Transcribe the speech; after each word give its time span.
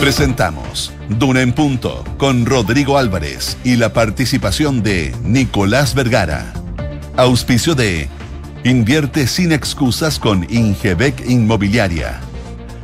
Presentamos 0.00 0.92
Duna 1.08 1.42
en 1.42 1.52
Punto 1.52 2.04
con 2.18 2.46
Rodrigo 2.46 2.98
Álvarez 2.98 3.58
y 3.64 3.74
la 3.76 3.92
participación 3.92 4.82
de 4.82 5.12
Nicolás 5.24 5.94
Vergara. 5.94 6.52
Auspicio 7.16 7.74
de 7.74 8.08
Invierte 8.62 9.26
sin 9.26 9.50
excusas 9.50 10.20
con 10.20 10.46
Ingebec 10.50 11.28
Inmobiliaria. 11.28 12.20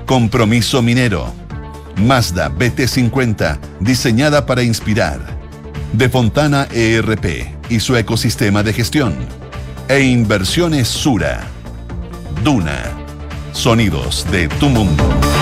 Compromiso 0.06 0.82
Minero. 0.82 1.32
Mazda 1.96 2.50
BT50, 2.50 3.58
diseñada 3.78 4.44
para 4.44 4.64
inspirar. 4.64 5.20
De 5.92 6.08
Fontana 6.08 6.66
ERP 6.72 7.46
y 7.68 7.78
su 7.78 7.96
ecosistema 7.96 8.64
de 8.64 8.72
gestión. 8.72 9.14
E 9.88 10.00
Inversiones 10.00 10.88
Sura. 10.88 11.44
Duna. 12.42 12.82
Sonidos 13.52 14.26
de 14.32 14.48
tu 14.48 14.68
mundo. 14.68 15.33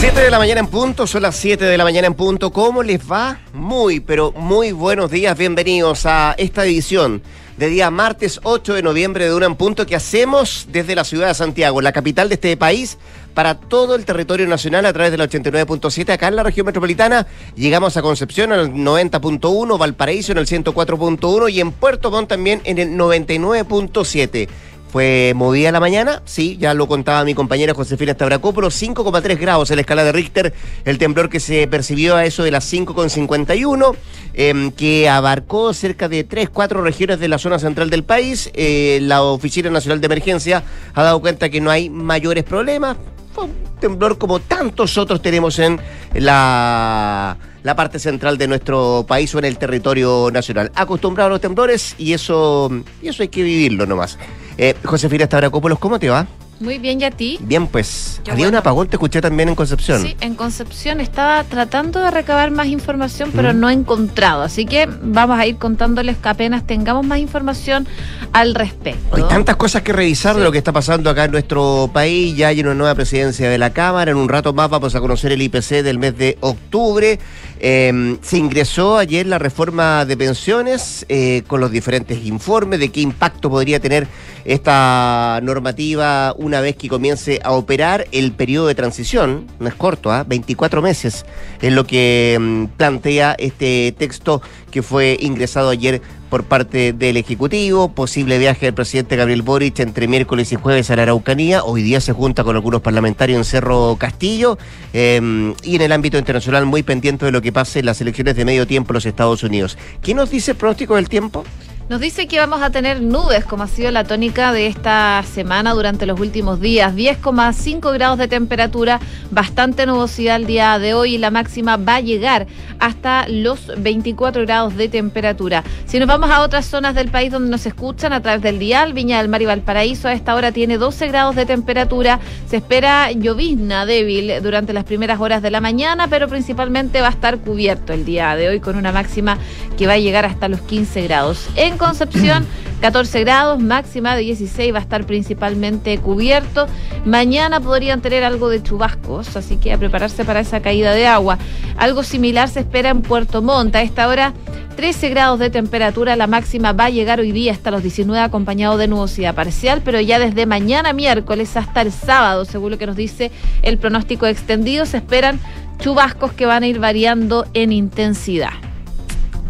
7 0.00 0.18
de 0.18 0.30
la 0.30 0.38
mañana 0.38 0.60
en 0.60 0.66
punto, 0.66 1.06
son 1.06 1.20
las 1.20 1.36
7 1.36 1.62
de 1.62 1.76
la 1.76 1.84
mañana 1.84 2.06
en 2.06 2.14
punto. 2.14 2.50
¿Cómo 2.50 2.82
les 2.82 3.00
va? 3.00 3.38
Muy, 3.52 4.00
pero 4.00 4.32
muy 4.32 4.72
buenos 4.72 5.10
días. 5.10 5.36
Bienvenidos 5.36 6.06
a 6.06 6.34
esta 6.38 6.64
edición 6.64 7.20
de 7.58 7.68
día 7.68 7.90
martes 7.90 8.40
8 8.42 8.72
de 8.72 8.82
noviembre 8.82 9.26
de 9.26 9.34
Una 9.34 9.44
en 9.44 9.56
Punto 9.56 9.84
que 9.84 9.94
hacemos 9.94 10.68
desde 10.72 10.94
la 10.94 11.04
ciudad 11.04 11.28
de 11.28 11.34
Santiago, 11.34 11.82
la 11.82 11.92
capital 11.92 12.30
de 12.30 12.36
este 12.36 12.56
país, 12.56 12.96
para 13.34 13.56
todo 13.56 13.94
el 13.94 14.06
territorio 14.06 14.46
nacional 14.46 14.86
a 14.86 14.92
través 14.94 15.12
de 15.12 15.18
la 15.18 15.28
89.7 15.28 16.14
acá 16.14 16.28
en 16.28 16.36
la 16.36 16.44
región 16.44 16.64
metropolitana. 16.64 17.26
Llegamos 17.54 17.98
a 17.98 18.02
Concepción 18.02 18.54
en 18.54 18.60
el 18.60 18.70
90.1, 18.70 19.76
Valparaíso 19.76 20.32
en 20.32 20.38
el 20.38 20.46
104.1 20.46 21.52
y 21.52 21.60
en 21.60 21.72
Puerto 21.72 22.10
Montt 22.10 22.30
también 22.30 22.62
en 22.64 22.78
el 22.78 22.88
99.7. 22.92 24.48
Fue 24.90 25.34
movida 25.36 25.70
la 25.70 25.78
mañana, 25.78 26.20
sí, 26.24 26.56
ya 26.58 26.74
lo 26.74 26.88
contaba 26.88 27.24
mi 27.24 27.32
compañera 27.32 27.74
Josefina 27.74 28.10
Estabracópolis, 28.10 28.82
5,3 28.82 29.38
grados 29.38 29.70
en 29.70 29.76
la 29.76 29.82
escala 29.82 30.02
de 30.02 30.10
Richter, 30.10 30.52
el 30.84 30.98
temblor 30.98 31.28
que 31.28 31.38
se 31.38 31.68
percibió 31.68 32.16
a 32.16 32.24
eso 32.24 32.42
de 32.42 32.50
las 32.50 32.64
5,51, 32.72 33.94
eh, 34.34 34.72
que 34.76 35.08
abarcó 35.08 35.72
cerca 35.74 36.08
de 36.08 36.24
3, 36.24 36.50
4 36.50 36.82
regiones 36.82 37.20
de 37.20 37.28
la 37.28 37.38
zona 37.38 37.60
central 37.60 37.88
del 37.88 38.02
país. 38.02 38.50
Eh, 38.54 38.98
la 39.02 39.22
Oficina 39.22 39.70
Nacional 39.70 40.00
de 40.00 40.06
Emergencia 40.06 40.64
ha 40.92 41.02
dado 41.04 41.20
cuenta 41.20 41.48
que 41.50 41.60
no 41.60 41.70
hay 41.70 41.88
mayores 41.88 42.42
problemas. 42.42 42.96
Fue 43.32 43.44
un 43.44 43.54
temblor 43.78 44.18
como 44.18 44.40
tantos 44.40 44.98
otros 44.98 45.22
tenemos 45.22 45.60
en 45.60 45.80
la 46.14 47.36
la 47.62 47.76
parte 47.76 47.98
central 47.98 48.38
de 48.38 48.48
nuestro 48.48 49.04
país 49.06 49.34
o 49.34 49.38
en 49.38 49.44
el 49.44 49.58
territorio 49.58 50.30
nacional. 50.32 50.70
Acostumbrado 50.74 51.28
a 51.28 51.30
los 51.30 51.40
temblores 51.40 51.94
y 51.98 52.12
eso, 52.12 52.70
y 53.02 53.08
eso 53.08 53.22
hay 53.22 53.28
que 53.28 53.42
vivirlo 53.42 53.86
nomás. 53.86 54.18
Eh, 54.58 54.74
Josefina 54.84 55.26
Stavrakopoulos, 55.26 55.78
¿cómo 55.78 55.98
te 55.98 56.08
va? 56.08 56.26
Muy 56.60 56.76
bien, 56.78 57.00
¿y 57.00 57.04
a 57.04 57.10
ti? 57.10 57.38
Bien, 57.40 57.66
pues. 57.66 58.20
Qué 58.22 58.32
Había 58.32 58.44
bueno. 58.44 58.58
un 58.58 58.60
apagón, 58.60 58.86
te 58.86 58.96
escuché 58.96 59.22
también 59.22 59.48
en 59.48 59.54
Concepción. 59.54 60.02
Sí, 60.02 60.14
en 60.20 60.34
Concepción 60.34 61.00
estaba 61.00 61.42
tratando 61.44 62.00
de 62.00 62.10
recabar 62.10 62.50
más 62.50 62.66
información, 62.66 63.30
pero 63.34 63.54
Mm. 63.54 63.60
no 63.60 63.70
he 63.70 63.72
encontrado. 63.72 64.42
Así 64.42 64.66
que 64.66 64.86
vamos 65.02 65.38
a 65.38 65.46
ir 65.46 65.56
contándoles 65.56 66.18
que 66.18 66.28
apenas 66.28 66.66
tengamos 66.66 67.06
más 67.06 67.18
información 67.18 67.88
al 68.34 68.54
respecto. 68.54 69.16
Hay 69.16 69.22
tantas 69.22 69.56
cosas 69.56 69.80
que 69.80 69.94
revisar 69.94 70.36
de 70.36 70.44
lo 70.44 70.52
que 70.52 70.58
está 70.58 70.70
pasando 70.70 71.08
acá 71.08 71.24
en 71.24 71.32
nuestro 71.32 71.88
país. 71.94 72.36
Ya 72.36 72.48
hay 72.48 72.60
una 72.60 72.74
nueva 72.74 72.94
presidencia 72.94 73.48
de 73.48 73.56
la 73.56 73.70
Cámara. 73.72 74.10
En 74.10 74.18
un 74.18 74.28
rato 74.28 74.52
más 74.52 74.68
vamos 74.68 74.94
a 74.94 75.00
conocer 75.00 75.32
el 75.32 75.40
IPC 75.40 75.82
del 75.82 75.98
mes 75.98 76.18
de 76.18 76.36
octubre. 76.40 77.18
Eh, 77.58 78.18
se 78.20 78.36
ingresó 78.36 78.98
ayer 78.98 79.26
la 79.26 79.38
reforma 79.38 80.04
de 80.04 80.16
pensiones 80.16 81.06
eh, 81.08 81.42
con 81.46 81.60
los 81.60 81.70
diferentes 81.70 82.22
informes 82.26 82.80
de 82.80 82.90
qué 82.90 83.00
impacto 83.00 83.48
podría 83.48 83.80
tener 83.80 84.06
esta 84.46 85.38
normativa 85.42 86.34
una 86.38 86.49
vez 86.58 86.74
que 86.74 86.88
comience 86.88 87.38
a 87.44 87.52
operar. 87.52 88.08
El 88.10 88.32
periodo 88.32 88.66
de 88.66 88.74
transición 88.74 89.46
no 89.60 89.68
es 89.68 89.74
corto, 89.74 90.10
¿ah? 90.10 90.24
24 90.26 90.82
meses 90.82 91.24
es 91.60 91.72
lo 91.72 91.86
que 91.86 92.36
mm, 92.40 92.64
plantea 92.76 93.36
este 93.38 93.94
texto 93.96 94.42
que 94.72 94.82
fue 94.82 95.16
ingresado 95.20 95.68
ayer 95.68 96.02
por 96.30 96.44
parte 96.44 96.92
del 96.92 97.16
Ejecutivo, 97.16 97.92
posible 97.92 98.38
viaje 98.38 98.66
del 98.66 98.74
presidente 98.74 99.16
Gabriel 99.16 99.42
Boric 99.42 99.80
entre 99.80 100.06
miércoles 100.06 100.52
y 100.52 100.56
jueves 100.56 100.88
a 100.90 100.96
la 100.96 101.02
Araucanía, 101.02 101.64
hoy 101.64 101.82
día 101.82 102.00
se 102.00 102.12
junta 102.12 102.44
con 102.44 102.54
algunos 102.54 102.80
parlamentarios 102.80 103.36
en 103.36 103.44
Cerro 103.44 103.96
Castillo, 103.98 104.56
eh, 104.92 105.20
y 105.64 105.76
en 105.76 105.82
el 105.82 105.92
ámbito 105.92 106.18
internacional 106.18 106.66
muy 106.66 106.84
pendiente 106.84 107.26
de 107.26 107.32
lo 107.32 107.42
que 107.42 107.52
pase 107.52 107.80
en 107.80 107.86
las 107.86 108.00
elecciones 108.00 108.36
de 108.36 108.44
medio 108.44 108.66
tiempo 108.66 108.92
en 108.92 108.94
los 108.94 109.06
Estados 109.06 109.42
Unidos. 109.42 109.76
¿Qué 110.02 110.14
nos 110.14 110.30
dice 110.30 110.52
el 110.52 110.56
pronóstico 110.56 110.94
del 110.94 111.08
tiempo? 111.08 111.44
Nos 111.90 111.98
dice 111.98 112.28
que 112.28 112.38
vamos 112.38 112.62
a 112.62 112.70
tener 112.70 113.02
nubes, 113.02 113.44
como 113.44 113.64
ha 113.64 113.66
sido 113.66 113.90
la 113.90 114.04
tónica 114.04 114.52
de 114.52 114.68
esta 114.68 115.24
semana 115.24 115.74
durante 115.74 116.06
los 116.06 116.20
últimos 116.20 116.60
días. 116.60 116.94
10,5 116.94 117.92
grados 117.92 118.16
de 118.16 118.28
temperatura, 118.28 119.00
bastante 119.32 119.86
nubosidad 119.86 120.36
el 120.36 120.46
día 120.46 120.78
de 120.78 120.94
hoy 120.94 121.16
y 121.16 121.18
la 121.18 121.32
máxima 121.32 121.76
va 121.78 121.96
a 121.96 122.00
llegar 122.00 122.46
hasta 122.78 123.26
los 123.26 123.72
24 123.76 124.42
grados 124.42 124.76
de 124.76 124.88
temperatura. 124.88 125.64
Si 125.86 125.98
nos 125.98 126.06
vamos 126.06 126.30
a 126.30 126.42
otras 126.42 126.66
zonas 126.66 126.94
del 126.94 127.10
país 127.10 127.32
donde 127.32 127.50
nos 127.50 127.66
escuchan 127.66 128.12
a 128.12 128.22
través 128.22 128.40
del 128.40 128.60
dial, 128.60 128.92
Viña 128.92 129.18
del 129.18 129.28
Mar 129.28 129.42
y 129.42 129.46
Valparaíso, 129.46 130.06
a 130.06 130.12
esta 130.12 130.36
hora 130.36 130.52
tiene 130.52 130.78
12 130.78 131.08
grados 131.08 131.34
de 131.34 131.44
temperatura. 131.44 132.20
Se 132.46 132.58
espera 132.58 133.10
llovizna 133.10 133.84
débil 133.84 134.40
durante 134.44 134.72
las 134.72 134.84
primeras 134.84 135.18
horas 135.18 135.42
de 135.42 135.50
la 135.50 135.60
mañana, 135.60 136.06
pero 136.06 136.28
principalmente 136.28 137.00
va 137.00 137.08
a 137.08 137.10
estar 137.10 137.38
cubierto 137.38 137.92
el 137.92 138.04
día 138.04 138.36
de 138.36 138.48
hoy 138.48 138.60
con 138.60 138.76
una 138.76 138.92
máxima 138.92 139.38
que 139.76 139.88
va 139.88 139.94
a 139.94 139.98
llegar 139.98 140.24
hasta 140.24 140.46
los 140.46 140.60
15 140.60 141.02
grados. 141.02 141.48
Concepción, 141.80 142.46
14 142.82 143.20
grados, 143.20 143.58
máxima 143.58 144.14
de 144.14 144.20
16, 144.20 144.74
va 144.74 144.80
a 144.80 144.82
estar 144.82 145.06
principalmente 145.06 145.96
cubierto. 145.96 146.66
Mañana 147.06 147.58
podrían 147.58 148.02
tener 148.02 148.22
algo 148.22 148.50
de 148.50 148.62
chubascos, 148.62 149.34
así 149.34 149.56
que 149.56 149.72
a 149.72 149.78
prepararse 149.78 150.26
para 150.26 150.40
esa 150.40 150.60
caída 150.60 150.92
de 150.92 151.06
agua. 151.06 151.38
Algo 151.78 152.02
similar 152.02 152.50
se 152.50 152.60
espera 152.60 152.90
en 152.90 153.00
Puerto 153.00 153.40
Montt. 153.40 153.74
A 153.76 153.80
esta 153.80 154.08
hora, 154.08 154.34
13 154.76 155.08
grados 155.08 155.38
de 155.38 155.48
temperatura, 155.48 156.16
la 156.16 156.26
máxima 156.26 156.74
va 156.74 156.84
a 156.84 156.90
llegar 156.90 157.18
hoy 157.18 157.32
día 157.32 157.52
hasta 157.52 157.70
los 157.70 157.82
19 157.82 158.20
acompañado 158.20 158.76
de 158.76 158.86
nubosidad 158.86 159.34
parcial, 159.34 159.80
pero 159.82 160.02
ya 160.02 160.18
desde 160.18 160.44
mañana 160.44 160.92
miércoles 160.92 161.56
hasta 161.56 161.80
el 161.80 161.92
sábado, 161.92 162.44
según 162.44 162.72
lo 162.72 162.78
que 162.78 162.86
nos 162.86 162.96
dice 162.96 163.30
el 163.62 163.78
pronóstico 163.78 164.26
extendido, 164.26 164.84
se 164.84 164.98
esperan 164.98 165.40
chubascos 165.78 166.34
que 166.34 166.44
van 166.44 166.62
a 166.62 166.66
ir 166.66 166.78
variando 166.78 167.46
en 167.54 167.72
intensidad. 167.72 168.69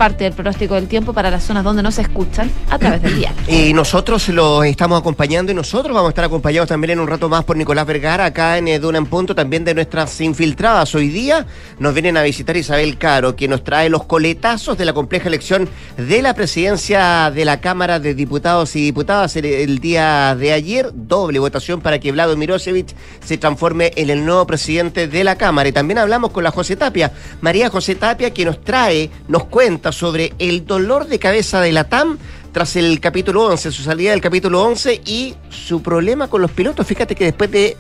Parte 0.00 0.24
del 0.24 0.32
pronóstico 0.32 0.76
del 0.76 0.88
tiempo 0.88 1.12
para 1.12 1.30
las 1.30 1.44
zonas 1.44 1.62
donde 1.62 1.82
no 1.82 1.90
se 1.90 2.00
escuchan 2.00 2.50
a 2.70 2.78
través 2.78 3.02
del 3.02 3.16
día. 3.16 3.34
Y 3.46 3.74
nosotros 3.74 4.26
los 4.30 4.64
estamos 4.64 4.98
acompañando 4.98 5.52
y 5.52 5.54
nosotros 5.54 5.94
vamos 5.94 6.08
a 6.08 6.12
estar 6.12 6.24
acompañados 6.24 6.70
también 6.70 6.92
en 6.92 7.00
un 7.00 7.06
rato 7.06 7.28
más 7.28 7.44
por 7.44 7.54
Nicolás 7.54 7.84
Vergara 7.84 8.24
acá 8.24 8.56
en 8.56 8.68
Eduna 8.68 8.96
en 8.96 9.04
Punto, 9.04 9.34
también 9.34 9.62
de 9.62 9.74
nuestras 9.74 10.18
infiltradas. 10.22 10.94
Hoy 10.94 11.08
día 11.08 11.46
nos 11.78 11.92
vienen 11.92 12.16
a 12.16 12.22
visitar 12.22 12.56
Isabel 12.56 12.96
Caro, 12.96 13.36
que 13.36 13.46
nos 13.46 13.62
trae 13.62 13.90
los 13.90 14.04
coletazos 14.04 14.78
de 14.78 14.86
la 14.86 14.94
compleja 14.94 15.28
elección 15.28 15.68
de 15.98 16.22
la 16.22 16.32
presidencia 16.32 17.30
de 17.30 17.44
la 17.44 17.60
Cámara 17.60 18.00
de 18.00 18.14
Diputados 18.14 18.74
y 18.76 18.84
Diputadas 18.84 19.36
el, 19.36 19.44
el 19.44 19.80
día 19.80 20.34
de 20.34 20.54
ayer. 20.54 20.92
Doble 20.94 21.40
votación 21.40 21.82
para 21.82 21.98
que 21.98 22.10
Vlado 22.10 22.38
Mirosevich 22.38 22.94
se 23.22 23.36
transforme 23.36 23.92
en 23.96 24.08
el 24.08 24.24
nuevo 24.24 24.46
presidente 24.46 25.08
de 25.08 25.24
la 25.24 25.36
Cámara. 25.36 25.68
Y 25.68 25.72
también 25.72 25.98
hablamos 25.98 26.30
con 26.30 26.42
la 26.42 26.52
José 26.52 26.76
Tapia, 26.76 27.12
María 27.42 27.68
José 27.68 27.96
Tapia, 27.96 28.32
que 28.32 28.46
nos 28.46 28.64
trae, 28.64 29.10
nos 29.28 29.44
cuenta 29.44 29.89
sobre 29.92 30.32
el 30.38 30.66
dolor 30.66 31.06
de 31.06 31.18
cabeza 31.18 31.60
de 31.60 31.72
la 31.72 31.84
TAM 31.84 32.18
tras 32.52 32.76
el 32.76 33.00
capítulo 33.00 33.46
11, 33.46 33.70
su 33.70 33.82
salida 33.82 34.10
del 34.10 34.20
capítulo 34.20 34.62
11 34.62 35.02
y 35.04 35.34
su 35.48 35.82
problema 35.82 36.28
con 36.28 36.42
los 36.42 36.50
pilotos. 36.50 36.86
Fíjate 36.86 37.14
que 37.14 37.24
después 37.24 37.50
de, 37.50 37.76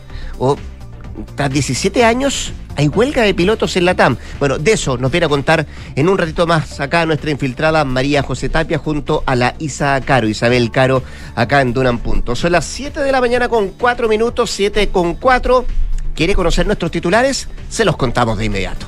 tras 1.34 1.50
17 1.50 2.04
años, 2.04 2.52
hay 2.76 2.88
huelga 2.88 3.22
de 3.22 3.34
pilotos 3.34 3.76
en 3.76 3.84
la 3.84 3.94
TAM. 3.94 4.16
Bueno, 4.38 4.58
de 4.58 4.72
eso 4.72 4.96
nos 4.96 5.10
viene 5.10 5.26
a 5.26 5.28
contar 5.28 5.66
en 5.96 6.08
un 6.08 6.16
ratito 6.16 6.46
más 6.46 6.80
acá 6.80 7.04
nuestra 7.04 7.30
infiltrada 7.30 7.84
María 7.84 8.22
José 8.22 8.48
Tapia 8.48 8.78
junto 8.78 9.22
a 9.26 9.34
la 9.36 9.54
Isa 9.58 10.00
Caro, 10.02 10.28
Isabel 10.28 10.70
Caro, 10.70 11.02
acá 11.34 11.60
en 11.60 11.72
Dunan 11.72 11.98
Punto. 11.98 12.36
Son 12.36 12.52
las 12.52 12.64
7 12.64 13.00
de 13.00 13.12
la 13.12 13.20
mañana 13.20 13.48
con 13.48 13.70
4 13.70 14.08
minutos, 14.08 14.50
7 14.50 14.88
con 14.88 15.14
4. 15.14 15.64
¿Quiere 16.14 16.34
conocer 16.34 16.66
nuestros 16.66 16.90
titulares? 16.90 17.48
Se 17.68 17.84
los 17.84 17.96
contamos 17.96 18.38
de 18.38 18.46
inmediato. 18.46 18.86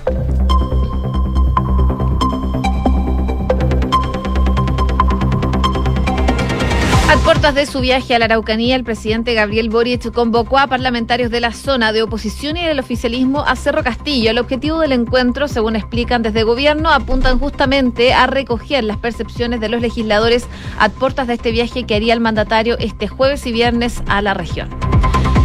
De 7.43 7.67
su 7.67 7.81
viaje 7.81 8.15
a 8.15 8.19
la 8.19 8.25
Araucanía, 8.27 8.77
el 8.77 8.85
presidente 8.85 9.35
Gabriel 9.35 9.69
Boric 9.69 10.11
convocó 10.11 10.59
a 10.59 10.69
parlamentarios 10.69 11.31
de 11.31 11.41
la 11.41 11.53
zona 11.53 11.93
de 11.93 12.03
oposición 12.03 12.56
y 12.56 12.65
del 12.65 12.79
oficialismo 12.79 13.44
a 13.47 13.56
Cerro 13.56 13.83
Castillo. 13.83 14.31
El 14.31 14.39
objetivo 14.39 14.79
del 14.79 14.93
encuentro, 14.93 15.49
según 15.49 15.77
explican 15.77 16.23
desde 16.23 16.44
gobierno, 16.44 16.89
apuntan 16.89 17.39
justamente 17.39 18.15
a 18.15 18.27
recoger 18.27 18.85
las 18.85 18.97
percepciones 18.97 19.61
de 19.61 19.69
los 19.69 19.83
legisladores 19.83 20.47
a 20.79 20.89
puertas 20.89 21.27
de 21.27 21.35
este 21.35 21.50
viaje 21.50 21.85
que 21.85 21.94
haría 21.94 22.15
el 22.15 22.21
mandatario 22.21 22.79
este 22.79 23.06
jueves 23.06 23.45
y 23.45 23.53
viernes 23.53 24.03
a 24.06 24.23
la 24.23 24.33
región. 24.33 24.71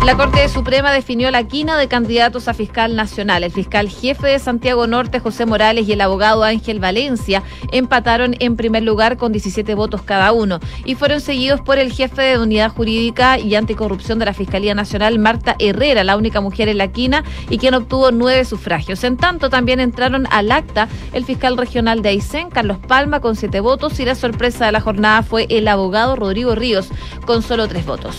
La 0.07 0.15
Corte 0.15 0.48
Suprema 0.48 0.94
definió 0.94 1.30
la 1.31 1.44
quina 1.44 1.77
de 1.77 1.89
candidatos 1.89 2.48
a 2.48 2.54
fiscal 2.54 2.95
nacional. 2.95 3.44
El 3.44 3.51
fiscal 3.51 3.89
jefe 3.89 4.27
de 4.27 4.39
Santiago 4.39 4.88
Norte, 4.88 5.19
José 5.19 5.45
Morales, 5.45 5.86
y 5.86 5.92
el 5.92 6.00
abogado 6.00 6.45
Ángel 6.45 6.80
Valencia 6.80 7.44
empataron 7.74 8.33
en 8.39 8.56
primer 8.56 8.83
lugar 8.83 9.18
con 9.18 9.33
17 9.33 9.75
votos 9.75 10.04
cada 10.04 10.31
uno 10.31 10.62
y 10.86 10.95
fueron 10.95 11.19
seguidos 11.19 11.59
por 11.59 11.77
el 11.77 11.92
jefe 11.92 12.21
de 12.21 12.39
Unidad 12.39 12.71
Jurídica 12.71 13.38
y 13.38 13.54
Anticorrupción 13.56 14.18
de 14.18 14.24
la 14.24 14.33
Fiscalía 14.33 14.74
Nacional, 14.74 15.19
Marta 15.19 15.57
Herrera, 15.59 16.06
la 16.06 16.15
única 16.15 16.39
mujer 16.39 16.69
en 16.69 16.77
la 16.77 16.88
quina 16.88 17.25
y 17.50 17.57
quien 17.57 17.74
obtuvo 17.74 18.12
nueve 18.12 18.45
sufragios. 18.45 19.04
En 19.04 19.18
tanto, 19.18 19.50
también 19.50 19.81
entraron 19.81 20.25
al 20.31 20.54
acta 20.54 20.88
el 21.12 21.25
fiscal 21.25 21.57
regional 21.57 22.01
de 22.01 22.09
Aysén, 22.09 22.50
Carlos 22.50 22.77
Palma, 22.77 23.19
con 23.19 23.36
siete 23.36 23.59
votos 23.59 24.00
y 24.00 24.06
la 24.06 24.15
sorpresa 24.15 24.68
de 24.68 24.71
la 24.71 24.80
jornada 24.80 25.21
fue 25.21 25.48
el 25.50 25.68
abogado 25.68 26.15
Rodrigo 26.15 26.56
Ríos, 26.56 26.88
con 27.25 27.44
solo 27.44 27.68
tres 27.68 27.86
votos. 27.86 28.15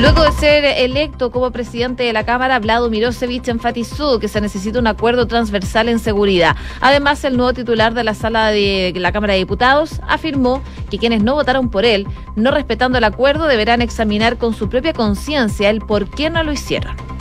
Luego 0.00 0.22
de 0.22 0.30
ser 0.30 0.64
como 1.06 1.52
presidente 1.52 2.02
de 2.02 2.12
la 2.12 2.24
Cámara, 2.24 2.58
Vlado 2.58 2.90
Mirosevic 2.90 3.46
enfatizó 3.48 4.18
que 4.18 4.26
se 4.26 4.40
necesita 4.40 4.80
un 4.80 4.88
acuerdo 4.88 5.28
transversal 5.28 5.88
en 5.88 6.00
seguridad. 6.00 6.56
Además, 6.80 7.22
el 7.22 7.36
nuevo 7.36 7.52
titular 7.52 7.94
de 7.94 8.02
la 8.02 8.14
sala 8.14 8.48
de 8.48 8.92
la 8.96 9.12
Cámara 9.12 9.34
de 9.34 9.38
Diputados 9.38 10.00
afirmó 10.08 10.60
que 10.90 10.98
quienes 10.98 11.22
no 11.22 11.34
votaron 11.34 11.70
por 11.70 11.84
él, 11.84 12.08
no 12.34 12.50
respetando 12.50 12.98
el 12.98 13.04
acuerdo, 13.04 13.46
deberán 13.46 13.80
examinar 13.80 14.38
con 14.38 14.54
su 14.54 14.68
propia 14.68 14.92
conciencia 14.92 15.70
el 15.70 15.80
por 15.80 16.10
qué 16.10 16.30
no 16.30 16.42
lo 16.42 16.52
hicieron. 16.52 17.17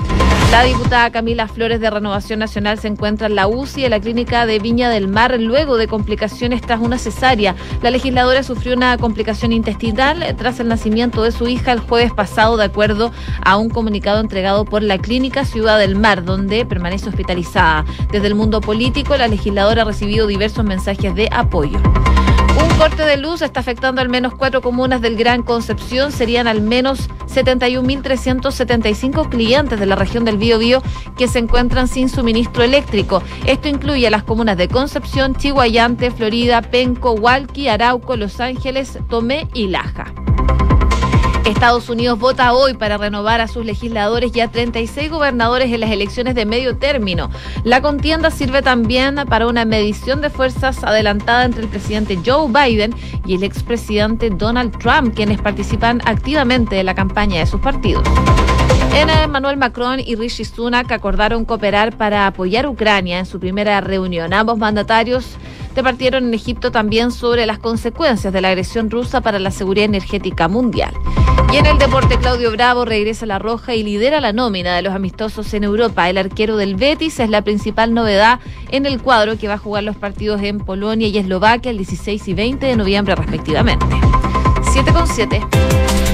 La 0.52 0.64
diputada 0.64 1.12
Camila 1.12 1.48
Flores 1.50 1.82
de 1.82 1.90
Renovación 1.90 2.40
Nacional 2.40 2.80
se 2.80 2.88
encuentra 2.88 3.28
en 3.28 3.36
la 3.36 3.48
UCI 3.48 3.82
de 3.82 3.90
la 3.90 4.00
clínica 4.00 4.46
de 4.46 4.60
Viña 4.60 4.90
del 4.90 5.10
Mar 5.10 5.38
luego 5.40 5.76
de 5.76 5.88
complicaciones 5.88 6.62
tras 6.62 6.80
una 6.80 6.98
cesárea. 6.98 7.54
La 7.82 7.92
legisladora 7.92 8.44
sufrió 8.44 8.74
una 8.74 8.98
complicación 8.98 9.52
intestinal 9.52 10.36
tras 10.38 10.62
el 10.62 10.70
nacimiento 10.70 11.22
de 11.22 11.34
su 11.34 11.48
hija 11.48 11.74
el 11.74 11.82
jueves 11.82 12.14
pasado, 12.14 12.56
de 12.56 12.64
acuerdo 12.64 13.12
a 13.44 13.58
un 13.58 13.70
comunicado 13.70 14.22
entregado 14.22 14.64
por 14.64 14.84
la 14.84 14.98
clínica 14.98 15.44
Ciudad 15.44 15.78
del 15.78 15.96
Mar, 15.96 16.24
donde 16.24 16.66
permanece 16.66 17.10
hospitalizada. 17.10 17.84
Desde 18.10 18.28
el 18.28 18.36
mundo 18.36 18.62
político, 18.62 19.18
la 19.18 19.28
legisladora 19.28 19.82
ha 19.82 19.86
recibido 19.86 20.28
diversos 20.28 20.64
mensajes 20.64 21.14
de 21.14 21.28
apoyo. 21.30 21.80
Un 22.64 22.70
corte 22.78 23.06
de 23.06 23.18
luz 23.18 23.42
está 23.42 23.60
afectando 23.60 24.02
al 24.02 24.10
menos 24.10 24.34
cuatro 24.36 24.62
comunas 24.62 25.02
del 25.02 25.16
Gran 25.16 25.44
Concepción. 25.44 26.12
Serían 26.12 26.48
al 26.48 26.62
menos 26.62 27.10
71.375 27.28 29.30
clientes 29.30 29.80
de 29.80 29.86
la 29.86 29.96
región 29.96 30.26
del 30.26 30.38
Biobío 30.38 30.82
que 31.18 31.28
se 31.28 31.40
encuentran 31.40 31.88
sin 31.88 32.10
suministro 32.10 32.64
eléctrico. 32.64 33.22
Esto 33.46 33.68
incluye 33.68 34.08
a 34.08 34.12
las 34.12 34.24
comunas 34.24 34.58
de 34.58 34.68
Concepción, 34.68 35.36
Chihuayante, 35.36 36.12
Florida, 36.12 36.62
Penco, 36.62 37.12
Hualqui, 37.12 37.68
Arauco, 37.68 38.16
Los 38.16 38.40
Ángeles, 38.40 38.98
Tomé 39.08 39.48
y 39.54 39.68
Laja. 39.68 40.14
Estados 41.48 41.88
Unidos 41.88 42.20
vota 42.20 42.52
hoy 42.54 42.74
para 42.74 42.98
renovar 42.98 43.40
a 43.40 43.48
sus 43.48 43.66
legisladores 43.66 44.36
y 44.36 44.42
a 44.42 44.50
36 44.50 45.10
gobernadores 45.10 45.72
en 45.72 45.80
las 45.80 45.92
elecciones 45.92 46.36
de 46.36 46.46
medio 46.46 46.78
término. 46.78 47.30
La 47.64 47.82
contienda 47.82 48.32
sirve 48.32 48.62
también 48.62 49.16
para 49.30 49.48
una 49.48 49.64
medición 49.64 50.20
de 50.20 50.30
fuerzas 50.30 50.84
adelantada 50.84 51.46
entre 51.46 51.64
el 51.64 51.70
presidente 51.70 52.20
Joe 52.26 52.48
Biden 52.52 52.94
y 53.26 53.36
el 53.36 53.44
expresidente 53.44 54.30
Donald 54.30 54.78
Trump, 54.78 55.16
quienes 55.16 55.42
participan 55.42 56.02
activamente 56.06 56.80
en 56.80 56.86
la 56.86 56.96
campaña 56.96 57.40
de 57.40 57.46
sus 57.46 57.62
partidos. 57.62 58.04
Emmanuel 58.94 59.58
Macron 59.58 60.00
y 60.00 60.16
Rishi 60.16 60.44
Sunak 60.44 60.92
acordaron 60.92 61.46
cooperar 61.46 61.96
para 61.96 62.28
apoyar 62.28 62.68
Ucrania 62.68 63.20
en 63.20 63.26
su 63.26 63.40
primera 63.40 63.80
reunión. 63.80 64.34
Ambos 64.34 64.58
mandatarios 64.58 65.38
departieron 65.78 66.26
en 66.26 66.34
Egipto 66.34 66.72
también 66.72 67.12
sobre 67.12 67.46
las 67.46 67.60
consecuencias 67.60 68.34
de 68.34 68.42
la 68.42 68.48
agresión 68.48 68.90
rusa 68.90 69.22
para 69.22 69.38
la 69.38 69.52
seguridad 69.52 69.86
energética 69.86 70.48
mundial. 70.48 70.92
Y 71.54 71.58
en 71.58 71.68
el 71.68 71.78
deporte, 71.78 72.18
Claudio 72.18 72.52
Bravo 72.52 72.84
regresa 72.84 73.26
a 73.26 73.28
la 73.28 73.38
roja 73.38 73.76
y 73.76 73.84
lidera 73.84 74.20
la 74.20 74.34
nómina 74.34 74.76
de 74.76 74.82
los 74.82 74.96
amistosos 74.96 75.54
en 75.54 75.64
Europa. 75.64 76.10
El 76.10 76.18
arquero 76.18 76.58
del 76.58 76.76
Betis 76.76 77.20
es 77.20 77.30
la 77.30 77.44
principal 77.44 77.94
novedad 77.94 78.40
en 78.72 78.88
el 78.88 79.00
cuadro 79.00 79.38
que 79.38 79.48
va 79.48 79.54
a 79.54 79.60
jugar 79.60 79.84
los 79.84 79.96
partidos 79.96 80.42
en 80.42 80.58
Polonia 80.58 81.10
y 81.10 81.18
Eslovaquia 81.20 81.70
el 81.70 81.78
16 81.78 82.28
y 82.28 82.34
20 82.34 82.66
de 82.66 82.76
noviembre 82.76 83.14
respectivamente. 83.14 83.86
7 84.74 84.92
con 84.92 85.08
7. 85.08 86.07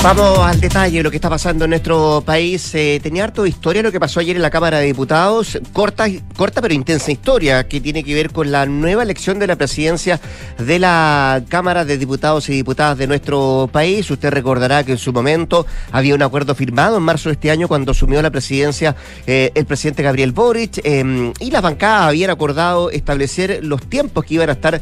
Vamos 0.00 0.38
al 0.38 0.60
detalle 0.60 0.98
de 0.98 1.02
lo 1.02 1.10
que 1.10 1.16
está 1.16 1.28
pasando 1.28 1.64
en 1.64 1.70
nuestro 1.70 2.22
país. 2.24 2.72
Eh, 2.74 3.00
tenía 3.02 3.24
harto 3.24 3.42
de 3.42 3.48
historia 3.48 3.82
lo 3.82 3.90
que 3.90 3.98
pasó 3.98 4.20
ayer 4.20 4.36
en 4.36 4.42
la 4.42 4.48
Cámara 4.48 4.78
de 4.78 4.86
Diputados. 4.86 5.58
Corta, 5.72 6.06
corta 6.36 6.62
pero 6.62 6.72
intensa 6.72 7.10
historia 7.10 7.66
que 7.66 7.80
tiene 7.80 8.04
que 8.04 8.14
ver 8.14 8.30
con 8.30 8.52
la 8.52 8.64
nueva 8.64 9.02
elección 9.02 9.40
de 9.40 9.48
la 9.48 9.56
presidencia 9.56 10.20
de 10.56 10.78
la 10.78 11.42
Cámara 11.48 11.84
de 11.84 11.98
Diputados 11.98 12.48
y 12.48 12.52
Diputadas 12.52 12.96
de 12.96 13.08
nuestro 13.08 13.68
país. 13.72 14.08
Usted 14.08 14.30
recordará 14.30 14.84
que 14.84 14.92
en 14.92 14.98
su 14.98 15.12
momento 15.12 15.66
había 15.90 16.14
un 16.14 16.22
acuerdo 16.22 16.54
firmado 16.54 16.96
en 16.96 17.02
marzo 17.02 17.28
de 17.28 17.34
este 17.34 17.50
año 17.50 17.66
cuando 17.66 17.90
asumió 17.90 18.22
la 18.22 18.30
presidencia 18.30 18.94
eh, 19.26 19.50
el 19.56 19.66
presidente 19.66 20.04
Gabriel 20.04 20.30
Boric 20.32 20.80
eh, 20.84 21.32
y 21.40 21.50
las 21.50 21.60
bancadas 21.60 22.08
habían 22.08 22.30
acordado 22.30 22.90
establecer 22.90 23.60
los 23.62 23.82
tiempos 23.82 24.24
que 24.24 24.34
iban 24.34 24.48
a 24.48 24.52
estar 24.52 24.80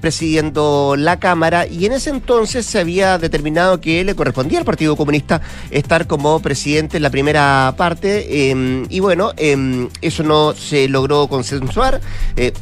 presidiendo 0.00 0.96
la 0.98 1.20
Cámara 1.20 1.66
y 1.66 1.86
en 1.86 1.92
ese 1.92 2.10
entonces 2.10 2.66
se 2.66 2.80
había 2.80 3.18
determinado 3.18 3.80
que 3.80 4.02
le 4.02 4.14
correspondía 4.14 4.31
respondía 4.32 4.58
al 4.58 4.64
Partido 4.64 4.96
Comunista 4.96 5.42
estar 5.70 6.06
como 6.06 6.40
presidente 6.40 6.96
en 6.96 7.02
la 7.02 7.10
primera 7.10 7.74
parte. 7.76 8.50
Em, 8.50 8.86
y 8.88 9.00
bueno, 9.00 9.32
em, 9.36 9.90
eso 10.00 10.22
no 10.22 10.54
se 10.54 10.88
logró 10.88 11.28
consensuar. 11.28 12.00
Eh, 12.36 12.52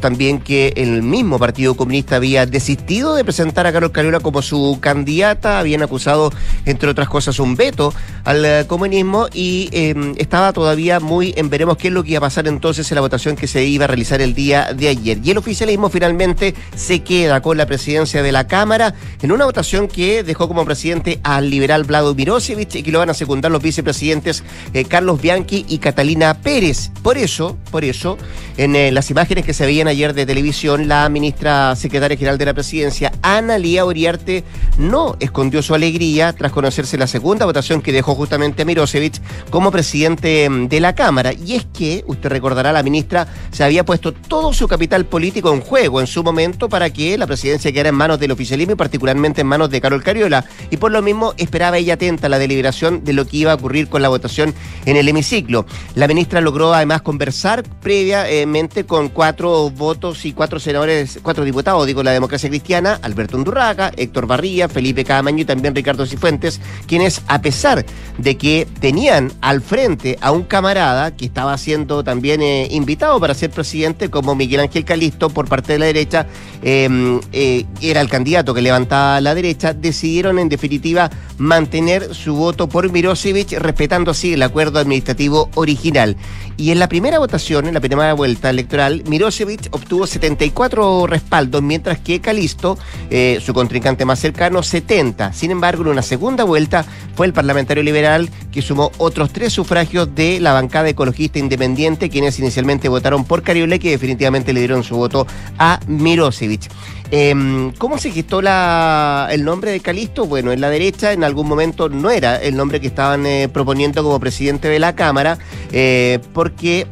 también 0.00 0.40
que 0.40 0.72
el 0.76 1.02
mismo 1.02 1.38
Partido 1.38 1.76
Comunista 1.76 2.16
había 2.16 2.46
desistido 2.46 3.14
de 3.14 3.22
presentar 3.22 3.66
a 3.66 3.72
Carol 3.72 3.92
Cariola 3.92 4.20
como 4.20 4.40
su 4.40 4.78
candidata. 4.80 5.58
Habían 5.58 5.82
acusado, 5.82 6.32
entre 6.64 6.88
otras 6.88 7.08
cosas, 7.08 7.38
un 7.38 7.54
veto 7.54 7.92
al 8.24 8.44
eh, 8.44 8.64
comunismo 8.66 9.28
y 9.32 9.68
em, 9.72 10.14
estaba 10.16 10.52
todavía 10.54 11.00
muy 11.00 11.34
en 11.36 11.50
veremos 11.50 11.76
qué 11.76 11.88
es 11.88 11.94
lo 11.94 12.02
que 12.02 12.12
iba 12.12 12.18
a 12.18 12.22
pasar 12.22 12.48
entonces 12.48 12.90
en 12.90 12.94
la 12.94 13.02
votación 13.02 13.36
que 13.36 13.46
se 13.46 13.64
iba 13.64 13.84
a 13.84 13.88
realizar 13.88 14.22
el 14.22 14.34
día 14.34 14.72
de 14.72 14.88
ayer. 14.88 15.18
Y 15.22 15.30
el 15.32 15.38
oficialismo 15.38 15.90
finalmente 15.90 16.54
se 16.74 17.00
queda 17.00 17.42
con 17.42 17.58
la 17.58 17.66
presidencia 17.66 18.22
de 18.22 18.32
la 18.32 18.46
Cámara 18.46 18.94
en 19.20 19.32
una 19.32 19.44
votación 19.44 19.86
que 19.86 20.22
dejó 20.22 20.48
como 20.48 20.64
presidente 20.64 21.09
al 21.22 21.50
liberal 21.50 21.84
Vlado 21.84 22.14
Mirosevic 22.14 22.76
y 22.76 22.82
que 22.82 22.92
lo 22.92 23.00
van 23.00 23.10
a 23.10 23.14
secundar 23.14 23.50
los 23.50 23.62
vicepresidentes 23.62 24.44
eh, 24.72 24.84
Carlos 24.84 25.20
Bianchi 25.20 25.64
y 25.68 25.78
Catalina 25.78 26.34
Pérez. 26.34 26.90
Por 27.02 27.18
eso, 27.18 27.56
por 27.70 27.84
eso, 27.84 28.18
en 28.56 28.76
eh, 28.76 28.92
las 28.92 29.10
imágenes 29.10 29.44
que 29.44 29.54
se 29.54 29.66
veían 29.66 29.88
ayer 29.88 30.14
de 30.14 30.26
televisión, 30.26 30.86
la 30.86 31.08
ministra 31.08 31.74
secretaria 31.76 32.16
general 32.16 32.38
de 32.38 32.44
la 32.44 32.54
presidencia, 32.54 33.12
Ana 33.22 33.58
Lía 33.58 33.84
Uriarte, 33.84 34.44
no 34.78 35.16
escondió 35.20 35.62
su 35.62 35.74
alegría 35.74 36.32
tras 36.32 36.52
conocerse 36.52 36.98
la 36.98 37.06
segunda 37.06 37.46
votación 37.46 37.82
que 37.82 37.92
dejó 37.92 38.14
justamente 38.14 38.62
a 38.62 38.64
Mirosevic 38.64 39.20
como 39.50 39.70
presidente 39.70 40.48
mm, 40.48 40.68
de 40.68 40.80
la 40.80 40.94
Cámara. 40.94 41.32
Y 41.32 41.54
es 41.54 41.66
que, 41.72 42.04
usted 42.06 42.28
recordará, 42.28 42.72
la 42.72 42.82
ministra 42.82 43.26
se 43.50 43.64
había 43.64 43.84
puesto 43.84 44.12
todo 44.12 44.52
su 44.52 44.68
capital 44.68 45.06
político 45.06 45.52
en 45.52 45.60
juego 45.60 46.00
en 46.00 46.06
su 46.06 46.22
momento 46.22 46.68
para 46.68 46.90
que 46.90 47.16
la 47.18 47.26
presidencia 47.26 47.72
quedara 47.72 47.88
en 47.88 47.94
manos 47.94 48.18
del 48.20 48.32
oficialismo 48.32 48.74
y 48.74 48.76
particularmente 48.76 49.40
en 49.40 49.46
manos 49.46 49.70
de 49.70 49.80
Carol 49.80 50.02
Cariola. 50.02 50.44
Y 50.70 50.76
por 50.76 50.90
lo 50.90 50.99
mismo 51.02 51.34
esperaba 51.36 51.78
ella 51.78 51.94
atenta 51.94 52.26
a 52.26 52.30
la 52.30 52.38
deliberación 52.38 53.04
de 53.04 53.12
lo 53.12 53.26
que 53.26 53.38
iba 53.38 53.52
a 53.52 53.56
ocurrir 53.56 53.88
con 53.88 54.02
la 54.02 54.08
votación 54.08 54.54
en 54.86 54.96
el 54.96 55.08
hemiciclo. 55.08 55.66
La 55.94 56.08
ministra 56.08 56.40
logró 56.40 56.72
además 56.72 57.02
conversar 57.02 57.62
previamente 57.80 58.84
con 58.84 59.08
cuatro 59.08 59.70
votos 59.70 60.24
y 60.24 60.32
cuatro 60.32 60.60
senadores, 60.60 61.18
cuatro 61.22 61.44
diputados, 61.44 61.86
digo, 61.86 62.02
la 62.02 62.12
democracia 62.12 62.48
cristiana, 62.48 62.98
Alberto 63.02 63.36
Undurraga, 63.36 63.92
Héctor 63.96 64.26
Barría, 64.26 64.68
Felipe 64.68 65.04
Camaño 65.04 65.42
y 65.42 65.44
también 65.44 65.74
Ricardo 65.74 66.06
Cifuentes, 66.06 66.60
quienes 66.86 67.22
a 67.26 67.40
pesar 67.40 67.84
de 68.18 68.36
que 68.36 68.66
tenían 68.80 69.32
al 69.40 69.60
frente 69.60 70.18
a 70.20 70.32
un 70.32 70.42
camarada 70.42 71.16
que 71.16 71.24
estaba 71.26 71.56
siendo 71.58 72.04
también 72.04 72.42
eh, 72.42 72.68
invitado 72.70 73.18
para 73.20 73.34
ser 73.34 73.50
presidente, 73.50 74.10
como 74.10 74.34
Miguel 74.34 74.60
Ángel 74.60 74.84
Calisto 74.84 75.30
por 75.30 75.48
parte 75.48 75.74
de 75.74 75.78
la 75.78 75.86
derecha, 75.86 76.26
em, 76.62 77.20
eh, 77.32 77.64
era 77.80 78.00
el 78.00 78.08
candidato 78.08 78.52
que 78.54 78.62
levantaba 78.62 79.20
la 79.20 79.34
derecha, 79.34 79.72
decidieron 79.72 80.38
en 80.38 80.48
definitiva 80.48 80.89
mantener 81.38 82.14
su 82.14 82.34
voto 82.34 82.68
por 82.68 82.90
Mirosevic, 82.90 83.52
respetando 83.52 84.10
así 84.10 84.34
el 84.34 84.42
acuerdo 84.42 84.78
administrativo 84.78 85.50
original. 85.54 86.16
Y 86.56 86.70
en 86.70 86.78
la 86.78 86.88
primera 86.88 87.18
votación, 87.18 87.66
en 87.66 87.74
la 87.74 87.80
primera 87.80 88.12
vuelta 88.12 88.50
electoral, 88.50 89.02
Mirosevic 89.06 89.68
obtuvo 89.70 90.06
74 90.06 91.06
respaldos, 91.06 91.62
mientras 91.62 91.98
que 91.98 92.20
Calisto, 92.20 92.78
eh, 93.08 93.38
su 93.42 93.54
contrincante 93.54 94.04
más 94.04 94.18
cercano, 94.18 94.62
70. 94.62 95.32
Sin 95.32 95.50
embargo, 95.50 95.82
en 95.82 95.88
una 95.88 96.02
segunda 96.02 96.44
vuelta 96.44 96.84
fue 97.14 97.26
el 97.26 97.32
parlamentario 97.32 97.82
liberal 97.82 98.28
que 98.52 98.62
sumó 98.62 98.92
otros 98.98 99.32
tres 99.32 99.52
sufragios 99.52 100.14
de 100.14 100.40
la 100.40 100.52
bancada 100.52 100.88
ecologista 100.88 101.38
independiente, 101.38 102.10
quienes 102.10 102.38
inicialmente 102.38 102.88
votaron 102.88 103.24
por 103.24 103.42
Cariola 103.42 103.76
y 103.76 103.78
que 103.78 103.90
definitivamente 103.90 104.52
le 104.52 104.60
dieron 104.60 104.84
su 104.84 104.96
voto 104.96 105.26
a 105.58 105.80
Mirosevic. 105.86 106.68
Em, 107.12 107.72
¿Cómo 107.72 107.98
se 107.98 108.12
gestó 108.12 108.40
el 108.40 109.44
nombre 109.44 109.72
de 109.72 109.80
Calisto? 109.80 110.26
Bueno, 110.26 110.52
en 110.52 110.60
la 110.60 110.70
derecha 110.70 111.12
en 111.12 111.24
algún 111.24 111.48
momento 111.48 111.88
no 111.88 112.10
era 112.10 112.36
el 112.36 112.56
nombre 112.56 112.80
que 112.80 112.86
estaban 112.86 113.26
eh, 113.26 113.48
proponiendo 113.52 114.04
como 114.04 114.20
presidente 114.20 114.68
de 114.68 114.78
la 114.78 114.94
Cámara, 114.94 115.38
eh, 115.72 116.20
porque 116.32 116.86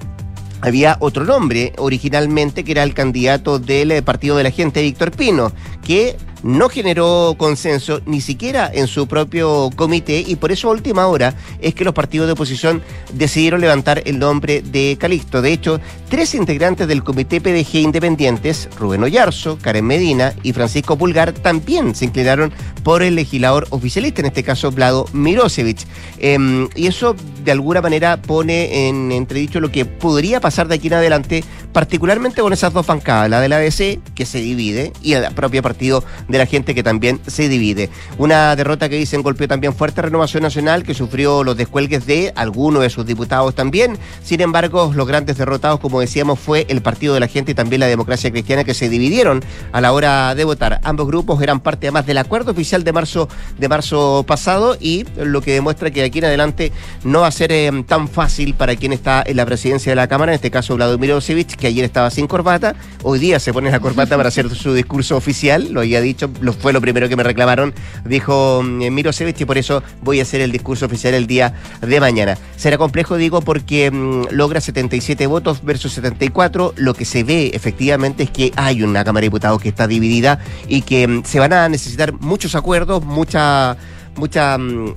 había 0.61 0.97
otro 0.99 1.25
nombre 1.25 1.73
originalmente 1.79 2.65
que 2.65 2.73
era 2.73 2.83
el 2.83 2.95
candidato 2.95 3.61
del 3.61 3.93
eh, 3.93 4.03
Partido 4.03 4.37
de 4.37 4.43
la 4.43 4.51
Gente, 4.51 4.83
Víctor 4.83 5.13
Pino, 5.13 5.53
que 5.87 6.17
no 6.43 6.69
generó 6.69 7.35
consenso 7.39 8.01
ni 8.07 8.21
siquiera 8.21 8.71
en 8.73 8.87
su 8.87 9.07
propio 9.07 9.71
comité 9.77 10.25
y 10.27 10.37
por 10.37 10.53
eso 10.53 10.69
a 10.69 10.73
última 10.73 11.07
hora 11.07 11.35
es 11.61 11.75
que 11.75 11.85
los 11.85 11.95
partidos 11.95 12.27
de 12.27 12.33
oposición 12.33 12.83
decidieron 13.13 13.61
levantar 13.61 14.03
el 14.05 14.19
nombre 14.19 14.63
de 14.63 14.97
Calixto. 14.99 15.43
De 15.43 15.53
hecho, 15.53 15.81
tres 16.09 16.35
integrantes 16.35 16.89
del 16.89 17.05
comité 17.05 17.41
PDG 17.41 17.77
independientes, 17.77 18.69
Rubén 18.79 19.03
Ollarzo, 19.03 19.59
Karen 19.61 19.85
Medina 19.85 20.35
y 20.43 20.53
Francisco 20.53 20.97
Pulgar, 20.97 21.33
también 21.33 21.95
se 21.95 22.07
inclinaron 22.07 22.53
por 22.83 23.03
el 23.03 23.15
legislador 23.15 23.67
oficialista, 23.71 24.21
en 24.21 24.27
este 24.27 24.43
caso 24.43 24.71
Vlado 24.71 25.07
Mirosevich. 25.13 25.87
Em, 26.19 26.69
y 26.75 26.87
eso 26.87 27.15
de 27.45 27.53
alguna 27.53 27.81
manera 27.81 28.21
pone 28.21 28.89
en 28.89 29.13
entredicho 29.13 29.61
lo 29.61 29.71
que 29.71 29.85
podría 29.85 30.41
pasar 30.41 30.69
de 30.69 30.77
aquí 30.77 30.89
en 30.89 30.95
adelante, 30.95 31.45
particularmente 31.73 32.41
con 32.41 32.53
esas 32.53 32.73
dos 32.73 32.87
bancadas, 32.87 33.31
la 33.31 33.41
de 33.41 33.49
la 33.49 33.57
ADC, 33.57 34.01
que 34.15 34.27
se 34.27 34.39
divide, 34.39 34.93
y 35.03 35.13
el 35.13 35.33
propio 35.35 35.63
partido 35.63 36.05
de 36.29 36.39
la 36.39 36.47
gente 36.47 36.75
que 36.75 36.83
también 36.83 37.21
se 37.27 37.49
divide. 37.49 37.91
Una 38.19 38.55
derrota 38.55 38.89
que 38.89 38.97
dicen 38.97 39.23
golpeó 39.23 39.49
también 39.49 39.75
fuerte 39.75 40.03
Renovación 40.03 40.43
Nacional, 40.43 40.85
que 40.85 40.95
sufrió 40.95 41.43
los 41.43 41.57
descuelgues 41.57 42.07
de 42.07 42.33
algunos 42.37 42.83
de 42.83 42.91
sus 42.91 43.07
diputados 43.07 43.55
también. 43.55 43.99
Sin 44.23 44.41
embargo, 44.41 44.93
los 44.95 45.07
grandes 45.07 45.39
derrotados, 45.39 45.81
como 45.81 46.01
decíamos, 46.01 46.39
fue 46.39 46.67
el 46.69 46.83
Partido 46.83 47.15
de 47.15 47.21
la 47.21 47.29
Gente 47.29 47.53
y 47.53 47.55
también 47.55 47.81
la 47.81 47.87
Democracia 47.87 48.31
Cristiana, 48.31 48.65
que 48.65 48.75
se 48.75 48.89
dividieron 48.89 49.43
a 49.73 49.81
la 49.81 49.93
hora 49.93 50.35
de 50.35 50.45
votar. 50.45 50.81
Ambos 50.85 51.07
grupos 51.07 51.43
eran 51.43 51.61
parte 51.61 51.87
además 51.87 52.07
del 52.07 52.19
acuerdo 52.19 52.53
oficial 52.53 52.85
de 52.85 52.93
marzo, 52.93 53.29
de 53.59 53.69
marzo 53.69 54.25
pasado 54.27 54.77
y 54.81 55.05
lo 55.17 55.41
que 55.41 55.53
demuestra 55.53 55.91
que 55.91 56.01
de 56.01 56.07
aquí 56.07 56.19
en 56.19 56.27
adelante 56.27 56.73
no 57.05 57.21
va 57.21 57.29
a 57.29 57.33
ser 57.33 57.53
eh, 57.53 57.71
tan 57.87 58.09
fácil 58.09 58.55
para 58.55 58.77
quien 58.77 58.93
está 58.93 59.23
en 59.27 59.37
la 59.37 59.47
presidencia 59.47 59.93
de 59.93 59.97
la 59.97 60.09
Cámara, 60.09 60.33
en 60.33 60.37
este 60.37 60.51
caso 60.51 60.77
Vladimir 60.77 61.13
Osevich, 61.13 61.57
que 61.57 61.67
ayer 61.67 61.85
estaba 61.85 62.11
sin 62.11 62.27
corbata, 62.27 62.75
hoy 63.03 63.19
día 63.19 63.41
se 63.41 63.53
pone 63.53 63.71
la 63.71 63.81
corbata 63.81 64.17
para 64.17 64.29
hacer 64.29 64.51
su 64.55 64.75
discurso 64.75 65.17
oficial, 65.17 65.69
lo 65.73 65.81
había 65.81 66.01
dicho 66.01 66.18
lo, 66.41 66.53
fue 66.53 66.73
lo 66.73 66.81
primero 66.81 67.09
que 67.09 67.17
me 67.17 67.23
reclamaron, 67.23 67.75
dijo 68.05 68.63
mm, 68.63 68.93
Miro 68.93 69.13
Sevich, 69.13 69.41
y 69.41 69.45
por 69.45 69.59
eso 69.59 69.83
voy 70.03 70.21
a 70.21 70.23
hacer 70.23 70.41
el 70.41 70.53
discurso 70.53 70.87
oficial 70.87 71.15
el 71.15 71.27
día 71.27 71.55
de 71.81 72.01
mañana. 72.01 72.39
Será 72.57 72.79
complejo, 72.79 73.17
digo, 73.17 73.41
porque 73.43 73.91
mm, 73.91 74.29
logra 74.31 74.61
77 74.61 75.27
votos 75.27 75.65
versus 75.65 75.93
74. 75.93 76.75
Lo 76.77 76.95
que 76.95 77.05
se 77.05 77.25
ve 77.25 77.51
efectivamente 77.55 78.25
es 78.25 78.31
que 78.31 78.53
hay 78.57 78.83
una 78.83 79.05
Cámara 79.05 79.23
de 79.23 79.27
Diputados 79.27 79.61
que 79.61 79.69
está 79.69 79.87
dividida 79.87 80.41
y 80.69 80.83
que 80.83 81.07
mm, 81.07 81.25
se 81.25 81.39
van 81.39 81.53
a 81.53 81.69
necesitar 81.69 82.13
muchos 82.15 82.55
acuerdos, 82.55 83.05
mucha, 83.05 83.77
mucha, 84.17 84.57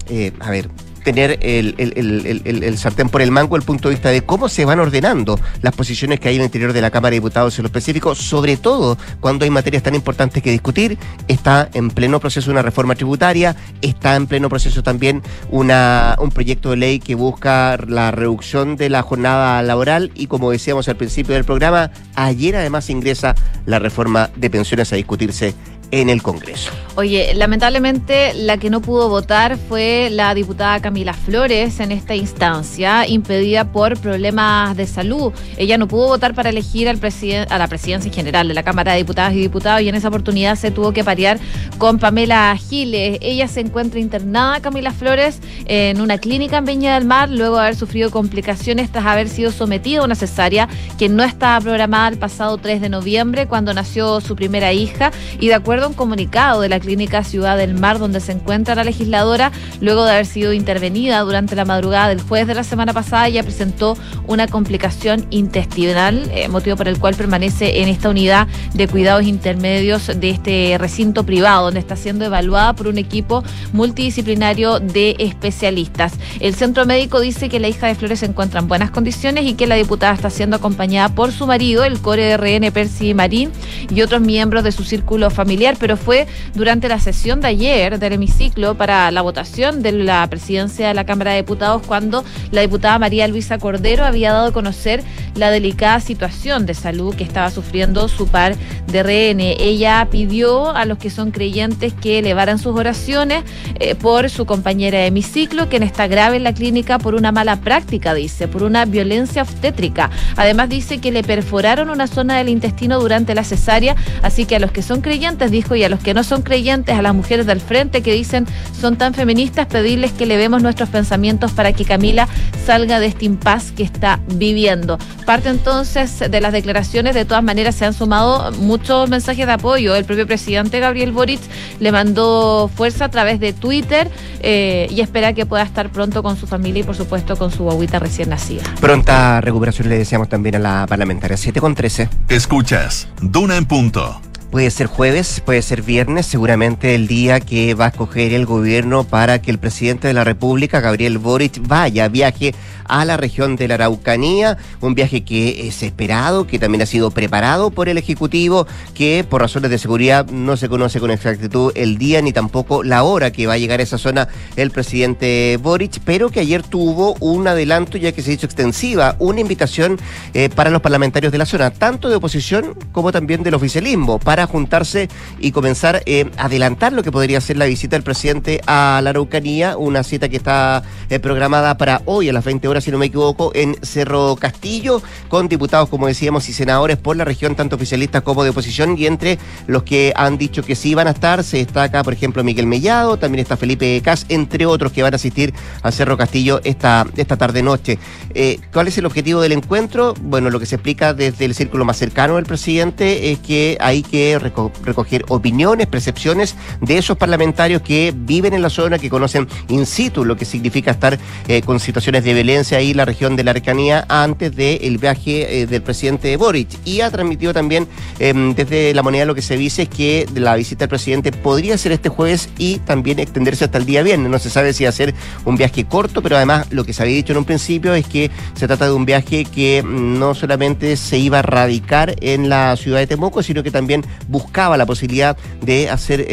eh, 0.10 0.32
a 0.40 0.50
ver, 0.50 0.70
tener 1.04 1.40
el, 1.42 2.78
sartén 2.78 3.10
por 3.10 3.22
el 3.22 3.32
mango 3.32 3.56
el 3.56 3.64
punto 3.64 3.90
de 3.90 3.96
vista 3.96 4.10
de 4.10 4.22
cómo 4.22 4.50
se 4.50 4.66
van 4.66 4.80
ordenando 4.80 5.40
las 5.62 5.76
posiciones 5.76 6.20
que 6.20 6.30
hay 6.30 6.36
en 6.36 6.42
el 6.42 6.46
interior 6.46 6.74
de 6.74 6.82
la 6.82 6.92
Cámara 6.92 7.12
de 7.12 7.18
Diputados 7.18 7.58
en 7.58 7.64
lo 7.64 7.68
específico, 7.68 8.16
sobre 8.16 8.58
todo 8.58 8.98
cuando 9.20 9.46
hay 9.46 9.52
materias 9.52 9.84
tan 9.84 9.96
importantes 9.96 10.42
que 10.42 10.52
discutir. 10.52 10.98
Está 11.28 11.70
en 11.74 11.90
pleno 11.90 12.20
proceso 12.20 12.52
una 12.52 12.62
reforma 12.62 12.96
tributaria, 12.96 13.56
está 13.82 14.16
en 14.16 14.28
pleno 14.28 14.50
proceso 14.50 14.84
también 14.84 15.22
una, 15.50 16.16
un 16.20 16.32
proyecto 16.32 16.72
de 16.72 16.78
ley 16.78 17.00
que 17.00 17.16
busca 17.16 17.78
la 17.88 18.12
reducción 18.12 18.76
de 18.76 18.90
la 18.90 19.02
jornada 19.02 19.62
laboral 19.64 20.12
y 20.16 20.28
como 20.28 20.52
decíamos 20.52 20.88
al 20.88 20.98
principio 20.98 21.36
del 21.36 21.46
programa, 21.46 21.92
ayer 22.16 22.56
además 22.56 22.90
ingresa 22.90 23.36
la 23.66 23.80
reforma 23.80 24.30
de 24.36 24.50
pensiones 24.50 24.92
a 24.94 24.96
discutirse 24.96 25.54
en 25.92 26.10
el 26.10 26.22
Congreso. 26.22 26.72
Oye, 26.96 27.34
lamentablemente 27.36 28.34
la 28.34 28.58
que 28.58 28.70
no 28.70 28.82
pudo 28.82 29.08
votar 29.08 29.58
fue 29.58 30.10
la 30.12 30.34
diputada 30.34 30.82
Camila 30.82 31.14
Flores 31.14 31.80
en 31.80 31.92
esta 31.92 32.16
instancia, 32.16 33.08
impedida 33.08 33.72
por 33.72 33.98
problemas 33.98 34.76
de 34.76 34.88
salud. 34.88 35.32
Ella 35.58 35.78
no 35.78 35.88
pudo 35.88 36.08
votar 36.08 36.34
para 36.34 36.50
elegir 36.50 36.90
al 36.90 37.02
a 37.50 37.58
la 37.58 37.68
presidencia 37.68 38.08
en 38.08 38.14
general 38.14 38.48
de 38.48 38.54
la 38.54 38.64
Cámara 38.64 38.92
de 38.92 39.00
Diputadas 39.00 39.34
y 39.34 39.40
Diputados 39.40 39.82
y 39.82 39.90
en 39.90 39.96
esa 39.96 40.10
oportunidad 40.10 40.56
se 40.56 40.72
tuvo 40.72 40.94
que 40.94 41.04
parear 41.04 41.40
con 41.78 41.98
Pamela 41.98 42.56
Giles. 42.58 43.18
Ella 43.22 43.48
se 43.48 43.60
encuentra 43.62 44.00
internada, 44.00 44.62
Camila 44.62 44.92
Flores, 44.92 45.40
en 45.66 46.00
una 46.00 46.18
clínica 46.20 46.58
en 46.58 46.66
Peña 46.66 46.94
del 46.94 47.06
Mar, 47.06 47.30
luego 47.30 47.56
de 47.56 47.64
haber 47.64 47.76
sufrido 47.76 48.12
complicaciones 48.12 48.92
tras 48.92 49.06
haber 49.06 49.30
sido 49.30 49.52
sometida 49.52 50.02
a 50.02 50.06
una 50.06 50.16
cesárea 50.16 50.70
que 50.98 51.10
no 51.10 51.24
estaba 51.24 51.60
programada 51.60 52.10
el 52.10 52.18
pasado 52.18 52.58
3 52.58 52.82
de 52.82 52.90
noviembre 52.90 53.48
cuando 53.48 53.74
nació 53.74 54.22
su 54.22 54.36
primera 54.36 54.72
hija 54.74 55.12
y 55.40 55.48
de 55.48 55.56
acuerdo 55.56 55.81
un 55.88 55.94
comunicado 55.94 56.62
de 56.62 56.70
la 56.70 56.80
Clínica 56.80 57.24
Ciudad 57.24 57.58
del 57.58 57.74
Mar, 57.76 58.00
donde 58.00 58.20
se 58.20 58.32
encuentra 58.32 58.76
la 58.76 58.84
legisladora, 58.84 59.52
luego 59.80 60.06
de 60.06 60.12
haber 60.12 60.26
sido 60.26 60.54
intervenida 60.54 61.20
durante 61.22 61.56
la 61.56 61.66
madrugada 61.66 62.10
del 62.10 62.22
jueves 62.22 62.48
de 62.48 62.56
la 62.56 62.64
semana 62.64 62.94
pasada, 62.94 63.30
ya 63.30 63.44
presentó 63.44 63.98
una 64.28 64.48
complicación 64.48 65.26
intestinal, 65.30 66.30
eh, 66.34 66.48
motivo 66.48 66.76
por 66.76 66.88
el 66.88 67.00
cual 67.00 67.16
permanece 67.16 67.82
en 67.82 67.90
esta 67.90 68.10
unidad 68.10 68.48
de 68.74 68.88
cuidados 68.88 69.24
intermedios 69.24 70.08
de 70.08 70.30
este 70.30 70.78
recinto 70.78 71.26
privado, 71.26 71.66
donde 71.66 71.80
está 71.80 71.96
siendo 71.96 72.26
evaluada 72.26 72.74
por 72.74 72.88
un 72.88 72.98
equipo 72.98 73.44
multidisciplinario 73.74 74.80
de 74.80 75.16
especialistas. 75.20 76.14
El 76.40 76.56
centro 76.56 76.86
médico 76.86 77.20
dice 77.20 77.50
que 77.50 77.60
la 77.60 77.68
hija 77.68 77.88
de 77.88 77.96
Flores 77.96 78.20
se 78.20 78.26
encuentra 78.26 78.60
en 78.60 78.68
buenas 78.68 78.92
condiciones 78.92 79.46
y 79.46 79.54
que 79.54 79.68
la 79.68 79.76
diputada 79.76 80.14
está 80.14 80.30
siendo 80.30 80.56
acompañada 80.56 81.10
por 81.10 81.32
su 81.32 81.48
marido, 81.48 81.84
el 81.84 82.00
core 82.00 82.26
de 82.26 82.38
RN 82.38 82.72
Percy 82.72 83.14
Marín, 83.14 83.52
y 83.90 84.02
otros 84.02 84.22
miembros 84.22 84.64
de 84.64 84.72
su 84.72 84.84
círculo 84.84 85.30
familiar 85.30 85.71
pero 85.78 85.98
fue 85.98 86.28
durante 86.54 86.88
la 86.88 87.00
sesión 87.00 87.42
de 87.42 87.48
ayer 87.48 88.00
del 88.00 88.14
hemiciclo 88.14 88.76
para 88.76 89.12
la 89.12 89.22
votación 89.22 89.82
de 89.82 89.92
la 89.92 90.28
presidencia 90.30 90.88
de 90.88 90.94
la 90.94 91.06
Cámara 91.06 91.32
de 91.32 91.38
Diputados 91.38 91.82
cuando 91.86 92.24
la 92.52 92.62
diputada 92.62 93.00
María 93.00 93.28
Luisa 93.28 93.58
Cordero 93.58 94.06
había 94.06 94.34
dado 94.34 94.48
a 94.48 94.52
conocer 94.52 95.04
la 95.36 95.52
delicada 95.52 96.00
situación 96.00 96.66
de 96.66 96.74
salud 96.74 97.16
que 97.16 97.24
estaba 97.24 97.50
sufriendo 97.50 98.08
su 98.08 98.28
par 98.28 98.56
de 98.88 99.04
RN. 99.04 99.40
Ella 99.40 100.08
pidió 100.12 100.76
a 100.76 100.86
los 100.86 100.98
que 100.98 101.10
son 101.10 101.32
creyentes 101.32 101.94
que 101.94 102.20
elevaran 102.20 102.60
sus 102.60 102.76
oraciones 102.76 103.44
eh, 103.80 103.96
por 103.96 104.30
su 104.30 104.46
compañera 104.46 105.00
de 105.00 105.08
hemiciclo, 105.08 105.70
quien 105.70 105.84
está 105.84 106.08
grave 106.08 106.38
en 106.38 106.44
la 106.44 106.54
clínica 106.54 107.00
por 107.00 107.16
una 107.16 107.32
mala 107.32 107.58
práctica, 107.62 108.14
dice, 108.14 108.48
por 108.48 108.64
una 108.64 108.86
violencia 108.86 109.42
obstétrica. 109.42 110.10
Además 110.36 110.70
dice 110.70 111.00
que 111.00 111.12
le 111.12 111.24
perforaron 111.24 111.90
una 111.90 112.08
zona 112.08 112.38
del 112.38 112.50
intestino 112.50 113.00
durante 113.00 113.36
la 113.36 113.44
cesárea, 113.44 113.96
así 114.22 114.46
que 114.46 114.56
a 114.56 114.60
los 114.60 114.72
que 114.72 114.82
son 114.82 115.02
creyentes 115.02 115.52
y 115.76 115.84
a 115.84 115.90
los 115.90 116.00
que 116.00 116.14
no 116.14 116.24
son 116.24 116.42
creyentes, 116.42 116.98
a 116.98 117.02
las 117.02 117.14
mujeres 117.14 117.46
del 117.46 117.62
frente 117.62 118.02
que 118.02 118.14
dicen 118.14 118.46
son 118.80 118.98
tan 118.98 119.14
feministas, 119.14 119.68
pedirles 119.68 120.12
que 120.12 120.26
le 120.26 120.38
vemos 120.38 120.62
nuestros 120.62 120.90
pensamientos 120.90 121.52
para 121.52 121.74
que 121.74 121.86
Camila 121.86 122.28
salga 122.66 123.00
de 123.00 123.08
este 123.08 123.26
impas 123.26 123.72
que 123.72 123.84
está 123.84 124.20
viviendo. 124.36 124.98
Parte 125.26 125.50
entonces 125.50 126.20
de 126.20 126.42
las 126.42 126.52
declaraciones, 126.52 127.16
de 127.16 127.26
todas 127.26 127.44
maneras 127.44 127.76
se 127.76 127.86
han 127.86 127.94
sumado 127.94 128.52
muchos 128.54 129.10
mensajes 129.10 129.46
de 129.46 129.54
apoyo. 129.54 129.96
El 129.96 130.06
propio 130.06 130.28
presidente 130.28 130.80
Gabriel 130.80 131.12
Boric 131.12 131.40
le 131.80 131.92
mandó 131.92 132.70
fuerza 132.76 133.06
a 133.06 133.10
través 133.10 133.40
de 133.40 133.54
Twitter 133.54 134.10
eh, 134.42 134.88
y 134.90 135.02
espera 135.02 135.34
que 135.34 135.46
pueda 135.46 135.64
estar 135.64 135.92
pronto 135.92 136.24
con 136.24 136.38
su 136.38 136.48
familia 136.48 136.82
y 136.82 136.84
por 136.84 136.96
supuesto 136.96 137.36
con 137.38 137.52
su 137.52 137.64
guaguita 137.64 138.00
recién 138.00 138.30
nacida. 138.30 138.64
Pronta 138.80 139.42
recuperación 139.42 139.90
le 139.90 139.98
deseamos 139.98 140.30
también 140.30 140.56
a 140.56 140.60
la 140.60 140.86
parlamentaria 140.88 141.38
7 141.38 141.60
con 141.60 141.76
13. 141.76 142.10
Escuchas, 142.30 143.08
Duna 143.22 143.58
en 143.58 143.66
punto. 143.66 144.31
Puede 144.52 144.70
ser 144.70 144.88
jueves, 144.88 145.42
puede 145.46 145.62
ser 145.62 145.82
viernes, 145.82 146.26
seguramente 146.26 146.94
el 146.94 147.08
día 147.08 147.40
que 147.40 147.74
va 147.74 147.86
a 147.86 147.88
escoger 147.88 148.34
el 148.34 148.46
gobierno 148.46 149.06
para 149.06 149.42
que 149.42 149.50
el 149.50 149.60
presidente 149.60 150.10
de 150.10 150.14
la 150.14 150.26
República, 150.26 150.82
Gabriel 150.82 151.20
Boric, 151.20 151.66
vaya, 151.66 152.10
viaje 152.10 152.54
a 152.84 153.06
la 153.06 153.16
región 153.16 153.56
de 153.56 153.70
la 153.70 153.76
Araucanía, 153.76 154.58
un 154.82 154.94
viaje 154.94 155.24
que 155.24 155.70
es 155.70 155.82
esperado, 155.84 156.46
que 156.46 156.60
también 156.60 156.82
ha 156.82 156.86
sido 156.86 157.12
preparado 157.12 157.72
por 157.72 157.88
el 157.88 157.98
Ejecutivo, 157.98 158.68
que 158.94 159.26
por 159.28 159.40
razones 159.40 159.72
de 159.72 159.78
seguridad 159.78 160.30
no 160.30 160.58
se 160.58 160.68
conoce 160.68 161.00
con 161.00 161.12
exactitud 161.12 161.72
el 161.76 161.98
día 161.98 162.22
ni 162.22 162.34
tampoco 162.34 162.84
la 162.84 163.04
hora 163.04 163.32
que 163.32 163.48
va 163.48 163.54
a 163.54 163.58
llegar 163.58 163.80
a 163.80 163.84
esa 163.84 163.98
zona 163.98 164.28
el 164.58 164.72
presidente 164.72 165.58
Boric, 165.64 166.02
pero 166.04 166.30
que 166.30 166.42
ayer 166.42 166.62
tuvo 166.62 167.16
un 167.22 167.48
adelanto, 167.48 167.98
ya 167.98 168.12
que 168.12 168.22
se 168.22 168.34
hizo 168.34 168.48
extensiva, 168.48 169.16
una 169.20 169.40
invitación 169.40 169.98
eh, 170.34 170.50
para 170.50 170.70
los 170.70 170.82
parlamentarios 170.82 171.32
de 171.32 171.38
la 171.38 171.46
zona, 171.46 171.72
tanto 171.72 172.10
de 172.10 172.16
oposición 172.16 172.76
como 172.92 173.14
también 173.14 173.44
del 173.44 173.54
oficialismo, 173.54 174.20
para 174.20 174.41
juntarse 174.48 175.10
y 175.40 175.52
comenzar 175.52 176.04
eh, 176.06 176.30
a 176.38 176.46
adelantar 176.46 176.94
lo 176.94 177.04
que 177.04 177.12
podría 177.12 177.42
ser 177.42 177.58
la 177.58 177.66
visita 177.66 177.96
del 177.96 178.04
presidente 178.04 178.62
a 178.68 179.00
la 179.04 179.12
Araucanía, 179.12 179.78
una 179.78 180.04
cita 180.04 180.30
que 180.30 180.38
está 180.38 180.84
eh, 181.10 181.20
programada 181.20 181.78
para 181.78 182.02
hoy 182.06 182.30
a 182.30 182.34
las 182.34 182.44
20 182.44 182.68
horas, 182.68 182.84
si 182.84 182.92
no 182.92 182.98
me 182.98 183.08
equivoco, 183.08 183.52
en 183.54 183.76
Cerro 183.82 184.36
Castillo, 184.36 185.02
con 185.28 185.48
diputados, 185.48 185.90
como 185.90 186.08
decíamos, 186.08 186.48
y 186.50 186.54
senadores 186.54 186.98
por 186.98 187.16
la 187.16 187.26
región, 187.26 187.56
tanto 187.56 187.76
oficialistas 187.76 188.22
como 188.22 188.44
de 188.44 188.52
oposición, 188.52 188.98
y 188.98 189.06
entre 189.06 189.40
los 189.68 189.84
que 189.84 190.14
han 190.16 190.38
dicho 190.38 190.64
que 190.64 190.76
sí 190.76 190.96
van 190.96 191.08
a 191.08 191.12
estar, 191.12 191.44
se 191.44 191.58
destaca, 191.58 192.04
por 192.04 192.14
ejemplo, 192.14 192.44
Miguel 192.44 192.68
Mellado, 192.68 193.18
también 193.18 193.42
está 193.42 193.58
Felipe 193.58 194.02
Cas, 194.04 194.26
entre 194.30 194.66
otros 194.66 194.92
que 194.92 195.04
van 195.04 195.14
a 195.14 195.16
asistir 195.16 195.54
a 195.82 195.92
Cerro 195.92 196.18
Castillo 196.18 196.62
esta, 196.64 197.06
esta 197.16 197.38
tarde-noche. 197.38 198.00
Eh, 198.34 198.60
¿Cuál 198.72 198.88
es 198.88 198.98
el 198.98 199.06
objetivo 199.06 199.42
del 199.42 199.52
encuentro? 199.52 200.14
Bueno, 200.22 200.50
lo 200.50 200.60
que 200.60 200.66
se 200.66 200.76
explica 200.76 201.14
desde 201.14 201.46
el 201.46 201.56
círculo 201.56 201.86
más 201.86 201.98
cercano 201.98 202.36
del 202.36 202.46
presidente 202.46 203.32
es 203.32 203.40
que 203.40 203.78
hay 203.80 204.02
que 204.04 204.31
de 204.40 204.52
recoger 204.84 205.26
opiniones, 205.30 205.88
percepciones 205.88 206.56
de 206.82 206.98
esos 206.98 207.18
parlamentarios 207.18 207.82
que 207.82 208.14
viven 208.16 208.54
en 208.54 208.62
la 208.62 208.70
zona, 208.70 209.00
que 209.00 209.10
conocen 209.10 209.48
in 209.70 209.86
situ 209.86 210.26
lo 210.26 210.36
que 210.36 210.46
significa 210.46 210.92
estar 210.92 211.18
eh, 211.48 211.62
con 211.62 211.80
situaciones 211.80 212.24
de 212.24 212.34
violencia 212.34 212.78
ahí 212.78 212.92
en 212.92 212.98
la 212.98 213.06
región 213.06 213.36
de 213.36 213.44
la 213.44 213.52
Arcanía 213.52 214.06
antes 214.08 214.56
del 214.56 214.98
viaje 214.98 215.62
eh, 215.62 215.68
del 215.68 215.82
presidente 215.82 216.36
Boric. 216.38 216.70
Y 216.86 217.02
ha 217.02 217.12
transmitido 217.12 217.54
también 217.54 217.88
em, 218.20 218.54
desde 218.54 218.94
la 218.94 219.04
moneda 219.04 219.26
lo 219.26 219.36
que 219.36 219.42
se 219.42 219.58
dice 219.58 219.84
es 219.84 219.90
que 219.90 220.28
la 220.36 220.56
visita 220.56 220.80
del 220.80 220.90
presidente 220.90 221.32
podría 221.32 221.78
ser 221.78 221.92
este 221.92 222.10
jueves 222.10 222.50
y 222.58 222.78
también 222.80 223.20
extenderse 223.20 223.66
hasta 223.66 223.78
el 223.78 223.86
día 223.86 224.04
viernes. 224.04 224.30
No 224.30 224.40
se 224.40 224.50
sabe 224.50 224.74
si 224.74 224.86
hacer 224.86 225.14
un 225.46 225.56
viaje 225.58 225.86
corto, 225.86 226.22
pero 226.22 226.36
además 226.38 226.68
lo 226.72 226.84
que 226.84 226.94
se 226.94 227.04
había 227.04 227.16
dicho 227.16 227.34
en 227.34 227.40
un 227.40 227.46
principio 227.46 227.94
es 227.94 228.08
que 228.08 228.32
se 228.56 228.68
trata 228.68 228.86
de 228.86 228.94
un 228.94 229.06
viaje 229.06 229.46
que 229.46 229.84
mm, 229.84 230.20
no 230.20 230.34
solamente 230.34 230.98
se 230.98 231.18
iba 231.18 231.40
a 231.40 231.42
radicar 231.42 232.16
en 232.22 232.50
la 232.50 232.76
ciudad 232.78 233.00
de 233.00 233.08
Temuco, 233.08 233.44
sino 233.44 233.64
que 233.64 233.72
también 233.72 234.04
buscaba 234.28 234.78
la 234.78 234.86
posibilidad 234.86 235.38
de 235.62 235.90
hacer... 235.90 236.26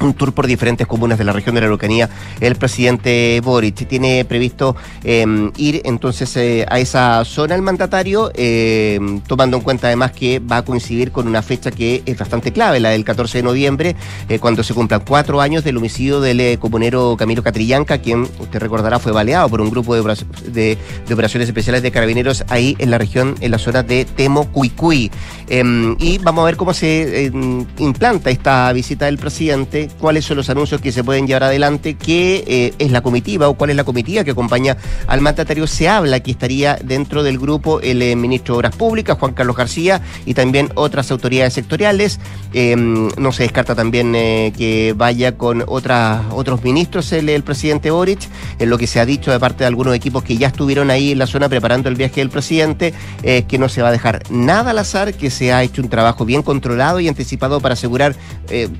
Un 0.00 0.14
tour 0.14 0.32
por 0.32 0.46
diferentes 0.46 0.86
comunas 0.86 1.18
de 1.18 1.24
la 1.24 1.32
región 1.34 1.54
de 1.54 1.60
la 1.60 1.66
Araucanía. 1.66 2.08
El 2.40 2.56
presidente 2.56 3.38
Boric 3.44 3.86
tiene 3.86 4.24
previsto 4.24 4.74
em, 5.04 5.52
ir 5.58 5.82
entonces 5.84 6.34
eh, 6.38 6.64
a 6.70 6.78
esa 6.78 7.22
zona 7.26 7.54
el 7.54 7.60
mandatario, 7.60 8.30
em, 8.34 9.20
tomando 9.20 9.58
en 9.58 9.62
cuenta 9.62 9.88
además 9.88 10.12
que 10.12 10.38
va 10.38 10.58
a 10.58 10.64
coincidir 10.64 11.12
con 11.12 11.28
una 11.28 11.42
fecha 11.42 11.70
que 11.70 12.02
es 12.06 12.16
bastante 12.16 12.50
clave, 12.50 12.80
la 12.80 12.90
del 12.90 13.04
14 13.04 13.38
de 13.38 13.42
noviembre, 13.44 13.94
eh, 14.30 14.38
cuando 14.38 14.62
se 14.62 14.72
cumplan 14.72 15.02
cuatro 15.06 15.42
años 15.42 15.64
del 15.64 15.76
homicidio 15.76 16.22
del 16.22 16.40
eh, 16.40 16.58
comunero 16.58 17.16
Camilo 17.18 17.42
Catrillanca, 17.42 17.98
quien 17.98 18.22
usted 18.22 18.58
recordará 18.58 18.98
fue 19.00 19.12
baleado 19.12 19.50
por 19.50 19.60
un 19.60 19.68
grupo 19.68 19.94
de, 19.94 20.78
operaciones 21.12 21.46
especiales 21.46 21.82
de 21.82 21.90
carabineros 21.90 22.44
ahí 22.48 22.74
en 22.78 22.90
la 22.90 22.96
región, 22.96 23.34
en 23.40 23.50
la 23.50 23.58
zona 23.58 23.82
de 23.82 24.06
Temo 24.06 24.50
Cuicuy. 24.50 25.10
Em, 25.48 25.94
y 25.98 26.16
vamos 26.18 26.42
a 26.42 26.46
ver 26.46 26.56
cómo 26.56 26.72
se 26.72 27.30
implanta 27.76 28.30
esta 28.30 28.72
visita 28.72 29.04
del 29.04 29.18
presidente 29.18 29.89
cuáles 29.98 30.24
son 30.24 30.36
los 30.36 30.50
anuncios 30.50 30.80
que 30.80 30.92
se 30.92 31.04
pueden 31.04 31.26
llevar 31.26 31.44
adelante, 31.44 31.94
qué 31.94 32.44
eh, 32.46 32.74
es 32.78 32.90
la 32.90 33.00
comitiva 33.02 33.48
o 33.48 33.54
cuál 33.54 33.70
es 33.70 33.76
la 33.76 33.84
comitiva 33.84 34.24
que 34.24 34.32
acompaña 34.32 34.76
al 35.06 35.20
mandatario. 35.20 35.66
Se 35.66 35.88
habla 35.88 36.20
que 36.20 36.30
estaría 36.30 36.78
dentro 36.82 37.22
del 37.22 37.38
grupo 37.38 37.80
el 37.80 38.02
eh, 38.02 38.16
ministro 38.16 38.54
de 38.54 38.58
Obras 38.58 38.76
Públicas, 38.76 39.18
Juan 39.18 39.32
Carlos 39.32 39.56
García, 39.56 40.00
y 40.26 40.34
también 40.34 40.70
otras 40.74 41.10
autoridades 41.10 41.54
sectoriales. 41.54 42.18
Em, 42.52 43.08
no 43.16 43.32
se 43.32 43.44
descarta 43.44 43.74
también 43.74 44.14
eh, 44.14 44.52
que 44.56 44.94
vaya 44.96 45.36
con 45.36 45.64
otras, 45.66 46.22
otros 46.32 46.62
ministros 46.64 47.12
el, 47.12 47.42
presidente 47.42 47.90
Boric, 47.90 48.20
en 48.58 48.70
lo 48.70 48.78
que 48.78 48.86
se 48.86 49.00
ha 49.00 49.06
dicho 49.06 49.30
de 49.30 49.38
parte 49.38 49.64
de 49.64 49.66
algunos 49.66 49.94
equipos 49.94 50.24
que 50.24 50.36
ya 50.36 50.48
estuvieron 50.48 50.90
ahí 50.90 51.12
en 51.12 51.18
la 51.18 51.26
zona 51.26 51.48
preparando 51.48 51.88
el 51.88 51.94
viaje 51.94 52.20
del 52.20 52.30
presidente, 52.30 52.92
que 53.22 53.58
no 53.58 53.68
se 53.68 53.82
va 53.82 53.88
a 53.88 53.92
dejar 53.92 54.22
nada 54.30 54.70
al 54.70 54.78
azar, 54.78 55.14
que 55.14 55.30
se 55.30 55.52
ha 55.52 55.62
hecho 55.62 55.82
un 55.82 55.88
trabajo 55.88 56.24
bien 56.24 56.42
controlado 56.42 57.00
y 57.00 57.08
anticipado 57.08 57.60
para 57.60 57.74
asegurar, 57.74 58.14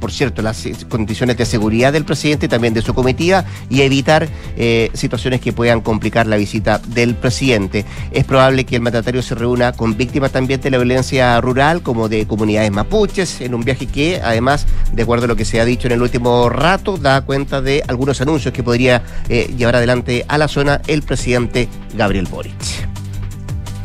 por 0.01 0.13
cierto, 0.13 0.43
las 0.43 0.67
condiciones 0.89 1.00
de 1.07 1.45
seguridad 1.45 1.93
del 1.93 2.05
presidente 2.05 2.47
y 2.47 2.49
también 2.49 2.75
de 2.75 2.83
su 2.83 2.95
comitiva 2.95 3.45
y 3.69 3.83
evitar 3.83 4.29
eh, 4.57 4.91
situaciones 4.95 5.41
que 5.41 5.53
puedan 5.53 5.81
complicar 5.81 6.27
la 6.27 6.37
visita 6.37 6.79
del 6.79 7.15
presidente. 7.15 7.85
Es 8.13 8.25
probable 8.25 8.65
que 8.65 8.77
el 8.77 8.83
mandatario 8.83 9.23
se 9.23 9.35
reúna 9.35 9.73
con 9.73 9.97
víctimas 9.97 10.33
también 10.33 10.61
de 10.61 10.71
la 10.71 10.79
violencia 10.79 11.41
rural, 11.41 11.83
como 11.83 12.09
de 12.09 12.27
comunidades 12.27 12.71
mapuches, 12.71 13.41
en 13.41 13.55
un 13.55 13.63
viaje 13.63 13.87
que, 13.87 14.21
además, 14.23 14.67
de 14.93 15.03
acuerdo 15.03 15.25
a 15.25 15.29
lo 15.29 15.37
que 15.37 15.45
se 15.45 15.61
ha 15.61 15.65
dicho 15.65 15.87
en 15.89 15.93
el 15.93 16.03
último 16.03 16.49
rato, 16.49 16.97
da 16.97 17.21
cuenta 17.23 17.61
de 17.61 17.83
algunos 17.87 18.21
anuncios 18.21 18.53
que 18.53 18.63
podría 18.63 19.03
eh, 19.29 19.53
llevar 19.57 19.77
adelante 19.77 20.25
a 20.29 20.39
la 20.39 20.49
zona 20.49 20.81
el 20.87 21.03
presidente 21.03 21.69
Gabriel 21.95 22.27
Boric. 22.31 22.55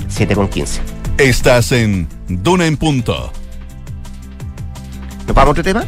7 0.07 0.35
con 0.35 0.47
15. 0.47 0.81
Estás 1.17 1.71
en 1.71 2.07
Duna 2.27 2.65
en 2.65 2.77
Punto. 2.77 3.31
¿Nos 5.27 5.35
vamos 5.35 5.47
a 5.47 5.51
otro 5.51 5.63
tema? 5.63 5.85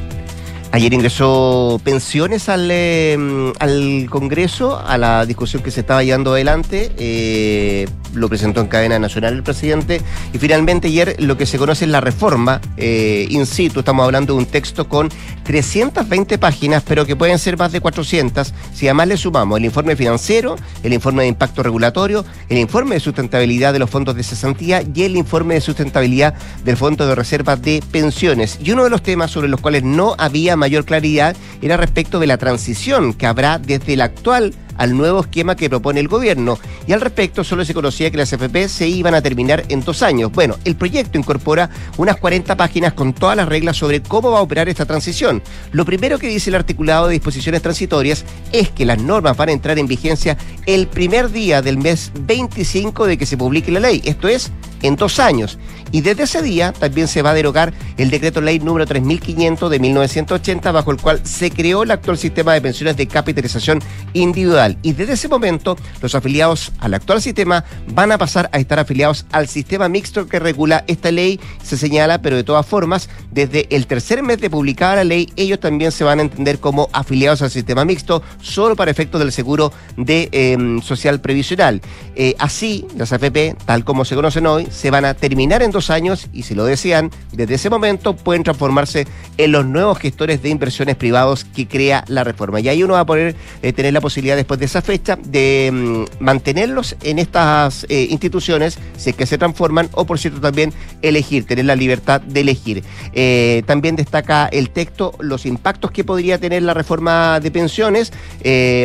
Ayer 0.72 0.94
ingresó 0.94 1.80
pensiones 1.84 2.50
al, 2.50 2.70
em, 2.70 3.54
al 3.60 4.08
Congreso, 4.10 4.78
a 4.78 4.98
la 4.98 5.26
discusión 5.26 5.64
que 5.64 5.72
se 5.72 5.80
estaba 5.80 6.04
llevando 6.04 6.34
adelante. 6.34 6.92
Eh, 6.98 7.88
lo 8.14 8.30
presentó 8.30 8.62
en 8.62 8.68
cadena 8.68 9.00
nacional 9.00 9.34
el 9.34 9.44
presidente. 9.44 10.02
Y 10.34 10.38
finalmente 10.38 10.88
ayer 10.88 11.16
lo 11.20 11.38
que 11.38 11.46
se 11.46 11.58
conoce 11.58 11.86
es 11.86 11.92
la 11.92 12.02
reforma 12.02 12.62
eh, 12.76 13.28
in 13.30 13.46
situ. 13.46 13.80
Estamos 13.80 14.04
hablando 14.04 14.34
de 14.34 14.40
un 14.40 14.46
texto 14.46 14.90
con 14.90 15.10
320 15.44 16.38
páginas, 16.38 16.84
pero 16.86 17.06
que 17.06 17.16
pueden 17.16 17.40
ser 17.40 17.58
más 17.58 17.72
de 17.72 17.80
400 17.80 18.54
si 18.74 18.88
además 18.88 19.08
le 19.08 19.18
sumamos 19.18 19.58
el 19.58 19.66
informe 19.66 19.96
financiero, 19.96 20.56
el 20.84 20.94
informe 20.94 21.24
de 21.24 21.30
impacto 21.30 21.64
regulatorio, 21.64 22.26
el 22.50 22.58
informe 22.58 22.96
de 22.96 23.00
sustentabilidad 23.00 23.74
de 23.74 23.80
los 23.80 23.90
fondos 23.90 24.16
de 24.16 24.24
cesantía 24.24 24.84
y 24.94 25.04
el 25.04 25.16
informe 25.16 25.56
de 25.56 25.62
sustentabilidad 25.62 26.34
del 26.66 26.76
Fondo 26.76 27.08
de 27.08 27.16
Reserva 27.16 27.56
de 27.56 27.82
Pensiones. 27.92 28.60
Y 28.62 28.72
uno 28.72 28.84
de 28.84 28.90
los 28.90 29.02
temas 29.02 29.32
sobre 29.32 29.48
los 29.48 29.62
cuales 29.62 29.84
no 29.84 30.16
había 30.18 30.57
mayor 30.58 30.86
claridad 30.86 31.36
era 31.62 31.78
respecto 31.78 32.20
de 32.20 32.28
la 32.28 32.38
transición 32.38 33.14
que 33.14 33.26
habrá 33.26 33.60
desde 33.60 33.94
el 33.94 34.02
actual 34.02 34.54
al 34.78 34.96
nuevo 34.96 35.22
esquema 35.22 35.56
que 35.56 35.70
propone 35.70 36.00
el 36.00 36.08
gobierno. 36.08 36.58
Y 36.88 36.94
al 36.94 37.02
respecto 37.02 37.44
solo 37.44 37.66
se 37.66 37.74
conocía 37.74 38.12
que 38.12 38.18
las 38.18 38.32
FP 38.32 38.70
se 38.70 38.88
iban 38.88 39.14
a 39.14 39.22
terminar 39.22 39.64
en 39.70 39.82
dos 39.82 40.04
años. 40.04 40.32
Bueno, 40.32 40.56
el 40.66 40.76
proyecto 40.76 41.18
incorpora 41.18 41.70
unas 41.98 42.18
40 42.18 42.56
páginas 42.56 42.94
con 42.94 43.14
todas 43.14 43.36
las 43.36 43.48
reglas 43.48 43.78
sobre 43.78 44.02
cómo 44.02 44.32
va 44.32 44.40
a 44.40 44.44
operar 44.44 44.70
esta 44.70 44.86
transición. 44.86 45.42
Lo 45.72 45.86
primero 45.86 46.20
que 46.20 46.28
dice 46.28 46.50
el 46.50 46.56
articulado 46.56 47.08
de 47.08 47.14
disposiciones 47.14 47.62
transitorias 47.62 48.26
es 48.52 48.70
que 48.70 48.86
las 48.86 49.02
normas 49.02 49.36
van 49.38 49.50
a 49.50 49.54
entrar 49.54 49.80
en 49.80 49.88
vigencia 49.88 50.38
el 50.66 50.88
primer 50.88 51.32
día 51.32 51.62
del 51.62 51.78
mes 51.78 52.12
25 52.20 53.06
de 53.06 53.18
que 53.18 53.26
se 53.26 53.38
publique 53.38 53.72
la 53.72 53.80
ley, 53.80 54.02
esto 54.06 54.28
es, 54.28 54.52
en 54.82 54.96
dos 54.96 55.20
años. 55.20 55.58
Y 55.92 56.02
desde 56.02 56.24
ese 56.24 56.42
día 56.42 56.74
también 56.74 57.08
se 57.08 57.22
va 57.22 57.32
a 57.32 57.34
derogar 57.34 57.74
el 57.98 58.10
decreto 58.10 58.42
ley 58.42 58.60
número 58.60 58.86
3500 58.86 59.72
de 59.72 59.80
1980, 59.80 60.72
bajo 60.72 60.92
el 60.92 60.98
cual 60.98 61.22
se 61.24 61.50
creó 61.50 61.84
el 61.84 61.92
actual 61.92 62.18
sistema 62.18 62.54
de 62.54 62.62
pensiones 62.62 62.98
de 62.98 63.08
capitalización 63.08 63.80
individual. 64.14 64.67
Y 64.82 64.94
desde 64.94 65.14
ese 65.14 65.30
momento, 65.30 65.78
los 66.02 66.14
afiliados 66.16 66.74
al 66.80 66.94
actual 66.94 67.22
sistema 67.22 67.64
van 67.94 68.12
a 68.12 68.18
pasar 68.18 68.50
a 68.52 68.60
estar 68.60 68.80
afiliados 68.80 69.26
al 69.32 69.48
sistema 69.48 69.88
mixto 69.88 70.28
que 70.28 70.40
regula 70.40 70.84
esta 70.88 71.12
ley. 71.12 71.40
Se 71.64 71.78
señala, 71.78 72.22
pero 72.22 72.36
de 72.36 72.44
todas 72.44 72.66
formas, 72.66 73.10
desde 73.32 73.74
el 73.74 73.88
tercer 73.88 74.24
mes 74.24 74.42
de 74.42 74.50
publicada 74.50 74.98
la 74.98 75.04
ley, 75.06 75.32
ellos 75.38 75.60
también 75.60 75.92
se 75.92 76.04
van 76.04 76.20
a 76.20 76.24
entender 76.24 76.60
como 76.60 76.90
afiliados 76.92 77.42
al 77.42 77.52
sistema 77.52 77.86
mixto, 77.86 78.22
solo 78.42 78.76
para 78.76 78.92
efectos 78.92 79.20
del 79.20 79.32
seguro 79.32 79.72
de 79.96 80.28
em, 80.34 80.82
social 80.82 81.22
previsional. 81.22 81.82
Eh, 82.16 82.36
así, 82.40 82.86
las 82.98 83.14
AFP, 83.14 83.56
tal 83.66 83.86
como 83.86 84.04
se 84.04 84.16
conocen 84.16 84.48
hoy, 84.48 84.68
se 84.70 84.92
van 84.92 85.06
a 85.06 85.14
terminar 85.14 85.64
en 85.64 85.72
años 85.90 86.28
y 86.34 86.44
si 86.44 86.56
lo 86.56 86.66
desean, 86.66 87.12
desde 87.32 87.56
ese 87.56 87.70
momento 87.70 88.16
pueden 88.16 88.44
transformarse 88.44 89.08
en 89.38 89.52
los 89.52 89.66
nuevos 89.66 90.00
gestores 90.00 90.42
de 90.42 90.50
inversiones 90.50 90.96
privados 90.96 91.46
que 91.46 91.68
crea 91.68 92.04
la 92.08 92.24
reforma. 92.24 92.60
Y 92.60 92.68
ahí 92.68 92.84
uno 92.84 92.96
va 92.96 93.02
a 93.02 93.06
poder 93.06 93.36
eh, 93.62 93.74
tener 93.74 93.94
la 93.94 94.02
posibilidad 94.02 94.36
después 94.36 94.57
de 94.58 94.66
esa 94.66 94.82
fecha 94.82 95.18
de 95.22 95.70
mm, 95.72 96.24
mantenerlos 96.24 96.96
en 97.04 97.20
estas 97.20 97.86
eh, 97.90 98.08
instituciones 98.10 98.78
si 98.98 99.12
es 99.12 99.16
que 99.16 99.26
se 99.26 99.38
transforman 99.38 99.90
o 99.94 100.06
por 100.06 100.20
cierto 100.20 100.42
también 100.42 100.74
elegir, 101.02 101.46
tener 101.46 101.66
la 101.66 101.76
libertad 101.76 102.22
de 102.22 102.42
elegir. 102.42 102.84
Eh, 103.14 103.64
también 103.66 103.96
destaca 103.96 104.48
el 104.48 104.70
texto 104.70 105.14
los 105.20 105.46
impactos 105.46 105.92
que 105.92 106.04
podría 106.04 106.38
tener 106.38 106.64
la 106.64 106.74
reforma 106.74 107.40
de 107.40 107.52
pensiones 107.52 108.12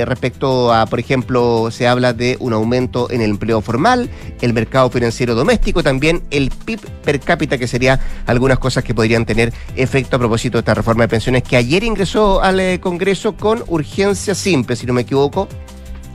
respecto 0.04 0.72
a, 0.72 0.86
por 0.86 0.98
ejemplo, 0.98 1.70
se 1.70 1.86
habla 1.86 2.12
de 2.12 2.36
un 2.40 2.52
aumento 2.52 3.10
en 3.10 3.20
el 3.20 3.30
empleo 3.30 3.60
formal, 3.60 4.10
el 4.40 4.52
mercado 4.52 4.90
financiero 4.90 5.34
doméstico, 5.34 5.82
también 5.82 6.22
el 6.30 6.50
PIB 6.50 6.80
per 7.04 7.20
cápita, 7.20 7.58
que 7.58 7.66
sería 7.66 8.00
algunas 8.26 8.58
cosas 8.58 8.84
que 8.84 8.94
podrían 8.94 9.24
tener 9.24 9.52
efecto 9.76 10.16
a 10.16 10.18
propósito 10.18 10.58
de 10.58 10.60
esta 10.60 10.74
reforma 10.74 11.04
de 11.04 11.08
pensiones 11.08 11.42
que 11.42 11.56
ayer 11.56 11.84
ingresó 11.84 12.42
al 12.42 12.60
eh, 12.60 12.80
Congreso 12.80 13.36
con 13.36 13.62
urgencia 13.68 14.34
simple, 14.34 14.76
si 14.76 14.86
no 14.86 14.92
me 14.92 15.02
equivoco. 15.02 15.48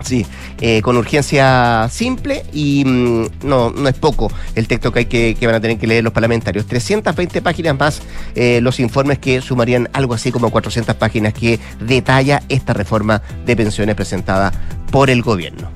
Sí, 0.04 0.26
eh, 0.62 0.82
con 0.82 0.96
urgencia 0.96 1.88
simple 1.92 2.44
y 2.54 2.84
mm, 2.86 3.26
no, 3.44 3.72
no 3.72 3.90
es 3.90 3.96
poco 3.96 4.32
el 4.56 4.68
texto 4.68 4.92
que 4.92 5.00
hay 5.00 5.06
que, 5.06 5.46
van 5.46 5.56
a 5.56 5.60
tener 5.60 5.78
que 5.78 5.88
leer 5.88 6.04
los 6.04 6.14
parlamentarios. 6.14 6.66
320 6.68 7.42
páginas 7.42 7.78
más 7.78 8.02
eh, 8.36 8.60
los 8.62 8.80
informes 8.80 9.20
que 9.20 9.42
sumarían 9.42 9.90
algo 9.94 10.14
así 10.14 10.32
como 10.32 10.50
400 10.50 10.96
páginas 10.96 11.34
que 11.34 11.60
detalla 11.80 12.44
esta 12.50 12.74
reforma 12.74 13.22
de 13.46 13.56
pensiones 13.56 13.96
presentada 13.96 14.52
por 14.92 15.10
el 15.10 15.22
gobierno. 15.22 15.70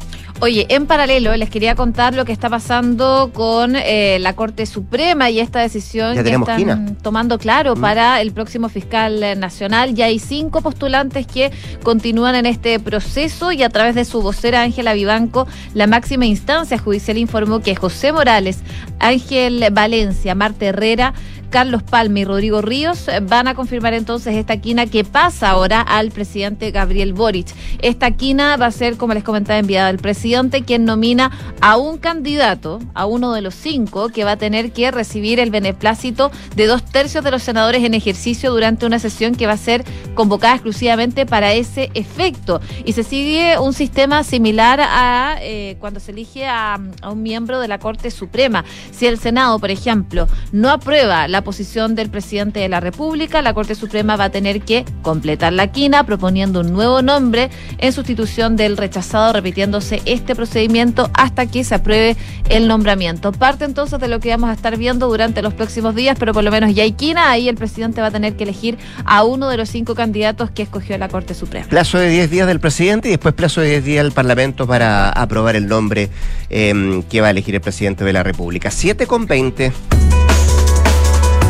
Oye, 0.43 0.65
en 0.69 0.88
paralelo 0.88 1.38
les 1.38 1.51
quería 1.51 1.75
contar 1.75 2.15
lo 2.15 2.25
que 2.25 2.32
está 2.32 2.49
pasando 2.49 3.30
con 3.32 3.75
eh, 3.75 4.17
la 4.19 4.34
Corte 4.34 4.65
Suprema 4.65 5.30
y 5.30 5.39
esta 5.39 5.60
decisión 5.60 6.15
que 6.15 6.32
están 6.32 6.95
tomando 6.95 7.38
claro 7.38 7.75
mm. 7.75 7.80
para 7.80 8.21
el 8.21 8.32
próximo 8.32 8.67
fiscal 8.67 9.21
eh, 9.21 9.36
nacional. 9.36 9.93
Ya 9.93 10.06
hay 10.06 10.17
cinco 10.17 10.62
postulantes 10.62 11.27
que 11.27 11.51
continúan 11.84 12.34
en 12.34 12.47
este 12.47 12.80
proceso 12.80 13.51
y 13.51 13.62
a 13.62 13.69
través 13.69 13.93
de 13.93 14.04
su 14.04 14.23
vocera 14.23 14.63
Ángela 14.63 14.95
Vivanco, 14.95 15.45
la 15.75 15.86
máxima 15.86 16.25
instancia 16.25 16.80
judicial 16.80 17.19
informó 17.19 17.60
que 17.60 17.75
José 17.75 18.12
Morales, 18.12 18.62
Ángel 18.97 19.63
Valencia, 19.71 20.34
Marta 20.34 20.65
Herrera, 20.65 21.13
Carlos 21.51 21.83
Palme 21.83 22.21
y 22.21 22.25
Rodrigo 22.25 22.61
Ríos 22.61 23.07
van 23.23 23.49
a 23.49 23.55
confirmar 23.55 23.93
entonces 23.93 24.35
esta 24.35 24.57
quina 24.57 24.85
que 24.85 25.03
pasa 25.03 25.49
ahora 25.49 25.81
al 25.81 26.09
presidente 26.09 26.71
Gabriel 26.71 27.13
Boric. 27.13 27.47
Esta 27.81 28.11
quina 28.11 28.55
va 28.55 28.67
a 28.67 28.71
ser, 28.71 28.95
como 28.95 29.13
les 29.13 29.23
comentaba, 29.23 29.59
enviada 29.59 29.89
al 29.89 29.97
presidente, 29.97 30.63
quien 30.63 30.85
nomina 30.85 31.29
a 31.59 31.75
un 31.75 31.97
candidato, 31.97 32.79
a 32.93 33.05
uno 33.05 33.33
de 33.33 33.41
los 33.41 33.53
cinco, 33.53 34.09
que 34.09 34.23
va 34.23 34.31
a 34.31 34.37
tener 34.37 34.71
que 34.71 34.91
recibir 34.91 35.41
el 35.41 35.51
beneplácito 35.51 36.31
de 36.55 36.67
dos 36.67 36.85
tercios 36.85 37.21
de 37.23 37.31
los 37.31 37.43
senadores 37.43 37.83
en 37.83 37.93
ejercicio 37.95 38.51
durante 38.51 38.85
una 38.85 38.97
sesión 38.97 39.35
que 39.35 39.45
va 39.45 39.53
a 39.53 39.57
ser 39.57 39.83
convocada 40.15 40.55
exclusivamente 40.55 41.25
para 41.25 41.51
ese 41.51 41.91
efecto. 41.93 42.61
Y 42.85 42.93
se 42.93 43.03
sigue 43.03 43.59
un 43.59 43.73
sistema 43.73 44.23
similar 44.23 44.79
a 44.81 45.35
eh, 45.41 45.75
cuando 45.81 45.99
se 45.99 46.11
elige 46.11 46.47
a, 46.47 46.79
a 47.01 47.09
un 47.09 47.21
miembro 47.21 47.59
de 47.59 47.67
la 47.67 47.77
Corte 47.77 48.09
Suprema. 48.09 48.63
Si 48.91 49.05
el 49.05 49.19
Senado, 49.19 49.59
por 49.59 49.69
ejemplo, 49.69 50.29
no 50.53 50.69
aprueba 50.69 51.27
la 51.27 51.40
posición 51.43 51.95
del 51.95 52.10
presidente 52.10 52.60
de 52.60 52.69
la 52.69 52.80
República, 52.80 53.41
la 53.41 53.54
Corte 53.54 53.75
Suprema 53.75 54.15
va 54.15 54.25
a 54.25 54.30
tener 54.30 54.62
que 54.62 54.86
completar 55.01 55.54
la 55.54 55.67
quina 55.71 56.06
proponiendo 56.06 56.62
un 56.62 56.73
nuevo 56.73 57.01
nombre 57.01 57.49
en 57.77 57.93
sustitución 57.93 58.56
del 58.56 58.77
rechazado, 58.77 59.34
repitiéndose 59.34 60.01
este 60.06 60.36
procedimiento 60.36 61.10
hasta 61.13 61.45
que 61.45 61.63
se 61.63 61.75
apruebe 61.75 62.15
el 62.49 62.67
nombramiento. 62.67 63.32
Parte 63.32 63.65
entonces 63.65 63.99
de 63.99 64.08
lo 64.08 64.19
que 64.19 64.30
vamos 64.30 64.49
a 64.49 64.54
estar 64.54 64.77
viendo 64.77 65.08
durante 65.08 65.41
los 65.41 65.54
próximos 65.54 65.95
días, 65.95 66.17
pero 66.19 66.34
por 66.34 66.43
lo 66.43 66.51
menos 66.51 66.73
ya 66.73 66.84
hay 66.84 66.93
quina, 66.93 67.32
ahí 67.32 67.49
el 67.49 67.56
presidente 67.56 68.01
va 68.01 68.08
a 68.08 68.12
tener 68.12 68.36
que 68.36 68.43
elegir 68.43 68.77
a 69.06 69.23
uno 69.23 69.49
de 69.49 69.58
los 69.58 69.69
cinco 69.69 69.95
candidatos 69.95 70.51
que 70.51 70.63
escogió 70.63 70.97
la 70.97 71.10
Corte 71.10 71.34
Suprema. 71.34 71.67
Plazo 71.67 71.97
de 71.97 72.10
10 72.10 72.30
días 72.30 72.47
del 72.47 72.60
presidente 72.60 73.08
y 73.08 73.12
después 73.12 73.34
plazo 73.34 73.62
de 73.62 73.69
10 73.69 73.84
días 73.84 74.04
del 74.04 74.13
Parlamento 74.13 74.67
para 74.67 75.10
aprobar 75.10 75.56
el 75.56 75.67
nombre 75.67 76.10
eh, 76.49 77.04
que 77.10 77.21
va 77.21 77.27
a 77.27 77.32
elegir 77.32 77.56
el 77.56 77.62
presidente 77.62 78.04
de 78.04 78.13
la 78.13 78.23
República. 78.23 78.71
7 78.71 79.08
con 79.08 79.25
20. 79.25 79.71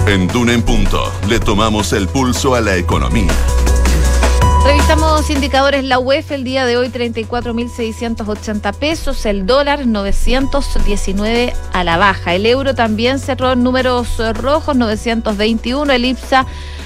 En 0.07 0.27
Duna 0.27 0.53
en 0.53 0.63
Punto 0.63 1.11
le 1.29 1.39
tomamos 1.39 1.93
el 1.93 2.07
pulso 2.07 2.55
a 2.55 2.61
la 2.61 2.75
economía. 2.75 3.31
Revisamos 4.65 5.29
indicadores 5.29 5.83
la 5.83 5.99
UEF 5.99 6.31
el 6.31 6.43
día 6.43 6.65
de 6.65 6.77
hoy 6.77 6.89
34.680 6.89 8.73
pesos, 8.75 9.25
el 9.25 9.45
dólar 9.45 9.87
919 9.87 11.53
a 11.73 11.83
la 11.83 11.97
baja, 11.97 12.35
el 12.35 12.45
euro 12.45 12.75
también 12.75 13.19
cerró 13.19 13.53
en 13.53 13.63
números 13.63 14.17
rojos 14.35 14.75
921, 14.75 15.93
el 15.93 16.05
IPSA 16.05 16.45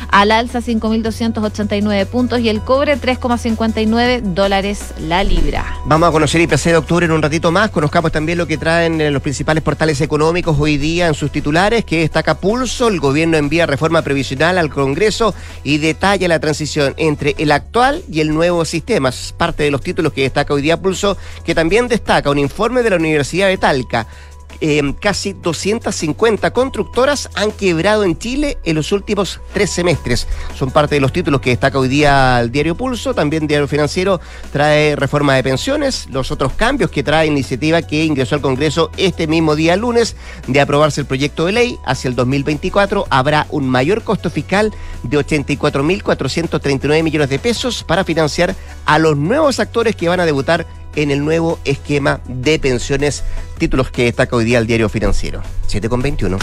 al 0.09 0.31
alza 0.31 0.59
5.289 0.59 2.05
puntos 2.07 2.39
y 2.39 2.49
el 2.49 2.61
cobre 2.61 2.97
3,59 2.97 4.21
dólares 4.21 4.93
la 4.99 5.23
libra. 5.23 5.79
Vamos 5.85 6.09
a 6.09 6.11
conocer 6.11 6.41
IPC 6.41 6.63
de 6.65 6.77
octubre 6.77 7.05
en 7.05 7.11
un 7.11 7.21
ratito 7.21 7.51
más. 7.51 7.69
Conozcamos 7.69 8.11
también 8.11 8.37
lo 8.37 8.47
que 8.47 8.57
traen 8.57 9.01
eh, 9.01 9.11
los 9.11 9.21
principales 9.21 9.63
portales 9.63 10.01
económicos 10.01 10.57
hoy 10.59 10.77
día 10.77 11.07
en 11.07 11.13
sus 11.13 11.31
titulares, 11.31 11.85
que 11.85 11.99
destaca 11.99 12.35
Pulso. 12.35 12.87
El 12.87 12.99
gobierno 12.99 13.37
envía 13.37 13.65
reforma 13.65 14.01
previsional 14.01 14.57
al 14.57 14.69
Congreso 14.69 15.33
y 15.63 15.77
detalla 15.77 16.27
la 16.27 16.39
transición 16.39 16.93
entre 16.97 17.35
el 17.37 17.51
actual 17.51 18.03
y 18.11 18.21
el 18.21 18.33
nuevo 18.33 18.65
sistema. 18.65 19.09
Es 19.09 19.33
parte 19.35 19.63
de 19.63 19.71
los 19.71 19.81
títulos 19.81 20.13
que 20.13 20.21
destaca 20.21 20.53
hoy 20.53 20.61
día 20.61 20.81
Pulso, 20.81 21.17
que 21.43 21.55
también 21.55 21.87
destaca 21.87 22.29
un 22.29 22.39
informe 22.39 22.83
de 22.83 22.89
la 22.89 22.95
Universidad 22.95 23.47
de 23.47 23.57
Talca 23.57 24.07
eh, 24.65 24.95
casi 24.99 25.33
250 25.33 26.51
constructoras 26.51 27.29
han 27.35 27.51
quebrado 27.51 28.03
en 28.03 28.17
Chile 28.17 28.57
en 28.63 28.75
los 28.75 28.91
últimos 28.91 29.39
tres 29.53 29.69
semestres. 29.69 30.27
Son 30.57 30.71
parte 30.71 30.95
de 30.95 31.01
los 31.01 31.13
títulos 31.13 31.39
que 31.41 31.51
destaca 31.51 31.77
hoy 31.77 31.87
día 31.87 32.39
el 32.41 32.51
diario 32.51 32.75
Pulso. 32.75 33.13
También 33.13 33.45
Diario 33.45 33.67
Financiero 33.67 34.19
trae 34.51 34.95
reforma 34.95 35.35
de 35.35 35.43
pensiones, 35.43 36.07
los 36.09 36.31
otros 36.31 36.53
cambios 36.53 36.89
que 36.89 37.03
trae 37.03 37.27
iniciativa 37.27 37.83
que 37.83 38.05
ingresó 38.05 38.35
al 38.35 38.41
Congreso 38.41 38.89
este 38.97 39.27
mismo 39.27 39.55
día 39.55 39.75
lunes 39.75 40.15
de 40.47 40.61
aprobarse 40.61 41.01
el 41.01 41.07
proyecto 41.07 41.45
de 41.45 41.51
ley. 41.51 41.77
Hacia 41.85 42.07
el 42.07 42.15
2024 42.15 43.05
habrá 43.09 43.45
un 43.51 43.69
mayor 43.69 44.03
costo 44.03 44.29
fiscal 44.29 44.73
de 45.03 45.17
84.439 45.19 47.03
millones 47.03 47.29
de 47.29 47.39
pesos 47.39 47.83
para 47.83 48.03
financiar 48.03 48.55
a 48.85 48.97
los 48.97 49.15
nuevos 49.15 49.59
actores 49.59 49.95
que 49.95 50.09
van 50.09 50.19
a 50.19 50.25
debutar 50.25 50.65
en 50.95 51.11
el 51.11 51.23
nuevo 51.23 51.59
esquema 51.65 52.21
de 52.27 52.59
pensiones, 52.59 53.23
títulos 53.57 53.91
que 53.91 54.05
destaca 54.05 54.35
hoy 54.35 54.45
día 54.45 54.59
el 54.59 54.67
diario 54.67 54.89
financiero. 54.89 55.41
7 55.67 55.89
con 55.89 56.01
21. 56.01 56.37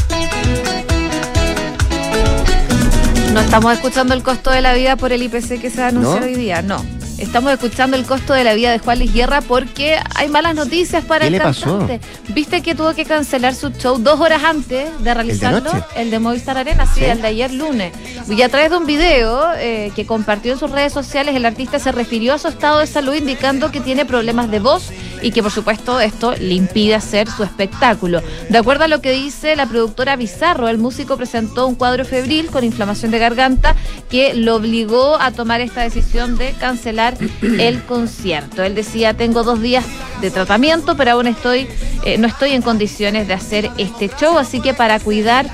No 3.32 3.40
estamos 3.40 3.72
escuchando 3.72 4.12
el 4.14 4.22
costo 4.22 4.50
de 4.50 4.60
la 4.60 4.74
vida 4.74 4.96
por 4.96 5.12
el 5.12 5.22
IPC 5.22 5.60
que 5.60 5.70
se 5.70 5.78
va 5.78 5.86
a 5.86 5.88
anunciar 5.88 6.20
¿No? 6.20 6.26
hoy 6.26 6.34
día, 6.34 6.60
no. 6.62 6.84
Estamos 7.22 7.52
escuchando 7.52 7.96
el 7.96 8.04
costo 8.04 8.34
de 8.34 8.42
la 8.42 8.52
vida 8.52 8.72
de 8.72 8.80
Juan 8.80 8.98
Luis 8.98 9.14
Guerra 9.14 9.42
porque 9.42 9.96
hay 10.16 10.28
malas 10.28 10.56
noticias 10.56 11.04
para 11.04 11.20
¿Qué 11.20 11.26
el 11.28 11.32
le 11.34 11.40
pasó? 11.40 11.78
cantante. 11.78 12.00
¿Viste 12.34 12.62
que 12.62 12.74
tuvo 12.74 12.94
que 12.94 13.04
cancelar 13.04 13.54
su 13.54 13.70
show 13.70 13.96
dos 13.98 14.18
horas 14.18 14.42
antes 14.42 14.90
de 15.04 15.14
realizarlo? 15.14 15.60
noche? 15.60 15.84
El 15.94 16.10
de 16.10 16.18
Movistar 16.18 16.58
Arena, 16.58 16.84
sí, 16.84 16.98
¿Sí? 16.98 17.04
el 17.04 17.22
de 17.22 17.28
ayer 17.28 17.52
lunes. 17.52 17.92
Y 18.28 18.42
a 18.42 18.48
través 18.48 18.70
de 18.70 18.76
un 18.76 18.86
video 18.86 19.52
eh, 19.56 19.92
que 19.94 20.04
compartió 20.04 20.52
en 20.52 20.58
sus 20.58 20.72
redes 20.72 20.92
sociales, 20.92 21.36
el 21.36 21.44
artista 21.46 21.78
se 21.78 21.92
refirió 21.92 22.34
a 22.34 22.38
su 22.38 22.48
estado 22.48 22.80
de 22.80 22.88
salud 22.88 23.14
indicando 23.14 23.70
que 23.70 23.80
tiene 23.80 24.04
problemas 24.04 24.50
de 24.50 24.58
voz 24.58 24.90
y 25.22 25.30
que 25.30 25.44
por 25.44 25.52
supuesto 25.52 26.00
esto 26.00 26.34
le 26.34 26.54
impide 26.54 26.96
hacer 26.96 27.28
su 27.30 27.44
espectáculo. 27.44 28.20
De 28.48 28.58
acuerdo 28.58 28.82
a 28.84 28.88
lo 28.88 29.00
que 29.00 29.12
dice 29.12 29.54
la 29.54 29.66
productora 29.66 30.16
Bizarro, 30.16 30.68
el 30.68 30.78
músico 30.78 31.16
presentó 31.16 31.68
un 31.68 31.76
cuadro 31.76 32.04
febril 32.04 32.50
con 32.50 32.64
inflamación 32.64 33.12
de 33.12 33.20
garganta 33.20 33.76
que 34.10 34.34
lo 34.34 34.56
obligó 34.56 35.20
a 35.20 35.30
tomar 35.30 35.60
esta 35.60 35.82
decisión 35.82 36.36
de 36.36 36.50
cancelar 36.58 37.11
el 37.42 37.82
concierto. 37.82 38.62
Él 38.62 38.74
decía, 38.74 39.14
tengo 39.14 39.42
dos 39.42 39.60
días 39.60 39.84
de 40.20 40.30
tratamiento, 40.30 40.96
pero 40.96 41.12
aún 41.12 41.26
estoy, 41.26 41.68
eh, 42.04 42.18
no 42.18 42.26
estoy 42.26 42.52
en 42.52 42.62
condiciones 42.62 43.28
de 43.28 43.34
hacer 43.34 43.70
este 43.78 44.08
show, 44.08 44.38
así 44.38 44.60
que 44.60 44.74
para 44.74 45.00
cuidar 45.00 45.46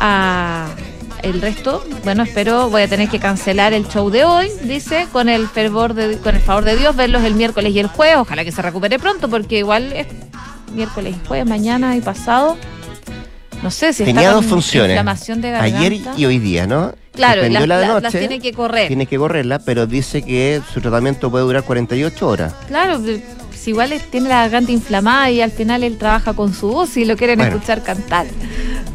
a 0.00 0.68
el 1.22 1.40
resto, 1.40 1.84
bueno, 2.04 2.22
espero 2.22 2.70
voy 2.70 2.82
a 2.82 2.88
tener 2.88 3.08
que 3.08 3.18
cancelar 3.18 3.72
el 3.72 3.88
show 3.88 4.08
de 4.10 4.24
hoy, 4.24 4.50
dice, 4.62 5.08
con 5.12 5.28
el 5.28 5.48
fervor 5.48 5.94
de, 5.94 6.18
con 6.18 6.36
el 6.36 6.40
favor 6.40 6.64
de 6.64 6.76
Dios, 6.76 6.94
verlos 6.94 7.24
el 7.24 7.34
miércoles 7.34 7.74
y 7.74 7.80
el 7.80 7.88
jueves, 7.88 8.16
ojalá 8.18 8.44
que 8.44 8.52
se 8.52 8.62
recupere 8.62 8.98
pronto, 8.98 9.28
porque 9.28 9.58
igual 9.58 9.92
es 9.92 10.06
miércoles 10.72 11.16
y 11.20 11.26
jueves, 11.26 11.46
mañana 11.46 11.96
y 11.96 12.00
pasado. 12.00 12.56
No 13.62 13.70
sé 13.72 13.92
si 13.92 14.04
Tenía 14.04 14.22
está 14.22 14.34
dos 14.34 14.46
funciones. 14.46 14.96
Ayer 15.60 15.92
Ayer 15.92 16.00
y 16.16 16.24
hoy 16.24 16.38
día, 16.38 16.66
¿no? 16.66 16.92
Claro, 17.18 17.48
las, 17.48 17.66
la 17.66 17.78
de 17.78 17.86
noche, 17.88 18.00
las 18.02 18.12
tiene 18.12 18.38
que 18.38 18.52
correr. 18.52 18.86
Tiene 18.86 19.06
que 19.06 19.18
correrla, 19.18 19.58
pero 19.58 19.86
dice 19.86 20.22
que 20.22 20.62
su 20.72 20.80
tratamiento 20.80 21.30
puede 21.30 21.44
durar 21.44 21.64
48 21.64 22.28
horas. 22.28 22.54
Claro, 22.68 23.00
pero 23.04 23.18
si 23.68 23.72
igual 23.72 23.92
tiene 24.10 24.30
la 24.30 24.36
garganta 24.40 24.72
inflamada 24.72 25.30
y 25.30 25.42
al 25.42 25.50
final 25.50 25.84
él 25.84 25.98
trabaja 25.98 26.32
con 26.32 26.54
su 26.54 26.68
voz 26.68 26.96
y 26.96 27.04
lo 27.04 27.18
quieren 27.18 27.38
Bueno. 27.38 27.54
escuchar 27.56 27.82
cantar. 27.82 28.24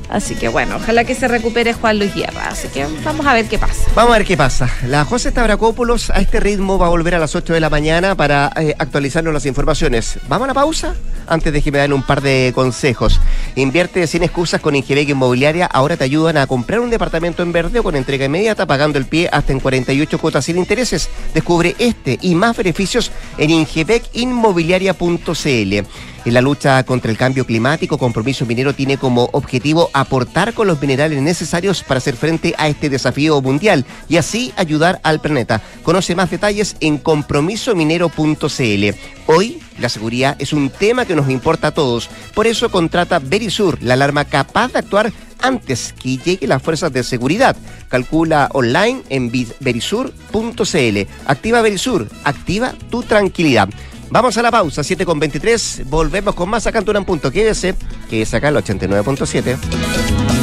Así 0.10 0.36
que 0.36 0.48
bueno, 0.48 0.76
ojalá 0.76 1.06
que 1.06 1.16
se 1.16 1.28
recupere 1.28 1.74
Juan 1.74 1.98
Luis 1.98 2.14
Guerra. 2.14 2.50
Así 2.50 2.68
que 2.68 2.86
vamos 3.04 3.26
a 3.26 3.34
ver 3.34 3.48
qué 3.48 3.58
pasa. 3.58 3.84
Vamos 3.96 4.14
a 4.14 4.18
ver 4.20 4.28
qué 4.28 4.38
pasa. 4.38 4.70
La 4.88 5.06
José 5.06 5.32
Stavrakopoulos 5.32 6.10
a 6.12 6.20
este 6.20 6.40
ritmo 6.40 6.78
va 6.78 6.86
a 6.88 6.90
volver 6.90 7.16
a 7.16 7.20
las 7.20 7.36
8 7.36 7.54
de 7.54 7.60
la 7.60 7.70
mañana 7.70 8.14
para 8.16 8.52
eh, 8.58 8.76
actualizarnos 8.78 9.34
las 9.34 9.46
informaciones. 9.48 10.20
¿Vamos 10.28 10.46
a 10.46 10.48
la 10.50 10.54
pausa? 10.54 10.94
Antes 11.26 11.52
de 11.54 11.62
que 11.64 11.72
me 11.72 11.80
den 11.80 11.94
un 11.94 12.04
par 12.04 12.22
de 12.22 12.52
consejos. 12.54 13.20
Invierte 13.56 14.06
sin 14.06 14.22
excusas 14.24 14.62
con 14.62 14.76
Ingebec 14.76 15.10
Inmobiliaria. 15.10 15.66
Ahora 15.66 15.98
te 15.98 16.04
ayudan 16.04 16.38
a 16.38 16.46
comprar 16.48 16.80
un 16.82 16.90
departamento 16.92 17.42
en 17.42 17.52
verde 17.52 17.80
o 17.80 17.84
con 17.84 17.96
entrega 17.96 18.26
inmediata, 18.26 18.68
pagando 18.68 19.00
el 19.00 19.06
pie 19.06 19.30
hasta 19.32 19.52
en 19.52 19.60
48 19.60 20.20
cuotas 20.20 20.46
sin 20.46 20.58
intereses. 20.58 21.10
Descubre 21.34 21.76
este 21.80 22.20
y 22.22 22.36
más 22.36 22.56
beneficios 22.56 23.12
en 23.40 23.50
ingebecinmobiliaria.cl. 24.64 25.88
En 26.26 26.34
la 26.34 26.42
lucha 26.42 26.84
contra 26.84 27.12
el 27.12 27.18
cambio 27.18 27.46
climático, 27.46 27.98
Compromiso 27.98 28.46
Minero 28.46 28.74
tiene 28.74 28.98
como 28.98 29.30
objetivo 29.34 29.90
aportar 29.94 30.54
con 30.54 30.68
los 30.68 30.82
minerales 30.82 31.22
necesarios 31.22 31.84
para 31.84 31.98
hacer 31.98 32.16
frente 32.16 32.56
a 32.58 32.70
este 32.70 32.90
desafío 32.90 33.42
mundial 33.42 33.86
y 34.08 34.16
así 34.16 34.54
ayudar 34.56 35.02
al 35.04 35.20
planeta. 35.20 35.62
Conoce 35.84 36.16
más 36.16 36.32
detalles 36.32 36.78
en 36.80 36.98
compromisominero.cl. 36.98 38.90
Hoy 39.26 39.62
la 39.80 39.90
seguridad 39.90 40.38
es 40.40 40.54
un 40.54 40.70
tema 40.70 41.06
que 41.06 41.16
nos 41.16 41.30
importa 41.30 41.70
a 41.70 41.74
todos. 41.74 42.10
Por 42.34 42.48
eso 42.48 42.72
contrata 42.72 43.20
Verisur, 43.20 43.78
la 43.82 43.96
alarma 43.96 44.24
capaz 44.24 44.72
de 44.72 44.80
actuar 44.80 45.12
antes 45.42 45.94
que 46.02 46.18
lleguen 46.18 46.50
las 46.50 46.64
fuerzas 46.64 46.94
de 46.94 47.04
seguridad. 47.04 47.58
Calcula 47.90 48.50
online 48.54 49.02
en 49.10 49.30
verisur.cl. 49.60 50.98
Activa 51.26 51.62
Verisur, 51.62 52.08
activa 52.24 52.74
tu 52.90 53.04
tranquilidad. 53.04 53.68
Vamos 54.14 54.38
a 54.38 54.44
la 54.44 54.52
pausa, 54.52 54.84
7 54.84 55.08
con 55.08 55.18
23. 55.18 55.86
Volvemos 55.86 56.36
con 56.36 56.48
más 56.48 56.68
acá 56.68 56.84
en 56.86 57.04
Punto. 57.04 57.32
Quédese, 57.32 57.74
que 58.12 58.22
es 58.22 58.32
acá 58.36 58.50
el 58.50 58.58
89.7. 58.58 60.43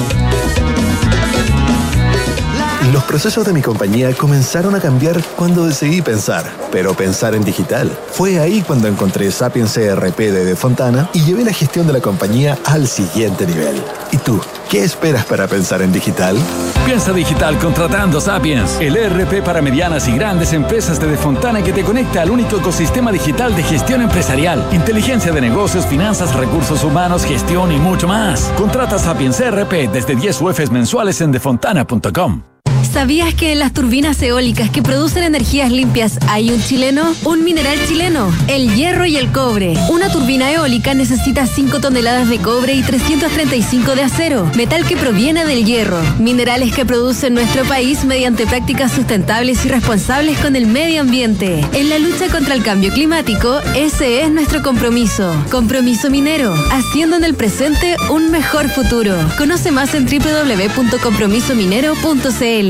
Los 2.92 3.04
procesos 3.04 3.46
de 3.46 3.52
mi 3.52 3.62
compañía 3.62 4.12
comenzaron 4.14 4.74
a 4.74 4.80
cambiar 4.80 5.22
cuando 5.36 5.64
decidí 5.64 6.02
pensar, 6.02 6.44
pero 6.72 6.92
pensar 6.94 7.36
en 7.36 7.44
digital. 7.44 7.88
Fue 8.10 8.40
ahí 8.40 8.62
cuando 8.62 8.88
encontré 8.88 9.30
Sapiens 9.30 9.74
CRP 9.74 10.18
de 10.18 10.44
De 10.44 10.56
Fontana 10.56 11.08
y 11.12 11.20
llevé 11.20 11.44
la 11.44 11.52
gestión 11.52 11.86
de 11.86 11.92
la 11.92 12.00
compañía 12.00 12.58
al 12.64 12.88
siguiente 12.88 13.46
nivel. 13.46 13.80
¿Y 14.10 14.16
tú? 14.16 14.40
¿Qué 14.68 14.82
esperas 14.82 15.24
para 15.24 15.46
pensar 15.46 15.82
en 15.82 15.92
digital? 15.92 16.36
Piensa 16.84 17.12
digital 17.12 17.58
contratando 17.58 18.20
Sapiens, 18.20 18.78
el 18.80 18.96
ERP 18.96 19.44
para 19.44 19.62
medianas 19.62 20.08
y 20.08 20.16
grandes 20.16 20.52
empresas 20.52 20.98
de 20.98 21.06
De 21.06 21.16
Fontana 21.16 21.62
que 21.62 21.72
te 21.72 21.84
conecta 21.84 22.22
al 22.22 22.30
único 22.30 22.56
ecosistema 22.56 23.12
digital 23.12 23.54
de 23.54 23.62
gestión 23.62 24.02
empresarial, 24.02 24.66
inteligencia 24.72 25.30
de 25.30 25.40
negocios, 25.40 25.86
finanzas, 25.86 26.34
recursos 26.34 26.82
humanos, 26.82 27.24
gestión 27.24 27.70
y 27.70 27.76
mucho 27.76 28.08
más. 28.08 28.50
Contrata 28.56 28.98
Sapiens 28.98 29.38
ERP 29.38 29.92
desde 29.92 30.16
10 30.16 30.40
UFs 30.40 30.72
mensuales 30.72 31.20
en 31.20 31.30
defontana.com. 31.30 32.42
¿Sabías 32.82 33.34
que 33.34 33.52
en 33.52 33.60
las 33.60 33.72
turbinas 33.72 34.20
eólicas 34.22 34.70
que 34.70 34.82
producen 34.82 35.22
energías 35.22 35.70
limpias 35.70 36.18
hay 36.28 36.50
un 36.50 36.60
chileno? 36.62 37.14
Un 37.24 37.44
mineral 37.44 37.78
chileno, 37.86 38.32
el 38.48 38.74
hierro 38.74 39.06
y 39.06 39.16
el 39.16 39.30
cobre. 39.30 39.74
Una 39.90 40.10
turbina 40.10 40.50
eólica 40.50 40.92
necesita 40.94 41.46
5 41.46 41.78
toneladas 41.80 42.28
de 42.28 42.38
cobre 42.38 42.74
y 42.74 42.82
335 42.82 43.94
de 43.94 44.02
acero, 44.02 44.50
metal 44.54 44.84
que 44.86 44.96
proviene 44.96 45.46
del 45.46 45.64
hierro. 45.64 46.00
Minerales 46.18 46.74
que 46.74 46.84
produce 46.84 47.30
nuestro 47.30 47.62
país 47.64 48.04
mediante 48.04 48.44
prácticas 48.46 48.90
sustentables 48.92 49.64
y 49.64 49.68
responsables 49.68 50.38
con 50.38 50.56
el 50.56 50.66
medio 50.66 51.02
ambiente. 51.02 51.64
En 51.72 51.90
la 51.90 51.98
lucha 51.98 52.28
contra 52.28 52.54
el 52.54 52.62
cambio 52.62 52.92
climático, 52.92 53.60
ese 53.76 54.22
es 54.22 54.30
nuestro 54.30 54.62
compromiso. 54.62 55.34
Compromiso 55.50 56.10
minero, 56.10 56.54
haciendo 56.72 57.16
en 57.16 57.24
el 57.24 57.34
presente 57.34 57.96
un 58.10 58.30
mejor 58.30 58.68
futuro. 58.68 59.16
Conoce 59.38 59.70
más 59.70 59.94
en 59.94 60.06
www.compromisominero.cl. 60.06 62.69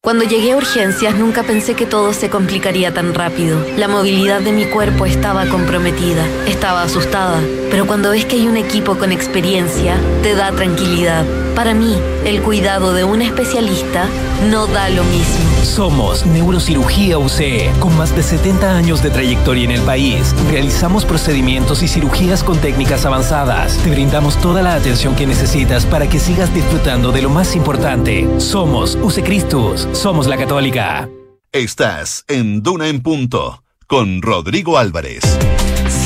Cuando 0.00 0.24
llegué 0.24 0.52
a 0.52 0.56
urgencias 0.56 1.16
nunca 1.16 1.42
pensé 1.42 1.74
que 1.74 1.84
todo 1.84 2.12
se 2.12 2.30
complicaría 2.30 2.94
tan 2.94 3.14
rápido. 3.14 3.58
La 3.76 3.88
movilidad 3.88 4.40
de 4.40 4.52
mi 4.52 4.64
cuerpo 4.66 5.06
estaba 5.06 5.46
comprometida, 5.46 6.24
estaba 6.46 6.82
asustada, 6.84 7.42
pero 7.68 7.84
cuando 7.84 8.10
ves 8.10 8.24
que 8.24 8.36
hay 8.36 8.46
un 8.46 8.56
equipo 8.56 8.96
con 8.96 9.10
experiencia, 9.10 9.96
te 10.22 10.36
da 10.36 10.52
tranquilidad. 10.52 11.26
Para 11.56 11.74
mí, 11.74 11.98
el 12.24 12.40
cuidado 12.42 12.92
de 12.92 13.02
un 13.02 13.22
especialista 13.22 14.08
no 14.48 14.68
da 14.68 14.88
lo 14.88 15.02
mismo. 15.02 15.57
Somos 15.62 16.24
Neurocirugía 16.26 17.18
UCE, 17.18 17.70
con 17.80 17.96
más 17.96 18.14
de 18.14 18.22
70 18.22 18.76
años 18.76 19.02
de 19.02 19.10
trayectoria 19.10 19.64
en 19.64 19.70
el 19.72 19.82
país. 19.82 20.34
Realizamos 20.50 21.04
procedimientos 21.04 21.82
y 21.82 21.88
cirugías 21.88 22.42
con 22.42 22.58
técnicas 22.58 23.04
avanzadas. 23.04 23.76
Te 23.78 23.90
brindamos 23.90 24.36
toda 24.38 24.62
la 24.62 24.74
atención 24.74 25.14
que 25.14 25.26
necesitas 25.26 25.84
para 25.86 26.08
que 26.08 26.18
sigas 26.18 26.52
disfrutando 26.54 27.12
de 27.12 27.22
lo 27.22 27.30
más 27.30 27.56
importante. 27.56 28.28
Somos 28.38 28.96
UCE 29.02 29.22
Cristus, 29.22 29.88
somos 29.92 30.26
la 30.26 30.36
católica. 30.36 31.08
Estás 31.52 32.24
en 32.28 32.62
Duna 32.62 32.88
en 32.88 33.02
Punto 33.02 33.62
con 33.86 34.20
Rodrigo 34.20 34.76
Álvarez. 34.76 35.22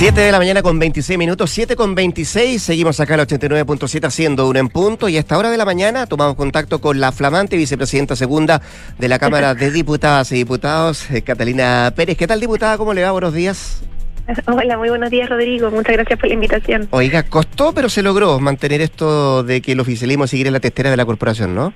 7 0.02 0.20
de 0.20 0.32
la 0.32 0.38
mañana 0.38 0.62
con 0.62 0.80
26 0.80 1.16
minutos, 1.16 1.48
7 1.52 1.76
con 1.76 1.94
26, 1.94 2.60
seguimos 2.60 2.98
acá 2.98 3.14
al 3.14 3.20
89.7 3.20 4.04
haciendo 4.04 4.48
un 4.48 4.56
en 4.56 4.68
punto 4.68 5.08
y 5.08 5.16
a 5.16 5.20
esta 5.20 5.38
hora 5.38 5.48
de 5.48 5.56
la 5.56 5.64
mañana 5.64 6.06
tomamos 6.06 6.34
contacto 6.34 6.80
con 6.80 6.98
la 6.98 7.12
flamante 7.12 7.56
vicepresidenta 7.56 8.16
segunda 8.16 8.60
de 8.98 9.06
la 9.06 9.20
Cámara 9.20 9.54
de 9.54 9.70
Diputadas 9.70 10.32
y 10.32 10.34
Diputados, 10.34 11.08
eh, 11.12 11.22
Catalina 11.22 11.92
Pérez. 11.94 12.16
¿Qué 12.16 12.26
tal 12.26 12.40
diputada? 12.40 12.78
¿Cómo 12.78 12.94
le 12.94 13.02
va? 13.04 13.12
Buenos 13.12 13.32
días. 13.32 13.84
Hola, 14.46 14.76
muy 14.76 14.88
buenos 14.88 15.08
días 15.08 15.30
Rodrigo, 15.30 15.70
muchas 15.70 15.92
gracias 15.92 16.18
por 16.18 16.26
la 16.26 16.34
invitación. 16.34 16.88
Oiga, 16.90 17.22
costó 17.22 17.72
pero 17.72 17.88
se 17.88 18.02
logró 18.02 18.40
mantener 18.40 18.80
esto 18.80 19.44
de 19.44 19.62
que 19.62 19.70
el 19.70 19.78
oficialismo 19.78 20.26
siguiera 20.26 20.48
en 20.48 20.54
la 20.54 20.60
testera 20.60 20.90
de 20.90 20.96
la 20.96 21.04
corporación, 21.04 21.54
¿no? 21.54 21.72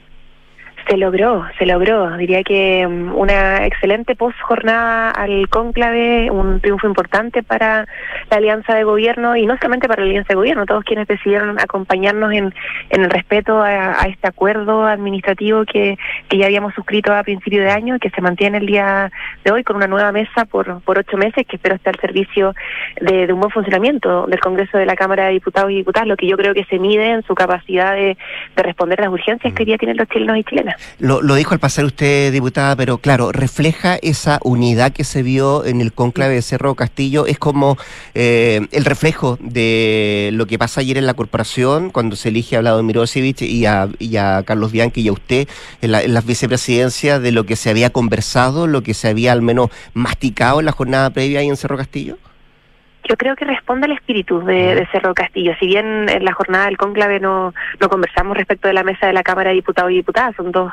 Se 0.89 0.97
logró, 0.97 1.45
se 1.59 1.67
logró. 1.67 2.17
Diría 2.17 2.45
que 2.45 2.87
um, 2.87 3.13
una 3.17 3.67
excelente 3.67 4.15
post 4.15 4.39
jornada 4.41 5.11
al 5.11 5.49
cónclave, 5.49 6.31
un 6.31 6.61
triunfo 6.61 6.87
importante 6.87 7.43
para 7.43 7.89
la 8.31 8.37
alianza 8.37 8.75
de 8.75 8.85
gobierno 8.85 9.35
y 9.35 9.47
no 9.47 9.57
solamente 9.57 9.89
para 9.89 10.03
la 10.03 10.09
alianza 10.09 10.29
de 10.29 10.37
gobierno, 10.37 10.65
todos 10.65 10.85
quienes 10.85 11.09
decidieron 11.09 11.59
acompañarnos 11.59 12.33
en, 12.33 12.55
en 12.91 13.03
el 13.03 13.11
respeto 13.11 13.61
a, 13.63 14.01
a, 14.01 14.07
este 14.07 14.29
acuerdo 14.29 14.87
administrativo 14.87 15.65
que, 15.65 15.99
que 16.29 16.39
ya 16.39 16.47
habíamos 16.47 16.73
suscrito 16.75 17.13
a 17.13 17.25
principio 17.25 17.63
de 17.63 17.71
año 17.71 17.97
y 17.97 17.99
que 17.99 18.11
se 18.11 18.21
mantiene 18.21 18.59
el 18.59 18.67
día 18.67 19.11
de 19.45 19.51
hoy 19.51 19.65
con 19.65 19.77
una 19.77 19.89
nueva 19.89 20.13
mesa 20.13 20.45
por, 20.45 20.81
por 20.83 20.99
ocho 20.99 21.17
meses 21.17 21.47
que 21.49 21.57
espero 21.57 21.75
esté 21.75 21.91
al 21.91 22.01
servicio 22.01 22.55
de, 23.01 23.27
de 23.27 23.33
un 23.33 23.41
buen 23.41 23.51
funcionamiento 23.51 24.27
del 24.27 24.39
Congreso 24.39 24.79
de 24.79 24.87
la 24.87 24.95
Cámara 24.95 25.25
de 25.25 25.33
Diputados 25.33 25.73
y 25.73 25.77
Diputadas, 25.77 26.07
lo 26.07 26.17
que 26.17 26.29
yo 26.29 26.37
creo 26.37 26.55
que 26.55 26.65
se 26.65 26.79
mide 26.79 27.11
en 27.11 27.23
su 27.25 27.35
capacidad 27.35 27.95
de, 27.95 28.17
de 28.55 28.63
responder 28.63 29.01
a 29.01 29.05
las 29.05 29.13
urgencias 29.13 29.53
que 29.53 29.63
hoy 29.63 29.67
día 29.67 29.79
tienen 29.79 29.97
los 29.97 30.09
chilenos 30.09 30.39
y 30.39 30.45
chilenas. 30.45 30.76
Lo, 30.99 31.23
lo, 31.23 31.35
dijo 31.35 31.55
al 31.55 31.61
pasar 31.61 31.85
usted, 31.85 32.33
diputada, 32.33 32.77
pero 32.77 32.99
claro, 32.99 33.33
refleja 33.33 33.97
esa 34.03 34.39
unidad 34.43 34.93
que 34.93 35.05
se 35.05 35.23
vio 35.23 35.65
en 35.65 35.81
el 35.81 35.93
conclave 35.93 36.35
de 36.35 36.43
Cerro 36.43 36.75
Castillo. 36.75 37.27
Es 37.27 37.39
como 37.39 37.77
eh, 38.15 38.67
el 38.73 38.85
reflejo 38.85 39.39
de 39.41 40.31
lo 40.33 40.47
que 40.47 40.59
pasa 40.59 40.81
ayer 40.81 40.99
en 40.99 41.07
la 41.07 41.15
corporación, 41.15 41.91
cuando 41.91 42.17
se 42.17 42.29
elige 42.29 42.57
a 42.57 42.61
Vlado 42.61 42.83
Mirosevich 42.83 43.43
y 43.43 43.67
a, 43.67 43.89
y 43.99 44.17
a 44.17 44.43
Carlos 44.45 44.73
Bianchi 44.73 45.03
y 45.03 45.09
a 45.09 45.13
usted 45.13 45.49
en, 45.83 45.93
la, 45.93 46.03
en 46.03 46.15
las 46.15 46.25
vicepresidencias 46.25 47.21
de 47.21 47.33
lo 47.33 47.45
que 47.45 47.57
se 47.57 47.71
había 47.71 47.91
conversado, 47.91 48.67
lo 48.67 48.83
que 48.83 48.95
se 48.95 49.09
había 49.09 49.33
al 49.33 49.43
menos 49.43 49.71
masticado 49.95 50.61
en 50.61 50.67
la 50.67 50.73
jornada 50.73 51.11
previa 51.11 51.41
ahí 51.41 51.49
en 51.49 51.57
Cerro 51.57 51.77
Castillo 51.77 52.17
yo 53.09 53.17
creo 53.17 53.37
que 53.37 53.45
responde 53.45 53.87
al 53.87 53.93
espíritu 53.93 54.41
de, 54.41 54.75
de, 54.75 54.87
Cerro 54.93 55.15
Castillo. 55.15 55.55
Si 55.59 55.67
bien 55.67 56.09
en 56.09 56.25
la 56.25 56.33
jornada 56.33 56.67
del 56.67 56.77
cónclave 56.77 57.21
no, 57.21 57.55
no 57.81 57.89
conversamos 57.89 58.37
respecto 58.37 58.69
de 58.69 58.75
la 58.75 58.85
mesa 58.85 59.07
de 59.07 59.13
la 59.13 59.23
Cámara 59.23 59.51
de 59.51 59.57
Diputados 59.57 59.91
y 59.91 59.97
Diputadas, 59.97 60.35
son 60.37 60.53
dos 60.53 60.73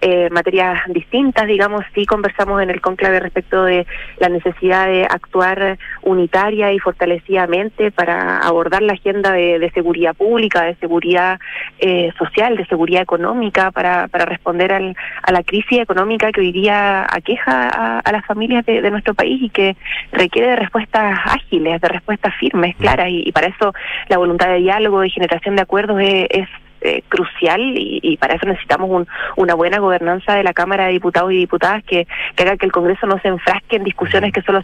eh, 0.00 0.30
materias 0.30 0.80
distintas, 0.88 1.46
digamos, 1.46 1.84
sí 1.94 2.06
conversamos 2.06 2.62
en 2.62 2.70
el 2.70 2.80
conclave 2.80 3.20
respecto 3.20 3.64
de 3.64 3.86
la 4.18 4.28
necesidad 4.28 4.86
de 4.86 5.04
actuar 5.04 5.78
unitaria 6.02 6.72
y 6.72 6.78
fortalecidamente 6.78 7.90
para 7.90 8.38
abordar 8.38 8.82
la 8.82 8.94
agenda 8.94 9.32
de, 9.32 9.70
seguridad 9.74 10.14
pública, 10.14 10.64
de 10.64 10.74
seguridad 10.76 11.38
eh, 11.78 12.12
social, 12.18 12.56
de 12.56 12.66
seguridad 12.66 13.02
económica, 13.02 13.70
para, 13.70 14.08
para 14.08 14.24
responder 14.24 14.72
al, 14.72 14.96
a 15.22 15.32
la 15.32 15.42
crisis 15.42 15.78
económica 15.80 16.32
que 16.32 16.40
hoy 16.40 16.52
día 16.52 17.06
aqueja 17.08 17.68
a, 17.68 17.98
a 18.00 18.12
las 18.12 18.24
familias 18.24 18.64
de, 18.66 18.82
de, 18.82 18.90
nuestro 18.90 19.14
país 19.14 19.42
y 19.42 19.50
que 19.50 19.76
requiere 20.12 20.48
de 20.48 20.56
respuestas 20.56 21.18
ágiles, 21.24 21.80
de 21.80 21.88
respuestas 21.88 22.34
firmes, 22.36 22.74
claras, 22.76 23.08
y, 23.08 23.28
y 23.28 23.32
para 23.32 23.48
eso 23.48 23.72
la 24.08 24.18
voluntad 24.18 24.48
de 24.48 24.58
diálogo 24.58 25.04
y 25.04 25.10
generación 25.10 25.56
de 25.56 25.62
acuerdos 25.62 26.00
es, 26.00 26.26
es 26.30 26.48
eh, 26.80 27.02
crucial 27.08 27.60
y, 27.76 28.16
para 28.16 28.34
eso 28.34 28.46
necesitamos 28.46 29.06
una 29.36 29.54
buena 29.54 29.78
gobernanza 29.78 30.34
de 30.34 30.42
la 30.42 30.52
Cámara 30.52 30.86
de 30.86 30.92
Diputados 30.92 31.32
y 31.32 31.36
Diputadas 31.36 31.82
que, 31.84 32.06
haga 32.36 32.56
que 32.56 32.66
el 32.66 32.72
Congreso 32.72 33.06
no 33.06 33.18
se 33.20 33.28
enfrasque 33.28 33.76
en 33.76 33.84
discusiones 33.84 34.32
que 34.32 34.42
solo, 34.42 34.62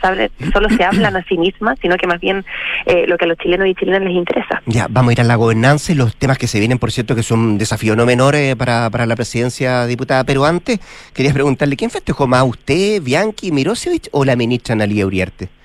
solo 0.53 0.69
se 0.71 0.85
hablan 0.85 1.17
a 1.17 1.23
sí 1.29 1.39
mismas, 1.39 1.79
sino 1.81 1.97
que 1.97 2.07
más 2.07 2.21
bien 2.21 2.45
eh, 2.87 3.07
lo 3.07 3.17
que 3.17 3.25
a 3.25 3.29
los 3.29 3.39
chilenos 3.39 3.69
y 3.69 3.75
chilenas 3.75 4.03
les 4.03 4.13
interesa. 4.13 4.63
Ya, 4.67 4.87
vamos 4.89 5.11
a 5.11 5.13
ir 5.13 5.21
a 5.21 5.25
la 5.25 5.37
gobernanza 5.37 5.93
y 5.93 5.95
los 5.95 6.17
temas 6.17 6.39
que 6.39 6.47
se 6.47 6.59
vienen, 6.59 6.79
por 6.79 6.93
cierto, 6.93 7.15
que 7.15 7.23
son 7.23 7.41
un 7.41 7.59
desafío 7.59 7.97
no 7.97 8.07
menor 8.07 8.35
eh, 8.35 8.57
para, 8.57 8.91
para 8.91 9.07
la 9.07 9.17
presidencia 9.17 9.87
diputada. 9.87 10.25
Pero 10.25 10.45
antes, 10.45 10.81
quería 11.15 11.33
preguntarle, 11.33 11.77
¿quién 11.77 11.91
festejó 11.91 12.27
más, 12.27 12.45
usted, 12.45 13.03
Bianchi, 13.03 13.53
Mirosevich 13.53 14.09
o 14.13 14.25
la 14.25 14.37
ministra 14.37 14.75
Analia 14.75 15.07
Uriarte? 15.07 15.56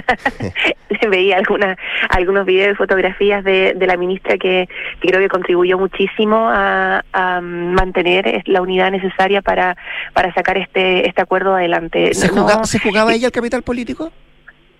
Veía 1.10 1.36
algunas 1.36 1.76
algunos 2.08 2.46
videos 2.46 2.74
y 2.74 2.76
fotografías 2.76 3.44
de, 3.44 3.74
de 3.74 3.86
la 3.86 3.96
ministra 3.96 4.38
que, 4.38 4.68
creo 5.00 5.20
que 5.20 5.28
contribuyó 5.28 5.78
muchísimo 5.78 6.48
a, 6.50 7.02
mantener 7.42 8.42
la 8.46 8.62
unidad 8.62 8.90
necesaria 8.90 9.42
para, 9.42 9.76
para 10.12 10.32
sacar 10.34 10.56
este, 10.58 11.08
este 11.08 11.22
acuerdo 11.22 11.54
adelante. 11.54 12.14
¿Se, 12.14 12.28
¿Se 12.64 12.78
jugaba 12.78 13.12
ella 13.14 13.26
el 13.26 13.32
capital 13.32 13.62
político? 13.62 14.10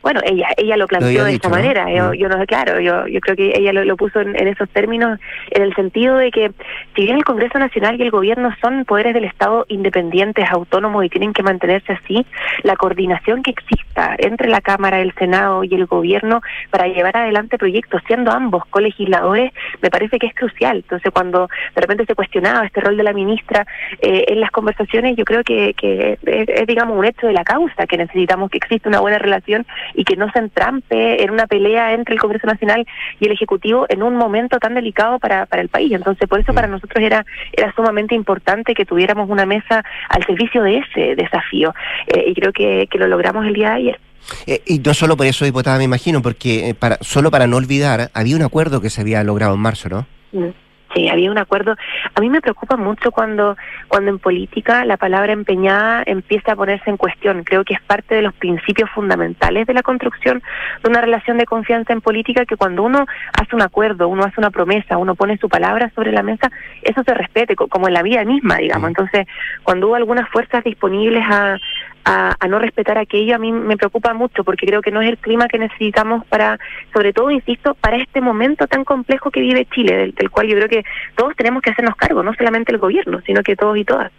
Bueno, 0.06 0.20
ella 0.24 0.46
ella 0.56 0.76
lo 0.76 0.86
planteó 0.86 1.24
de 1.24 1.34
esta 1.34 1.48
manera. 1.48 1.92
Yo, 1.92 2.10
mm. 2.10 2.14
yo, 2.14 2.28
no 2.28 2.38
sé, 2.38 2.46
claro, 2.46 2.78
yo, 2.78 3.08
yo 3.08 3.18
creo 3.18 3.34
que 3.34 3.54
ella 3.56 3.72
lo, 3.72 3.96
puso 3.96 4.20
en, 4.20 4.36
esos 4.46 4.68
términos, 4.68 5.18
en 5.50 5.62
el 5.62 5.74
sentido 5.74 6.16
de 6.16 6.30
que 6.30 6.52
si 6.94 7.02
bien 7.02 7.16
el 7.16 7.24
Congreso 7.24 7.58
Nacional 7.58 7.98
y 7.98 8.04
el 8.04 8.12
Gobierno 8.12 8.54
son 8.60 8.84
poderes 8.84 9.14
del 9.14 9.24
Estado 9.24 9.64
independientes, 9.66 10.48
autónomos 10.48 11.04
y 11.04 11.08
tienen 11.08 11.32
que 11.32 11.42
mantenerse 11.42 11.92
así, 11.92 12.24
la 12.62 12.76
coordinación 12.76 13.42
que 13.42 13.50
exista 13.50 14.14
entre 14.18 14.48
la 14.48 14.60
Cámara, 14.60 15.00
el 15.00 15.12
Senado 15.14 15.64
y 15.64 15.74
el 15.74 15.86
Gobierno 15.86 16.40
para 16.70 16.86
llevar 16.86 17.16
adelante 17.16 17.58
proyectos, 17.58 18.00
siendo 18.06 18.30
ambos 18.30 18.64
colegisladores, 18.66 19.52
me 19.82 19.90
parece 19.90 20.20
que 20.20 20.28
es 20.28 20.34
crucial. 20.36 20.76
Entonces, 20.76 21.10
cuando 21.12 21.48
de 21.74 21.80
repente 21.80 22.06
se 22.06 22.14
cuestionaba 22.14 22.64
este 22.64 22.80
rol 22.80 22.96
de 22.96 23.02
la 23.02 23.12
ministra 23.12 23.66
eh, 24.00 24.26
en 24.28 24.38
las 24.38 24.52
conversaciones, 24.52 25.16
yo 25.16 25.24
creo 25.24 25.42
que, 25.42 25.74
que 25.74 26.16
es, 26.24 26.66
digamos, 26.68 26.96
un 26.96 27.04
hecho 27.04 27.26
de 27.26 27.32
la 27.32 27.42
causa, 27.42 27.88
que 27.88 27.96
necesitamos 27.96 28.52
que 28.52 28.58
exista 28.58 28.88
una 28.88 29.00
buena 29.00 29.18
relación 29.18 29.66
y 29.96 30.04
que 30.04 30.16
no 30.16 30.30
se 30.30 30.38
entrampe 30.38 31.22
en 31.22 31.30
una 31.30 31.46
pelea 31.46 31.94
entre 31.94 32.14
el 32.14 32.20
Congreso 32.20 32.46
Nacional 32.46 32.86
y 33.18 33.26
el 33.26 33.32
Ejecutivo 33.32 33.86
en 33.88 34.02
un 34.02 34.14
momento 34.14 34.58
tan 34.58 34.74
delicado 34.74 35.18
para, 35.18 35.46
para 35.46 35.62
el 35.62 35.68
país. 35.68 35.92
Entonces, 35.92 36.28
por 36.28 36.38
eso 36.38 36.54
para 36.54 36.68
mm. 36.68 36.72
nosotros 36.72 37.02
era, 37.02 37.24
era 37.52 37.72
sumamente 37.74 38.14
importante 38.14 38.74
que 38.74 38.84
tuviéramos 38.84 39.28
una 39.28 39.46
mesa 39.46 39.84
al 40.08 40.24
servicio 40.24 40.62
de 40.62 40.78
ese 40.78 41.16
desafío. 41.16 41.74
Eh, 42.06 42.24
y 42.28 42.34
creo 42.34 42.52
que, 42.52 42.86
que 42.90 42.98
lo 42.98 43.08
logramos 43.08 43.46
el 43.46 43.54
día 43.54 43.70
de 43.70 43.74
ayer. 43.74 44.00
Eh, 44.46 44.62
y 44.66 44.78
no 44.80 44.94
solo 44.94 45.16
por 45.16 45.26
eso, 45.26 45.44
diputada, 45.44 45.78
me 45.78 45.84
imagino, 45.84 46.22
porque 46.22 46.70
eh, 46.70 46.74
para, 46.74 46.98
solo 47.00 47.30
para 47.30 47.46
no 47.46 47.56
olvidar, 47.56 48.10
había 48.12 48.36
un 48.36 48.42
acuerdo 48.42 48.80
que 48.80 48.90
se 48.90 49.00
había 49.00 49.22
logrado 49.24 49.54
en 49.54 49.60
marzo, 49.60 49.88
¿no? 49.88 50.06
Mm. 50.32 50.65
Sí, 50.96 51.10
había 51.10 51.30
un 51.30 51.36
acuerdo. 51.36 51.76
A 52.14 52.20
mí 52.22 52.30
me 52.30 52.40
preocupa 52.40 52.78
mucho 52.78 53.10
cuando, 53.10 53.54
cuando 53.88 54.10
en 54.10 54.18
política 54.18 54.82
la 54.86 54.96
palabra 54.96 55.34
empeñada 55.34 56.02
empieza 56.06 56.52
a 56.52 56.56
ponerse 56.56 56.88
en 56.88 56.96
cuestión. 56.96 57.44
Creo 57.44 57.64
que 57.64 57.74
es 57.74 57.82
parte 57.82 58.14
de 58.14 58.22
los 58.22 58.32
principios 58.32 58.88
fundamentales 58.90 59.66
de 59.66 59.74
la 59.74 59.82
construcción 59.82 60.42
de 60.82 60.88
una 60.88 61.02
relación 61.02 61.36
de 61.36 61.44
confianza 61.44 61.92
en 61.92 62.00
política 62.00 62.46
que 62.46 62.56
cuando 62.56 62.82
uno 62.82 63.04
hace 63.38 63.54
un 63.54 63.60
acuerdo, 63.60 64.08
uno 64.08 64.24
hace 64.24 64.40
una 64.40 64.50
promesa, 64.50 64.96
uno 64.96 65.14
pone 65.14 65.36
su 65.36 65.50
palabra 65.50 65.90
sobre 65.94 66.12
la 66.12 66.22
mesa, 66.22 66.50
eso 66.80 67.02
se 67.04 67.12
respete, 67.12 67.56
como 67.56 67.88
en 67.88 67.94
la 67.94 68.02
vida 68.02 68.24
misma, 68.24 68.56
digamos. 68.56 68.88
Entonces, 68.88 69.26
cuando 69.64 69.88
hubo 69.88 69.96
algunas 69.96 70.30
fuerzas 70.30 70.64
disponibles 70.64 71.24
a, 71.28 71.58
a, 72.06 72.46
no 72.48 72.60
respetar 72.60 72.98
aquello, 72.98 73.34
a 73.34 73.38
mí 73.38 73.50
me 73.50 73.76
preocupa 73.76 74.14
mucho 74.14 74.44
porque 74.44 74.64
creo 74.64 74.80
que 74.80 74.92
no 74.92 75.02
es 75.02 75.08
el 75.08 75.18
clima 75.18 75.48
que 75.48 75.58
necesitamos 75.58 76.24
para, 76.26 76.58
sobre 76.92 77.12
todo, 77.12 77.32
insisto, 77.32 77.74
para 77.74 77.96
este 77.96 78.20
momento 78.20 78.68
tan 78.68 78.84
complejo 78.84 79.32
que 79.32 79.40
vive 79.40 79.66
Chile, 79.74 80.12
del, 80.16 80.30
cual 80.30 80.46
yo 80.46 80.54
creo 80.54 80.68
que 80.68 80.84
todos 81.16 81.34
tenemos 81.36 81.62
que 81.62 81.70
hacernos 81.70 81.96
cargo, 81.96 82.22
no 82.22 82.32
solamente 82.34 82.70
el 82.70 82.78
gobierno, 82.78 83.20
sino 83.26 83.42
que 83.42 83.56
todos 83.56 83.76
y 83.76 83.84
todas. 83.84 84.12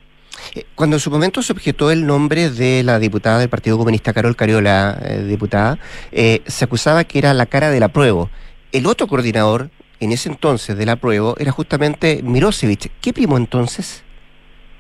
Eh, 0.53 0.65
cuando 0.75 0.97
en 0.97 0.99
su 0.99 1.09
momento 1.09 1.41
se 1.41 1.53
objetó 1.53 1.89
el 1.89 2.05
nombre 2.05 2.49
de 2.49 2.83
la 2.83 2.99
diputada 2.99 3.39
del 3.39 3.49
Partido 3.49 3.77
Comunista, 3.77 4.13
Carol 4.13 4.35
Cariola, 4.35 4.99
eh, 5.01 5.23
diputada, 5.23 5.79
eh, 6.11 6.41
se 6.45 6.65
acusaba 6.65 7.05
que 7.05 7.19
era 7.19 7.33
la 7.33 7.45
cara 7.45 7.69
del 7.69 7.83
apruebo. 7.83 8.29
El 8.73 8.85
otro 8.85 9.07
coordinador, 9.07 9.69
en 10.01 10.11
ese 10.11 10.27
entonces, 10.27 10.77
del 10.77 10.89
apruebo, 10.89 11.35
era 11.39 11.53
justamente 11.53 12.19
Mirosevic. 12.21 12.91
¿Qué 12.99 13.13
primo 13.13 13.37
entonces? 13.37 14.03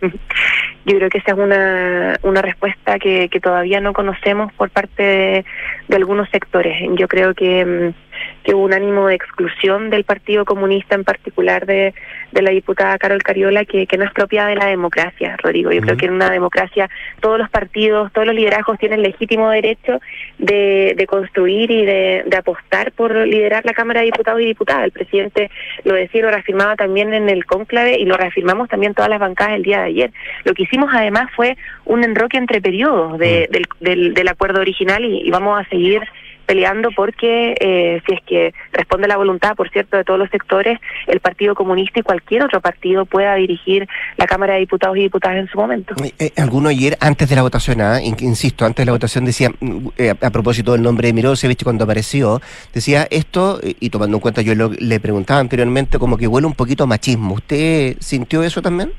Yo 0.01 0.97
creo 0.97 1.09
que 1.09 1.17
esa 1.17 1.31
es 1.31 1.37
una, 1.37 2.17
una 2.23 2.41
respuesta 2.41 2.99
que, 2.99 3.29
que 3.29 3.39
todavía 3.39 3.81
no 3.81 3.93
conocemos 3.93 4.53
por 4.53 4.69
parte 4.69 5.03
de, 5.03 5.45
de 5.87 5.95
algunos 5.95 6.29
sectores. 6.29 6.81
Yo 6.97 7.07
creo 7.07 7.33
que 7.33 7.65
mm, 7.65 8.06
que 8.47 8.55
hubo 8.55 8.63
un 8.63 8.73
ánimo 8.73 9.07
de 9.07 9.15
exclusión 9.15 9.89
del 9.89 10.05
Partido 10.05 10.45
Comunista, 10.45 10.95
en 10.95 11.03
particular 11.03 11.65
de, 11.65 11.93
de 12.31 12.41
la 12.41 12.51
diputada 12.51 12.97
Carol 12.97 13.21
Cariola, 13.21 13.65
que, 13.65 13.85
que 13.87 13.97
no 13.97 14.05
es 14.05 14.13
propia 14.13 14.45
de 14.45 14.55
la 14.55 14.67
democracia, 14.67 15.35
Rodrigo. 15.43 15.69
Yo 15.73 15.81
creo 15.81 15.97
que 15.97 16.05
en 16.05 16.13
una 16.13 16.29
democracia 16.29 16.89
todos 17.19 17.37
los 17.37 17.49
partidos, 17.49 18.09
todos 18.13 18.25
los 18.25 18.33
liderazgos 18.33 18.79
tienen 18.79 19.01
legítimo 19.01 19.49
derecho 19.49 19.99
de, 20.37 20.93
de 20.95 21.07
construir 21.07 21.69
y 21.71 21.83
de, 21.83 22.23
de, 22.25 22.37
apostar 22.37 22.93
por 22.93 23.13
liderar 23.27 23.65
la 23.65 23.73
Cámara 23.73 23.99
de 23.99 24.05
Diputados 24.05 24.39
y 24.39 24.45
Diputadas. 24.45 24.85
El 24.85 24.91
presidente 24.91 25.51
lo 25.83 25.95
decía 25.95 26.21
lo 26.21 26.31
reafirmaba 26.31 26.77
también 26.77 27.13
en 27.13 27.27
el 27.27 27.45
cónclave 27.45 27.99
y 27.99 28.05
lo 28.05 28.15
reafirmamos 28.15 28.69
también 28.69 28.93
todas 28.93 29.09
las 29.09 29.19
bancadas 29.19 29.57
el 29.57 29.63
día 29.63 29.79
de 29.79 29.87
ayer. 29.87 30.11
Lo 30.45 30.53
que 30.53 30.63
hicimos 30.63 30.89
además 30.93 31.29
fue 31.35 31.57
un 31.83 32.01
enroque 32.05 32.37
entre 32.37 32.61
periodos 32.61 33.19
de, 33.19 33.49
del, 33.51 33.65
del, 33.81 34.13
del, 34.13 34.27
acuerdo 34.29 34.61
original 34.61 35.03
y 35.03 35.29
vamos 35.31 35.59
a 35.59 35.67
seguir 35.67 36.01
peleando 36.47 36.89
porque 36.95 37.55
eh, 37.59 38.01
si 38.07 38.13
es 38.15 38.21
que 38.25 38.53
responde 38.71 39.07
la 39.07 39.17
voluntad, 39.17 39.55
por 39.55 39.69
cierto, 39.69 39.97
de 39.97 40.03
todos 40.03 40.17
los 40.17 40.29
sectores, 40.29 40.79
el 41.05 41.19
Partido 41.19 41.53
Comunista 41.53 41.99
y 41.99 42.03
cualquier 42.03 42.43
otro 42.43 42.61
partido 42.61 43.05
pueda 43.05 43.35
dirigir 43.35 43.87
la 44.15 44.25
Cámara 44.25 44.53
de 44.53 44.61
Diputados 44.61 44.97
y 44.97 45.01
Diputadas 45.01 45.37
en 45.37 45.47
su 45.47 45.59
momento. 45.59 45.93
Eh, 46.03 46.13
eh, 46.17 46.31
alguno 46.37 46.69
ayer, 46.69 46.97
antes 47.01 47.29
de 47.29 47.35
la 47.35 47.43
votación, 47.43 47.81
¿ah? 47.81 48.01
insisto, 48.01 48.65
antes 48.65 48.83
de 48.83 48.85
la 48.87 48.93
votación 48.93 49.25
decía, 49.25 49.51
mm, 49.59 49.87
a, 50.21 50.29
propósito 50.31 50.71
del 50.71 50.81
nombre 50.81 51.07
de 51.07 51.13
Mirosevich 51.13 51.63
cuando 51.63 51.83
apareció, 51.83 52.41
decía 52.73 53.07
esto, 53.11 53.59
y 53.61 53.89
tomando 53.89 54.17
en 54.17 54.21
cuenta, 54.21 54.41
yo 54.41 54.53
le 54.55 54.99
preguntaba 54.99 55.41
anteriormente, 55.41 55.99
como 55.99 56.17
que 56.17 56.27
huele 56.27 56.47
un 56.47 56.53
poquito 56.53 56.85
a 56.85 56.87
machismo. 56.87 57.35
¿Usted 57.35 57.97
sintió 57.99 58.41
eso 58.43 58.61
también? 58.61 58.91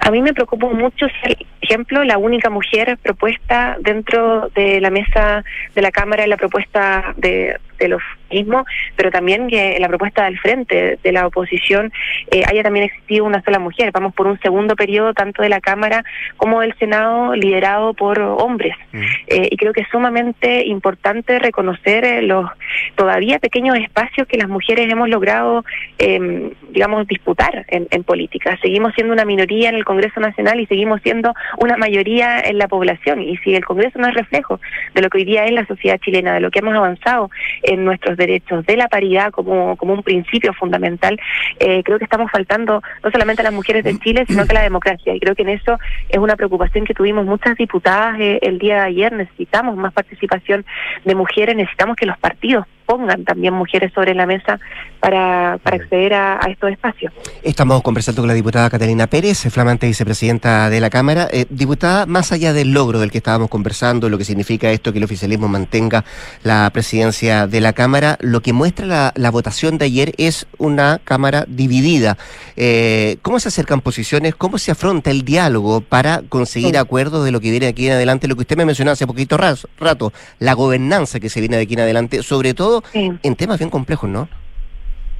A 0.00 0.10
mí 0.10 0.22
me 0.22 0.32
preocupó 0.32 0.70
mucho 0.70 1.06
ser, 1.22 1.36
ejemplo, 1.60 2.04
la 2.04 2.18
única 2.18 2.50
mujer 2.50 2.98
propuesta 3.02 3.76
dentro 3.80 4.48
de 4.54 4.80
la 4.80 4.90
mesa 4.90 5.44
de 5.74 5.82
la 5.82 5.90
Cámara 5.90 6.24
en 6.24 6.30
la 6.30 6.36
propuesta 6.36 7.14
de, 7.16 7.56
de 7.78 7.88
los 7.88 8.02
mismo, 8.30 8.64
pero 8.96 9.10
también 9.10 9.48
que 9.48 9.76
en 9.76 9.82
la 9.82 9.88
propuesta 9.88 10.24
del 10.24 10.38
frente 10.38 10.98
de 11.02 11.12
la 11.12 11.26
oposición 11.26 11.92
eh, 12.30 12.42
haya 12.46 12.62
también 12.62 12.86
existido 12.86 13.24
una 13.24 13.42
sola 13.42 13.58
mujer. 13.58 13.90
Vamos 13.92 14.14
por 14.14 14.26
un 14.26 14.38
segundo 14.40 14.76
periodo 14.76 15.12
tanto 15.14 15.42
de 15.42 15.48
la 15.48 15.60
Cámara 15.60 16.04
como 16.36 16.60
del 16.60 16.74
Senado 16.78 17.34
liderado 17.34 17.94
por 17.94 18.20
hombres. 18.20 18.74
Mm. 18.92 19.02
Eh, 19.26 19.48
y 19.50 19.56
creo 19.56 19.72
que 19.72 19.82
es 19.82 19.88
sumamente 19.90 20.66
importante 20.66 21.38
reconocer 21.38 22.04
eh, 22.04 22.22
los 22.22 22.48
todavía 22.94 23.38
pequeños 23.38 23.76
espacios 23.78 24.26
que 24.26 24.38
las 24.38 24.48
mujeres 24.48 24.90
hemos 24.90 25.08
logrado, 25.08 25.64
em, 25.98 26.50
digamos, 26.70 27.06
disputar 27.06 27.64
en, 27.68 27.88
en 27.90 28.04
política. 28.04 28.58
Seguimos 28.62 28.94
siendo 28.94 29.12
una 29.12 29.24
minoría 29.24 29.70
en 29.70 29.76
el 29.80 29.84
Congreso 29.84 30.20
Nacional 30.20 30.60
y 30.60 30.66
seguimos 30.66 31.00
siendo 31.02 31.34
una 31.58 31.76
mayoría 31.76 32.40
en 32.40 32.58
la 32.58 32.68
población. 32.68 33.20
Y 33.20 33.36
si 33.38 33.54
el 33.54 33.64
Congreso 33.64 33.98
no 33.98 34.08
es 34.08 34.14
reflejo 34.14 34.60
de 34.94 35.02
lo 35.02 35.10
que 35.10 35.18
hoy 35.18 35.24
día 35.24 35.44
es 35.44 35.52
la 35.52 35.66
sociedad 35.66 35.98
chilena, 35.98 36.34
de 36.34 36.40
lo 36.40 36.50
que 36.50 36.60
hemos 36.60 36.74
avanzado 36.74 37.30
en 37.62 37.84
nuestros 37.84 38.16
derechos, 38.16 38.64
de 38.66 38.76
la 38.76 38.88
paridad 38.88 39.30
como, 39.32 39.76
como 39.76 39.94
un 39.94 40.02
principio 40.02 40.52
fundamental, 40.52 41.18
eh, 41.58 41.82
creo 41.82 41.98
que 41.98 42.04
estamos 42.04 42.30
faltando 42.30 42.82
no 43.02 43.10
solamente 43.10 43.42
a 43.42 43.44
las 43.44 43.54
mujeres 43.54 43.84
de 43.84 43.98
Chile, 43.98 44.24
sino 44.28 44.46
que 44.46 44.52
a 44.52 44.60
la 44.60 44.62
democracia. 44.62 45.14
Y 45.14 45.20
creo 45.20 45.34
que 45.34 45.42
en 45.42 45.50
eso 45.50 45.78
es 46.08 46.18
una 46.18 46.36
preocupación 46.36 46.84
que 46.84 46.94
tuvimos 46.94 47.26
muchas 47.26 47.56
diputadas 47.56 48.18
eh, 48.20 48.38
el 48.42 48.58
día 48.58 48.76
de 48.76 48.80
ayer. 48.82 49.12
Necesitamos 49.12 49.76
más 49.76 49.92
participación 49.92 50.64
de 51.04 51.14
mujeres, 51.14 51.56
necesitamos 51.56 51.96
que 51.96 52.06
los 52.06 52.18
partidos 52.18 52.66
pongan 52.90 53.24
también 53.24 53.54
mujeres 53.54 53.92
sobre 53.94 54.14
la 54.16 54.26
mesa 54.26 54.58
para, 54.98 55.58
para 55.62 55.76
acceder 55.76 56.12
a, 56.12 56.40
estos 56.50 56.72
espacios. 56.72 57.12
Estamos 57.44 57.82
conversando 57.82 58.20
con 58.20 58.26
la 58.26 58.34
diputada 58.34 58.68
Catalina 58.68 59.06
Pérez, 59.06 59.46
flamante 59.48 59.86
vicepresidenta 59.86 60.68
de 60.68 60.80
la 60.80 60.90
Cámara. 60.90 61.28
Eh, 61.30 61.46
diputada, 61.50 62.06
más 62.06 62.32
allá 62.32 62.52
del 62.52 62.72
logro 62.72 62.98
del 62.98 63.12
que 63.12 63.18
estábamos 63.18 63.48
conversando, 63.48 64.08
lo 64.08 64.18
que 64.18 64.24
significa 64.24 64.72
esto 64.72 64.90
que 64.92 64.98
el 64.98 65.04
oficialismo 65.04 65.46
mantenga 65.46 66.04
la 66.42 66.68
presidencia 66.72 67.46
de 67.46 67.60
la 67.60 67.74
Cámara, 67.74 68.18
lo 68.20 68.42
que 68.42 68.52
muestra 68.52 69.12
la, 69.14 69.30
votación 69.30 69.78
de 69.78 69.84
ayer 69.84 70.12
es 70.18 70.48
una 70.58 71.00
Cámara 71.04 71.44
dividida. 71.46 72.18
Eh, 72.56 73.18
¿Cómo 73.22 73.38
se 73.38 73.48
acercan 73.50 73.82
posiciones? 73.82 74.34
¿Cómo 74.34 74.58
se 74.58 74.72
afronta 74.72 75.12
el 75.12 75.24
diálogo 75.24 75.80
para 75.80 76.22
conseguir 76.28 76.76
acuerdos 76.76 77.24
de 77.24 77.30
lo 77.30 77.40
que 77.40 77.52
viene 77.52 77.68
aquí 77.68 77.86
en 77.86 77.92
adelante? 77.92 78.26
Lo 78.26 78.34
que 78.34 78.42
usted 78.42 78.56
me 78.56 78.64
mencionó 78.64 78.90
hace 78.90 79.06
poquito 79.06 79.36
rato, 79.36 80.12
la 80.40 80.54
gobernanza 80.54 81.20
que 81.20 81.28
se 81.28 81.38
viene 81.38 81.56
de 81.56 81.62
aquí 81.62 81.74
en 81.74 81.80
adelante, 81.80 82.24
sobre 82.24 82.52
todo 82.52 82.79
en 82.92 83.36
temas 83.36 83.58
bien 83.58 83.70
complejos, 83.70 84.08
¿no? 84.08 84.28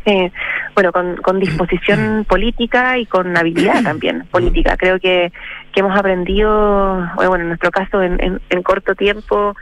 Sí, 0.05 0.33
bueno, 0.75 0.93
con, 0.93 1.41
disposición 1.41 2.25
política 2.29 2.99
y 2.99 3.07
con 3.07 3.37
habilidad 3.37 3.83
también 3.85 4.27
política. 4.31 4.77
Creo 4.77 4.99
que, 4.99 5.33
que 5.73 5.81
hemos 5.81 5.97
aprendido, 5.99 7.07
bueno, 7.17 7.37
en 7.37 7.49
nuestro 7.49 7.71
caso, 7.71 8.03
en, 8.03 8.41
en, 8.49 8.63
corto 8.63 8.95
tiempo, 8.95 9.55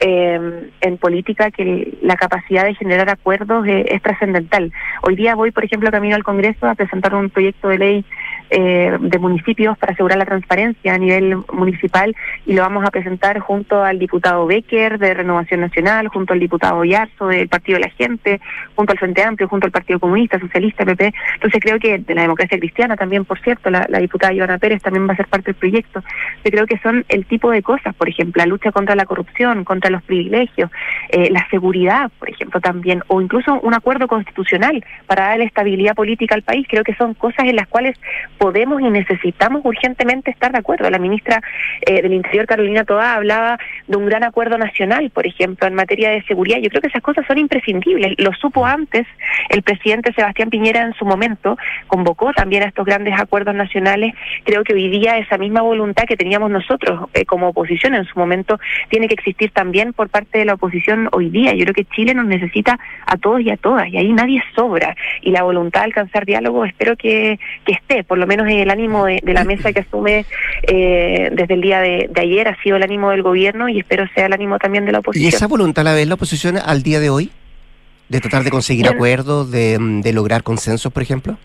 eh, 0.00 0.70
en 0.80 0.98
política 0.98 1.50
que 1.50 1.96
la 2.02 2.16
capacidad 2.16 2.64
de 2.64 2.74
generar 2.74 3.08
acuerdos 3.08 3.66
eh, 3.66 3.86
es 3.88 4.02
trascendental. 4.02 4.72
Hoy 5.02 5.16
día 5.16 5.34
voy, 5.34 5.52
por 5.52 5.64
ejemplo, 5.64 5.90
camino 5.90 6.16
al 6.16 6.24
Congreso 6.24 6.66
a 6.66 6.74
presentar 6.74 7.14
un 7.14 7.30
proyecto 7.30 7.68
de 7.68 7.78
ley 7.78 8.04
eh, 8.50 8.96
de 9.00 9.18
municipios 9.18 9.76
para 9.78 9.92
asegurar 9.92 10.18
la 10.18 10.26
transparencia 10.26 10.94
a 10.94 10.98
nivel 10.98 11.36
municipal 11.52 12.14
y 12.46 12.52
lo 12.52 12.62
vamos 12.62 12.84
a 12.84 12.90
presentar 12.90 13.38
junto 13.40 13.82
al 13.82 13.98
diputado 13.98 14.46
Becker 14.46 14.98
de 14.98 15.14
Renovación 15.14 15.60
Nacional, 15.60 16.08
junto 16.08 16.32
al 16.32 16.40
diputado 16.40 16.84
Yarzo 16.84 17.28
del 17.28 17.48
Partido 17.48 17.78
de 17.78 17.86
la 17.86 17.90
Gente, 17.90 18.40
junto 18.74 18.92
al 18.92 18.98
Frente 18.98 19.22
Amplio, 19.22 19.48
junto 19.48 19.66
al 19.66 19.72
Partido 19.72 19.98
Comunista, 19.98 20.38
Socialista, 20.38 20.84
PP. 20.84 21.12
Entonces 21.34 21.60
creo 21.60 21.78
que 21.78 21.98
de 21.98 22.14
la 22.14 22.22
democracia 22.22 22.58
cristiana 22.58 22.96
también, 22.96 23.24
por 23.24 23.40
cierto, 23.40 23.70
la, 23.70 23.86
diputada 23.98 24.32
Ivana 24.32 24.58
Pérez 24.58 24.82
también 24.82 25.08
va 25.08 25.14
a 25.14 25.16
ser 25.16 25.26
parte 25.26 25.52
del 25.52 25.54
proyecto. 25.54 26.02
Yo 26.44 26.50
creo 26.50 26.66
que 26.66 26.78
son 26.78 27.04
el 27.08 27.24
tipo 27.26 27.50
de 27.50 27.62
cosas, 27.62 27.94
por 27.94 28.08
ejemplo, 28.08 28.40
la 28.40 28.46
lucha 28.46 28.72
contra 28.72 28.94
la 28.94 29.06
corrupción, 29.06 29.64
contra 29.64 29.90
los 29.90 30.02
privilegios, 30.02 30.70
eh, 31.10 31.30
la 31.30 31.46
seguridad, 31.48 32.10
por 32.18 32.30
ejemplo, 32.30 32.60
también, 32.60 33.02
o 33.08 33.20
incluso 33.20 33.60
un 33.60 33.74
acuerdo 33.74 34.06
constitucional 34.06 34.84
para 35.06 35.28
darle 35.28 35.44
estabilidad 35.44 35.94
política 35.94 36.34
al 36.34 36.42
país. 36.42 36.66
Creo 36.68 36.84
que 36.84 36.94
son 36.94 37.14
cosas 37.14 37.46
en 37.46 37.56
las 37.56 37.68
cuales 37.68 37.98
podemos 38.38 38.80
y 38.80 38.90
necesitamos 38.90 39.62
urgentemente 39.64 40.30
estar 40.30 40.52
de 40.52 40.58
acuerdo. 40.58 40.90
La 40.90 40.98
ministra 40.98 41.40
eh, 41.82 42.02
del 42.02 42.12
Interior, 42.12 42.46
Carolina 42.46 42.84
Toda, 42.84 43.14
hablaba 43.14 43.58
de 43.86 43.96
un 43.96 44.06
gran 44.06 44.24
acuerdo 44.24 44.58
nacional, 44.58 45.10
por 45.10 45.26
ejemplo, 45.26 45.66
en 45.66 45.74
materia 45.74 46.10
de 46.10 46.22
seguridad. 46.22 46.58
Yo 46.58 46.70
creo 46.70 46.82
que 46.82 46.88
esas 46.88 47.02
cosas 47.02 47.26
son 47.26 47.38
imprescindibles. 47.38 48.14
Lo 48.18 48.32
supo 48.32 48.66
antes 48.66 49.06
el 49.48 49.62
presidente 49.62 50.12
Sebastián 50.12 50.50
Piñera 50.50 50.82
en 50.82 50.94
su 50.94 51.04
momento, 51.04 51.56
convocó 51.86 52.32
también 52.32 52.62
a 52.62 52.66
estos 52.66 52.84
grandes 52.84 53.18
acuerdos 53.18 53.54
nacionales. 53.54 54.14
Creo 54.44 54.64
que 54.64 54.74
hoy 54.74 54.88
día 54.88 55.18
esa 55.18 55.38
misma 55.38 55.62
voluntad 55.62 56.04
que 56.04 56.16
teníamos 56.16 56.50
nosotros 56.50 57.08
eh, 57.14 57.24
como 57.24 57.48
oposición 57.48 57.94
en 57.94 58.04
su 58.04 58.18
momento 58.18 58.58
tiene 58.88 59.08
que 59.08 59.14
existir 59.14 59.50
también 59.50 59.92
por 59.92 60.08
parte 60.08 60.38
de 60.38 60.44
la 60.44 60.54
oposición 60.54 61.08
hoy 61.12 61.30
día. 61.30 61.54
Yo 61.54 61.64
creo 61.64 61.74
que 61.74 61.84
Chile 61.84 62.14
nos 62.14 62.26
necesita 62.26 62.78
a 63.06 63.16
todos 63.16 63.40
y 63.40 63.50
a 63.50 63.56
todas, 63.56 63.88
y 63.88 63.96
ahí 63.96 64.12
nadie 64.12 64.42
sobra. 64.54 64.96
Y 65.20 65.30
la 65.30 65.42
voluntad 65.42 65.80
de 65.80 65.86
alcanzar 65.86 66.24
diálogo 66.24 66.64
espero 66.64 66.96
que, 66.96 67.38
que 67.64 67.72
esté, 67.72 68.04
por 68.04 68.18
lo 68.18 68.23
menos 68.26 68.46
menos 68.46 68.62
el 68.62 68.70
ánimo 68.70 69.06
de, 69.06 69.20
la 69.24 69.44
mesa 69.44 69.72
que 69.72 69.80
asume 69.80 70.26
eh, 70.62 71.30
desde 71.32 71.54
el 71.54 71.60
día 71.60 71.80
de, 71.80 72.10
ayer, 72.16 72.48
ha 72.48 72.60
sido 72.62 72.76
el 72.76 72.82
ánimo 72.82 73.10
del 73.10 73.22
gobierno 73.22 73.68
y 73.68 73.78
espero 73.78 74.06
sea 74.14 74.26
el 74.26 74.32
ánimo 74.32 74.58
también 74.58 74.84
de 74.84 74.92
la 74.92 74.98
oposición. 74.98 75.30
¿Y 75.30 75.34
esa 75.34 75.46
voluntad 75.46 75.84
la 75.84 75.94
ve 75.94 76.04
la 76.06 76.14
oposición 76.14 76.56
al 76.58 76.82
día 76.82 77.00
de 77.00 77.10
hoy? 77.10 77.30
¿De 78.08 78.20
tratar 78.20 78.44
de 78.44 78.50
conseguir 78.50 78.88
acuerdos, 78.88 79.50
de, 79.50 79.78
de 79.80 80.12
lograr 80.12 80.42
consensos, 80.42 80.92
por 80.92 81.02
ejemplo? 81.02 81.38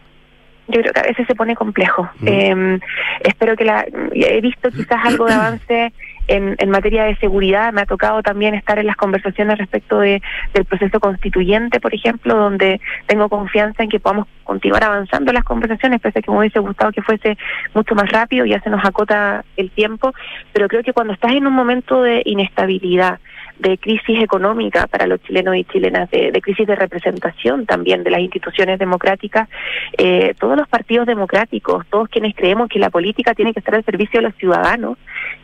yo 0.70 0.82
creo 0.82 0.94
que 0.94 1.00
a 1.00 1.04
veces 1.04 1.26
se 1.28 1.36
pone 1.36 1.56
complejo. 1.56 2.08
Mm. 2.20 2.28
Em, 2.28 2.80
espero 3.22 3.56
que 3.56 3.66
la... 3.66 3.86
He 4.14 4.40
visto 4.40 4.70
quizás 4.70 5.00
algo 5.04 5.26
de 5.26 5.34
avance 5.34 5.94
en, 6.30 6.70
materia 6.70 7.04
de 7.06 7.16
seguridad. 7.18 7.74
Me 7.74 7.82
ha 7.82 7.86
tocado 7.86 8.22
también 8.22 8.54
estar 8.54 8.80
en 8.80 8.88
las 8.88 8.96
conversaciones 8.96 9.58
respecto 9.58 10.00
de, 10.00 10.22
del 10.54 10.66
proceso 10.66 11.00
constituyente, 11.00 11.80
por 11.80 11.94
ejemplo, 11.94 12.36
donde 12.36 12.80
tengo 13.08 13.30
confianza 13.30 13.84
en 13.84 13.90
que 13.90 14.00
podamos 14.00 14.28
continuar 14.44 14.84
avanzando 14.84 15.34
las 15.34 15.44
conversaciones, 15.44 16.02
pese 16.02 16.20
a 16.20 16.22
que 16.22 16.32
me 16.32 16.40
hubiese 16.40 16.60
gustado 16.60 16.92
que 16.92 17.02
fuese 17.02 17.38
mucho 17.74 17.96
más 17.96 18.10
rápido, 18.12 18.46
ya 18.46 18.60
se 18.62 18.70
nos 18.70 18.84
acota 18.86 19.44
el 19.58 19.72
tiempo, 19.72 20.14
pero 20.54 20.68
creo 20.68 20.84
que 20.84 20.94
cuando 20.94 21.14
estás 21.14 21.34
en 21.34 21.46
un 21.46 21.54
momento 21.54 22.02
de 22.02 22.22
inestabilidad, 22.26 23.20
de 23.60 23.78
crisis 23.78 24.22
económica 24.22 24.88
para 24.88 25.06
los 25.06 25.22
chilenos 25.24 25.56
y 25.56 25.66
chilenas, 25.66 26.10
de, 26.10 26.32
crisis 26.42 26.66
de 26.66 26.76
representación 26.76 27.66
también 27.66 28.04
de 28.04 28.10
las 28.10 28.22
instituciones 28.22 28.80
democráticas, 28.80 29.50
eh, 29.98 30.34
todos 30.40 30.58
los 30.58 30.68
partidos 30.68 31.06
democráticos, 31.06 31.86
todos 31.90 32.08
quienes 32.08 32.36
creemos 32.36 32.70
que 32.70 32.80
la 32.80 32.90
política 32.90 33.34
tiene 33.36 33.54
que 33.54 33.60
estar 33.60 33.76
al 33.76 33.84
servicio 33.84 34.22
de 34.22 34.28
los 34.28 34.36
ciudadanos, 34.36 34.98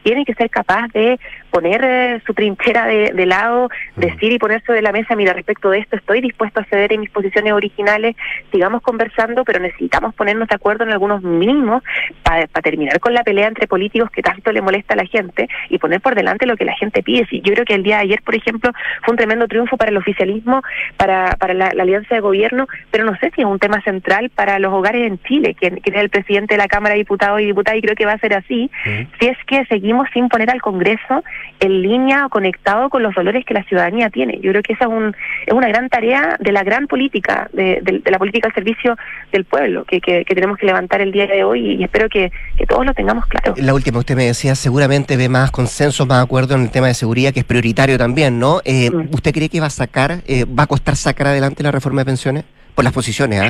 tienen 0.06 0.24
que 0.24 0.36
ser 0.36 0.52
capaz 0.52 0.88
de 0.90 1.20
poner 1.56 1.86
eh, 1.86 2.22
su 2.26 2.34
trinchera 2.34 2.86
de, 2.86 3.26
lado, 3.26 3.70
decir 3.96 4.34
y 4.34 4.38
ponerse 4.38 4.74
de 4.74 4.82
la 4.82 4.92
mesa, 4.92 5.16
mira, 5.16 5.32
respecto 5.32 5.70
de 5.70 5.80
esto 5.80 5.96
estoy 5.96 6.20
dispuesto 6.20 6.60
a 6.60 6.66
ceder 6.66 6.92
en 6.92 7.00
mis 7.00 7.10
posiciones 7.10 7.54
originales, 7.54 8.18
sigamos 8.52 8.82
conversando, 8.82 9.46
pero 9.46 9.62
necesitamos 9.62 10.14
ponernos 10.16 10.50
de 10.50 10.56
acuerdo 10.56 10.84
en 10.84 10.92
algunos 10.92 11.24
mínimos 11.24 11.82
para 12.24 12.46
terminar 12.62 13.00
con 13.00 13.14
la 13.14 13.24
pelea 13.24 13.48
entre 13.48 13.68
políticos 13.68 14.12
que 14.12 14.22
tanto 14.22 14.52
le 14.52 14.62
molesta 14.62 14.96
a 14.96 14.98
la 14.98 15.06
gente 15.06 15.48
y 15.70 15.78
poner 15.78 16.02
por 16.02 16.14
delante 16.14 16.46
lo 16.46 16.58
que 16.58 16.66
la 16.66 16.76
gente 16.76 17.02
pide. 17.02 17.26
Sí, 17.30 17.40
yo 17.42 17.54
creo 17.54 17.64
que 17.64 17.76
el 17.76 17.84
día 17.84 17.98
de 17.98 18.02
ayer, 18.02 18.22
por 18.22 18.36
ejemplo, 18.36 18.74
fue 19.04 19.14
un 19.14 19.18
tremendo 19.18 19.48
triunfo 19.48 19.78
para 19.78 19.92
el 19.92 19.98
oficialismo, 19.98 20.62
para, 20.98 21.38
para 21.40 21.54
la, 21.54 21.68
alianza 21.68 22.16
de 22.16 22.20
gobierno, 22.20 22.68
pero 22.92 23.06
no 23.06 23.16
sé 23.16 23.32
si 23.34 23.44
es 23.44 23.48
un 23.48 23.60
tema 23.60 23.82
central 23.84 24.30
para 24.30 24.60
los 24.60 24.74
hogares 24.74 25.08
en 25.08 25.20
Chile, 25.20 25.56
que, 25.58 25.68
es 25.68 25.96
el 25.96 26.10
presidente 26.10 26.56
de 26.56 26.58
la 26.58 26.68
Cámara 26.68 26.96
de 26.96 27.00
Diputados 27.00 27.40
y 27.40 27.46
Diputadas, 27.46 27.80
y 27.80 27.82
creo 27.82 27.96
que 27.96 28.06
va 28.06 28.12
a 28.12 28.20
ser 28.20 28.34
así, 28.34 28.70
si 28.84 29.28
es 29.28 29.38
que 29.48 29.66
seguimos 29.68 30.10
sin 30.14 30.28
poner 30.28 30.50
al 30.50 30.62
Congreso 30.62 31.24
en 31.60 31.82
línea 31.82 32.26
o 32.26 32.30
conectado 32.30 32.90
con 32.90 33.04
los 33.04 33.14
dolores 33.16 33.46
que 33.46 33.54
la 33.54 33.64
ciudadanía 33.64 34.10
tiene. 34.10 34.40
Yo 34.42 34.52
creo 34.52 34.64
que 34.64 34.74
esa 34.74 34.86
es, 34.86 34.92
un, 34.92 35.16
es 35.46 35.54
una 35.54 35.68
gran 35.68 35.90
tarea 35.90 36.38
de 36.40 36.52
la 36.52 36.64
gran 36.64 36.88
política, 36.88 37.50
de, 37.54 37.82
la 38.06 38.20
política 38.20 38.48
al 38.48 38.54
servicio 38.54 38.98
del 39.32 39.46
pueblo, 39.46 39.86
que, 39.86 40.02
que, 40.02 40.24
tenemos 40.26 40.58
que 40.58 40.66
levantar 40.66 41.02
el 41.02 41.12
día 41.12 41.28
de 41.28 41.44
hoy 41.44 41.76
y, 41.76 41.84
espero 41.84 42.10
que, 42.10 42.32
todos 42.68 42.86
lo 42.86 42.94
tengamos 42.94 43.26
claro. 43.28 43.54
La 43.58 43.74
última, 43.74 44.00
usted 44.00 44.16
me 44.16 44.26
decía, 44.26 44.56
seguramente 44.56 45.18
ve 45.18 45.30
más 45.30 45.52
consensos, 45.52 46.08
más 46.08 46.24
acuerdo 46.24 46.56
en 46.56 46.62
el 46.62 46.72
tema 46.72 46.88
de 46.88 46.94
seguridad, 46.94 47.34
que 47.34 47.42
es 47.42 47.46
prioritario 47.46 47.98
también, 47.98 48.40
¿no? 48.40 48.62
Eh, 48.66 48.90
mm. 48.92 49.14
¿Usted 49.14 49.34
cree 49.34 49.50
que 49.50 49.60
va 49.60 49.68
a 49.68 49.72
sacar, 49.72 50.22
eh, 50.28 50.46
va 50.46 50.64
a 50.64 50.68
costar 50.68 50.96
sacar 50.96 51.28
adelante 51.28 51.64
la 51.64 51.72
reforma 51.72 52.02
de 52.02 52.06
pensiones? 52.06 52.44
Por 52.74 52.84
las 52.84 52.94
posiciones, 52.94 53.42
¿ah? 53.42 53.50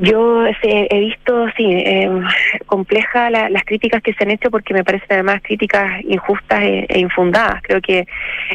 Yo 0.00 0.44
he 0.46 1.00
visto, 1.00 1.46
sí, 1.56 1.64
eh, 1.64 2.10
compleja 2.66 3.30
las 3.30 3.64
críticas 3.64 4.02
que 4.02 4.12
se 4.14 4.24
han 4.24 4.30
hecho 4.30 4.50
porque 4.50 4.74
me 4.74 4.84
parecen 4.84 5.08
además 5.10 5.40
críticas 5.42 6.02
injustas 6.04 6.62
e, 6.62 6.86
e 6.88 6.98
infundadas. 6.98 7.62
Creo 7.62 7.80
que 7.80 8.06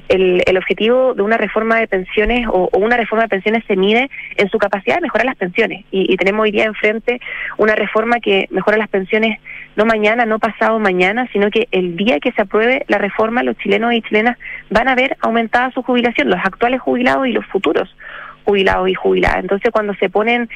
el, 0.09 0.43
el, 0.45 0.57
objetivo 0.57 1.13
de 1.13 1.21
una 1.23 1.37
reforma 1.37 1.79
de 1.79 1.87
pensiones 1.87 2.47
o, 2.51 2.69
una 2.73 2.97
reforma 2.97 3.23
de 3.23 3.29
pensiones 3.29 3.63
se 3.65 3.75
mide 3.75 4.09
en 4.37 4.49
su 4.49 4.57
capacidad 4.57 4.95
de 4.95 5.01
mejorar 5.01 5.25
las 5.25 5.35
pensiones. 5.35 5.83
Y, 5.91 6.13
y, 6.13 6.17
tenemos 6.17 6.43
hoy 6.43 6.51
día 6.51 6.65
enfrente 6.65 7.19
una 7.57 7.75
reforma 7.75 8.19
que 8.19 8.47
mejora 8.51 8.77
las 8.77 8.89
pensiones 8.89 9.39
no 9.75 9.85
mañana, 9.85 10.25
no 10.25 10.37
pasado 10.37 10.79
mañana, 10.79 11.27
sino 11.31 11.49
que 11.49 11.67
el 11.71 11.95
día 11.95 12.19
que 12.19 12.31
se 12.33 12.41
apruebe 12.41 12.85
la 12.87 12.97
reforma, 12.97 13.41
los 13.41 13.57
chilenos 13.57 13.93
y 13.93 14.01
chilenas 14.01 14.37
van 14.69 14.87
a 14.89 14.95
ver 14.95 15.17
aumentada 15.21 15.71
su 15.71 15.81
jubilación, 15.81 16.29
los 16.29 16.39
actuales 16.43 16.81
jubilados 16.81 17.27
y 17.27 17.31
los 17.31 17.45
futuros 17.47 17.95
jubilados 18.43 18.89
y 18.89 18.93
jubiladas. 18.93 19.39
Entonces, 19.39 19.71
cuando 19.71 19.93
se 19.95 20.09
ponen 20.09 20.49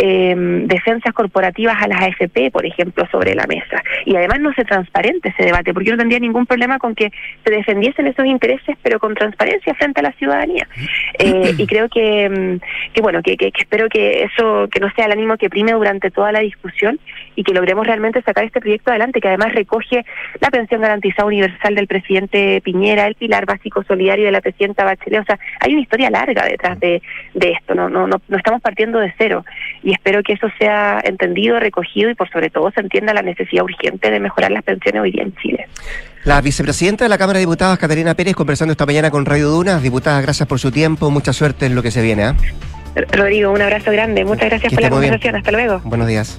eh, 0.00 0.34
defensas 0.66 1.12
corporativas 1.12 1.76
a 1.82 1.88
las 1.88 2.00
AFP, 2.00 2.50
por 2.50 2.66
ejemplo, 2.66 3.06
sobre 3.10 3.34
la 3.34 3.46
mesa, 3.46 3.82
y 4.04 4.16
además 4.16 4.40
no 4.40 4.52
se 4.54 4.64
transparente 4.64 5.30
ese 5.30 5.44
debate, 5.44 5.72
porque 5.72 5.88
yo 5.88 5.92
no 5.92 5.98
tendría 5.98 6.20
ningún 6.20 6.46
problema 6.46 6.78
con 6.78 6.94
que 6.94 7.10
se 7.44 7.50
defendiesen 7.50 8.06
esos 8.06 8.26
intereses, 8.26 8.76
pero 8.82 8.98
con 8.98 9.14
transparencia 9.14 9.74
frente 9.74 10.00
a 10.00 10.04
la 10.04 10.12
ciudadanía. 10.12 10.66
Eh, 11.18 11.54
y 11.56 11.66
creo 11.66 11.88
que, 11.88 12.28
mm, 12.28 12.92
que 12.92 13.00
bueno, 13.00 13.22
que, 13.22 13.36
que, 13.36 13.52
espero 13.56 13.88
que 13.88 14.24
eso, 14.24 14.68
que 14.70 14.80
no 14.80 14.90
sea 14.94 15.06
el 15.06 15.12
ánimo 15.12 15.36
que 15.36 15.50
prime 15.50 15.72
durante 15.72 16.10
toda 16.10 16.32
la 16.32 16.40
discusión 16.40 16.98
y 17.36 17.44
que 17.44 17.52
logremos 17.52 17.86
realmente 17.86 18.22
sacar 18.22 18.44
este 18.44 18.60
proyecto 18.60 18.90
adelante, 18.90 19.20
que 19.20 19.28
además 19.28 19.52
recoge 19.52 20.04
la 20.40 20.50
pensión 20.50 20.80
garantizada 20.80 21.26
universal 21.26 21.74
del 21.74 21.86
presidente 21.86 22.60
Piñera, 22.62 23.06
el 23.06 23.14
pilar 23.14 23.46
básico 23.46 23.82
solidario 23.84 24.26
de 24.26 24.32
la 24.32 24.40
presidenta 24.40 24.84
Bachelet. 24.84 25.22
O 25.22 25.24
sea, 25.24 25.38
hay 25.60 25.72
una 25.72 25.82
historia 25.82 26.10
larga 26.10 26.44
detrás 26.44 26.78
de, 26.80 27.02
de 27.34 27.52
esto, 27.52 27.74
no, 27.74 27.88
no, 27.88 28.06
no, 28.06 28.20
no 28.28 28.36
estamos 28.36 28.60
partiendo 28.60 28.98
de 28.98 29.12
cero 29.16 29.44
y 29.82 29.92
espero 29.92 30.22
que 30.22 30.34
eso 30.34 30.48
sea 30.58 31.00
entendido, 31.04 31.58
recogido 31.58 32.10
y 32.10 32.14
por 32.14 32.30
sobre 32.30 32.50
todo 32.50 32.70
se 32.70 32.80
entienda 32.80 33.14
la 33.14 33.22
necesidad 33.22 33.64
urgente 33.64 34.10
de 34.10 34.20
mejorar 34.20 34.50
las 34.50 34.62
pensiones 34.62 35.02
hoy 35.02 35.12
día 35.12 35.22
en 35.22 35.34
Chile. 35.36 35.66
La 36.24 36.40
vicepresidenta 36.40 37.04
de 37.04 37.08
la 37.08 37.18
Cámara 37.18 37.38
de 37.38 37.46
Diputados, 37.46 37.78
Catarina 37.78 38.14
Pérez, 38.14 38.34
conversando 38.34 38.72
esta 38.72 38.86
mañana 38.86 39.10
con 39.10 39.26
Radio 39.26 39.48
Dunas. 39.48 39.82
Diputada, 39.82 40.20
gracias 40.20 40.48
por 40.48 40.60
su 40.60 40.70
tiempo, 40.70 41.10
mucha 41.10 41.32
suerte 41.32 41.66
en 41.66 41.74
lo 41.74 41.82
que 41.82 41.90
se 41.90 42.00
viene. 42.00 42.28
¿eh? 42.28 42.34
Rodrigo, 43.10 43.50
un 43.50 43.60
abrazo 43.60 43.90
grande, 43.90 44.24
muchas 44.24 44.48
gracias 44.48 44.72
por 44.72 44.82
la 44.82 44.90
conversación, 44.90 45.36
hasta 45.36 45.50
luego. 45.50 45.80
Buenos 45.84 46.06
días. 46.06 46.38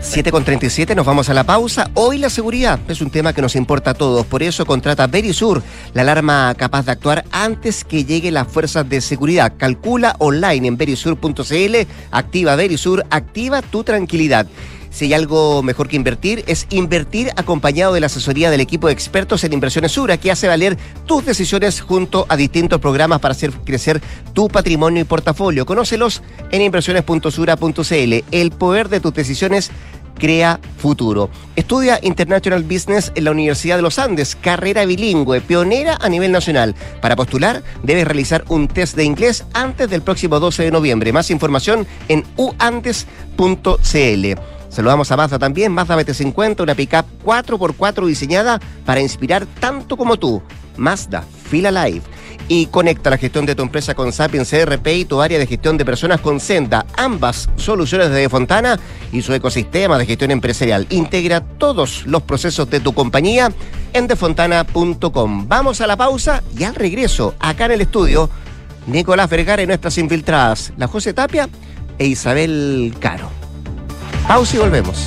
7 0.00 0.30
con 0.30 0.44
37, 0.44 0.94
nos 0.94 1.06
vamos 1.06 1.28
a 1.28 1.34
la 1.34 1.44
pausa. 1.44 1.90
Hoy 1.94 2.18
la 2.18 2.30
seguridad 2.30 2.78
es 2.88 3.00
un 3.00 3.10
tema 3.10 3.32
que 3.32 3.42
nos 3.42 3.56
importa 3.56 3.90
a 3.90 3.94
todos, 3.94 4.24
por 4.26 4.42
eso 4.42 4.64
contrata 4.64 5.06
Verisur, 5.06 5.62
la 5.92 6.02
alarma 6.02 6.54
capaz 6.56 6.86
de 6.86 6.92
actuar 6.92 7.24
antes 7.30 7.84
que 7.84 8.04
lleguen 8.04 8.34
las 8.34 8.48
fuerzas 8.48 8.88
de 8.88 9.00
seguridad. 9.00 9.54
Calcula 9.56 10.14
online 10.18 10.68
en 10.68 10.76
verisur.cl, 10.76 11.76
activa 12.10 12.56
Verisur, 12.56 13.04
activa 13.10 13.62
tu 13.62 13.84
tranquilidad. 13.84 14.46
Si 14.98 15.04
hay 15.04 15.14
algo 15.14 15.62
mejor 15.62 15.86
que 15.86 15.94
invertir, 15.94 16.42
es 16.48 16.66
invertir 16.70 17.30
acompañado 17.36 17.94
de 17.94 18.00
la 18.00 18.06
asesoría 18.06 18.50
del 18.50 18.60
equipo 18.60 18.88
de 18.88 18.94
expertos 18.94 19.44
en 19.44 19.52
inversiones 19.52 19.92
Sura, 19.92 20.16
que 20.16 20.32
hace 20.32 20.48
valer 20.48 20.76
tus 21.06 21.24
decisiones 21.24 21.80
junto 21.80 22.26
a 22.28 22.36
distintos 22.36 22.80
programas 22.80 23.20
para 23.20 23.30
hacer 23.30 23.52
crecer 23.64 24.02
tu 24.32 24.48
patrimonio 24.48 25.00
y 25.00 25.04
portafolio. 25.04 25.66
Conócelos 25.66 26.20
en 26.50 26.62
inversiones.sura.cl. 26.62 28.24
El 28.32 28.50
poder 28.50 28.88
de 28.88 28.98
tus 28.98 29.14
decisiones 29.14 29.70
crea 30.18 30.58
futuro. 30.78 31.30
Estudia 31.54 32.00
International 32.02 32.64
Business 32.64 33.12
en 33.14 33.22
la 33.22 33.30
Universidad 33.30 33.76
de 33.76 33.82
los 33.82 34.00
Andes, 34.00 34.34
carrera 34.34 34.84
bilingüe, 34.84 35.40
pionera 35.40 35.96
a 36.00 36.08
nivel 36.08 36.32
nacional. 36.32 36.74
Para 37.00 37.14
postular, 37.14 37.62
debes 37.84 38.04
realizar 38.04 38.42
un 38.48 38.66
test 38.66 38.96
de 38.96 39.04
inglés 39.04 39.44
antes 39.52 39.88
del 39.88 40.02
próximo 40.02 40.40
12 40.40 40.64
de 40.64 40.70
noviembre. 40.72 41.12
Más 41.12 41.30
información 41.30 41.86
en 42.08 42.24
uantes.cl. 42.36 44.57
Saludamos 44.68 45.10
a 45.10 45.16
Mazda 45.16 45.38
también, 45.38 45.72
Mazda 45.72 45.96
BT50, 45.96 46.62
una 46.62 46.74
pickup 46.74 47.06
4x4 47.24 48.06
diseñada 48.06 48.60
para 48.84 49.00
inspirar 49.00 49.46
tanto 49.60 49.96
como 49.96 50.16
tú. 50.16 50.42
Mazda 50.76 51.24
Fila 51.50 51.70
Live 51.70 52.02
y 52.48 52.66
conecta 52.66 53.10
la 53.10 53.18
gestión 53.18 53.46
de 53.46 53.54
tu 53.54 53.62
empresa 53.62 53.94
con 53.94 54.12
Sapiens 54.12 54.50
CRP 54.50 54.86
y 54.88 55.04
tu 55.04 55.20
área 55.20 55.38
de 55.38 55.46
gestión 55.46 55.76
de 55.76 55.84
personas 55.84 56.20
con 56.20 56.40
Senda. 56.40 56.86
Ambas 56.96 57.48
soluciones 57.56 58.10
de 58.10 58.28
Fontana 58.28 58.78
y 59.12 59.22
su 59.22 59.34
ecosistema 59.34 59.98
de 59.98 60.06
gestión 60.06 60.30
empresarial. 60.30 60.86
Integra 60.90 61.40
todos 61.40 62.06
los 62.06 62.22
procesos 62.22 62.68
de 62.70 62.80
tu 62.80 62.94
compañía 62.94 63.52
en 63.92 64.06
defontana.com. 64.06 65.48
Vamos 65.48 65.80
a 65.80 65.86
la 65.86 65.96
pausa 65.96 66.42
y 66.56 66.64
al 66.64 66.74
regreso, 66.74 67.34
acá 67.38 67.66
en 67.66 67.72
el 67.72 67.80
estudio, 67.82 68.30
Nicolás 68.86 69.28
Vergara 69.28 69.62
y 69.62 69.66
nuestras 69.66 69.98
infiltradas, 69.98 70.72
la 70.76 70.88
José 70.88 71.12
Tapia 71.12 71.48
e 71.98 72.06
Isabel 72.06 72.94
Caro. 72.98 73.47
Pausa 74.28 74.56
y 74.56 74.58
volvemos. 74.58 75.06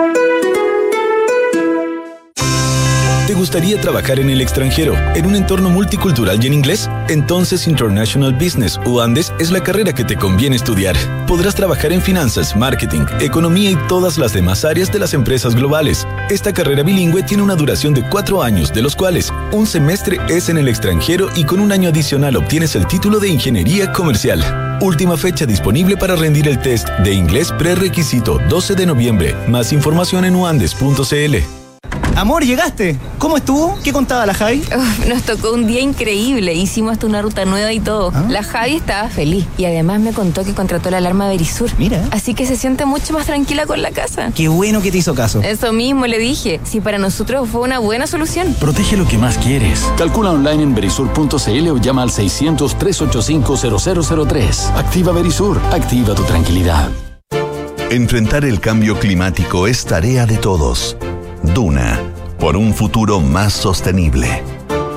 Gustaría 3.41 3.81
trabajar 3.81 4.19
en 4.19 4.29
el 4.29 4.39
extranjero, 4.39 4.93
en 5.15 5.25
un 5.25 5.35
entorno 5.35 5.71
multicultural 5.71 6.37
y 6.43 6.45
en 6.45 6.53
inglés? 6.53 6.87
Entonces 7.09 7.67
International 7.67 8.33
Business 8.33 8.79
o 8.85 9.01
Andes 9.01 9.33
es 9.39 9.49
la 9.49 9.63
carrera 9.63 9.93
que 9.93 10.03
te 10.03 10.15
conviene 10.15 10.55
estudiar. 10.55 10.95
Podrás 11.25 11.55
trabajar 11.55 11.91
en 11.91 12.03
finanzas, 12.03 12.55
marketing, 12.55 13.01
economía 13.19 13.71
y 13.71 13.75
todas 13.87 14.19
las 14.19 14.31
demás 14.31 14.63
áreas 14.63 14.91
de 14.91 14.99
las 14.99 15.15
empresas 15.15 15.55
globales. 15.55 16.07
Esta 16.29 16.53
carrera 16.53 16.83
bilingüe 16.83 17.23
tiene 17.23 17.41
una 17.41 17.55
duración 17.55 17.95
de 17.95 18.07
cuatro 18.07 18.43
años, 18.43 18.71
de 18.71 18.83
los 18.83 18.95
cuales 18.95 19.33
un 19.51 19.65
semestre 19.65 20.19
es 20.29 20.49
en 20.49 20.59
el 20.59 20.67
extranjero 20.67 21.27
y 21.35 21.43
con 21.43 21.61
un 21.61 21.71
año 21.71 21.89
adicional 21.89 22.35
obtienes 22.35 22.75
el 22.75 22.85
título 22.85 23.19
de 23.19 23.29
Ingeniería 23.29 23.91
Comercial. 23.91 24.77
Última 24.81 25.17
fecha 25.17 25.47
disponible 25.47 25.97
para 25.97 26.15
rendir 26.15 26.47
el 26.47 26.59
test 26.59 26.89
de 27.03 27.11
inglés 27.11 27.51
prerequisito 27.57 28.37
12 28.49 28.75
de 28.75 28.85
noviembre. 28.85 29.35
Más 29.47 29.73
información 29.73 30.25
en 30.25 30.35
uandes.cl. 30.35 31.60
Amor, 32.15 32.45
llegaste. 32.45 32.97
¿Cómo 33.17 33.37
estuvo? 33.37 33.77
¿Qué 33.83 33.91
contaba 33.93 34.25
la 34.25 34.33
Javi? 34.33 34.61
Uf, 34.75 35.07
nos 35.07 35.21
tocó 35.23 35.53
un 35.53 35.65
día 35.65 35.79
increíble. 35.81 36.53
Hicimos 36.53 36.91
hasta 36.93 37.07
una 37.07 37.21
ruta 37.21 37.45
nueva 37.45 37.71
y 37.71 37.79
todo. 37.79 38.11
¿Ah? 38.13 38.25
La 38.29 38.43
Javi 38.43 38.75
estaba 38.75 39.07
feliz 39.09 39.45
y 39.57 39.63
además 39.65 40.01
me 40.01 40.11
contó 40.11 40.43
que 40.43 40.53
contrató 40.53 40.91
la 40.91 40.97
alarma 40.97 41.29
Verisur. 41.29 41.69
Mira. 41.77 42.03
Así 42.11 42.33
que 42.33 42.45
se 42.45 42.57
siente 42.57 42.85
mucho 42.85 43.13
más 43.13 43.25
tranquila 43.25 43.65
con 43.65 43.81
la 43.81 43.91
casa. 43.91 44.31
Qué 44.35 44.49
bueno 44.49 44.81
que 44.81 44.91
te 44.91 44.97
hizo 44.99 45.15
caso. 45.15 45.41
Eso 45.41 45.71
mismo 45.73 46.05
le 46.05 46.19
dije. 46.19 46.59
Si 46.63 46.81
para 46.81 46.97
nosotros 46.97 47.47
fue 47.49 47.61
una 47.61 47.79
buena 47.79 48.07
solución. 48.07 48.53
Protege 48.59 48.97
lo 48.97 49.07
que 49.07 49.17
más 49.17 49.37
quieres. 49.37 49.89
Calcula 49.97 50.31
online 50.31 50.63
en 50.63 50.75
verisur.cl 50.75 51.69
o 51.69 51.77
llama 51.77 52.01
al 52.03 52.09
600-385-0003. 52.09 54.75
Activa 54.75 55.13
Verisur. 55.13 55.59
Activa 55.71 56.13
tu 56.13 56.23
tranquilidad. 56.23 56.89
Enfrentar 57.89 58.43
el 58.45 58.59
cambio 58.59 58.99
climático 58.99 59.65
es 59.67 59.85
tarea 59.85 60.25
de 60.25 60.37
todos. 60.37 60.97
Duna, 61.43 61.99
por 62.39 62.55
un 62.55 62.73
futuro 62.73 63.19
más 63.19 63.53
sostenible. 63.53 64.43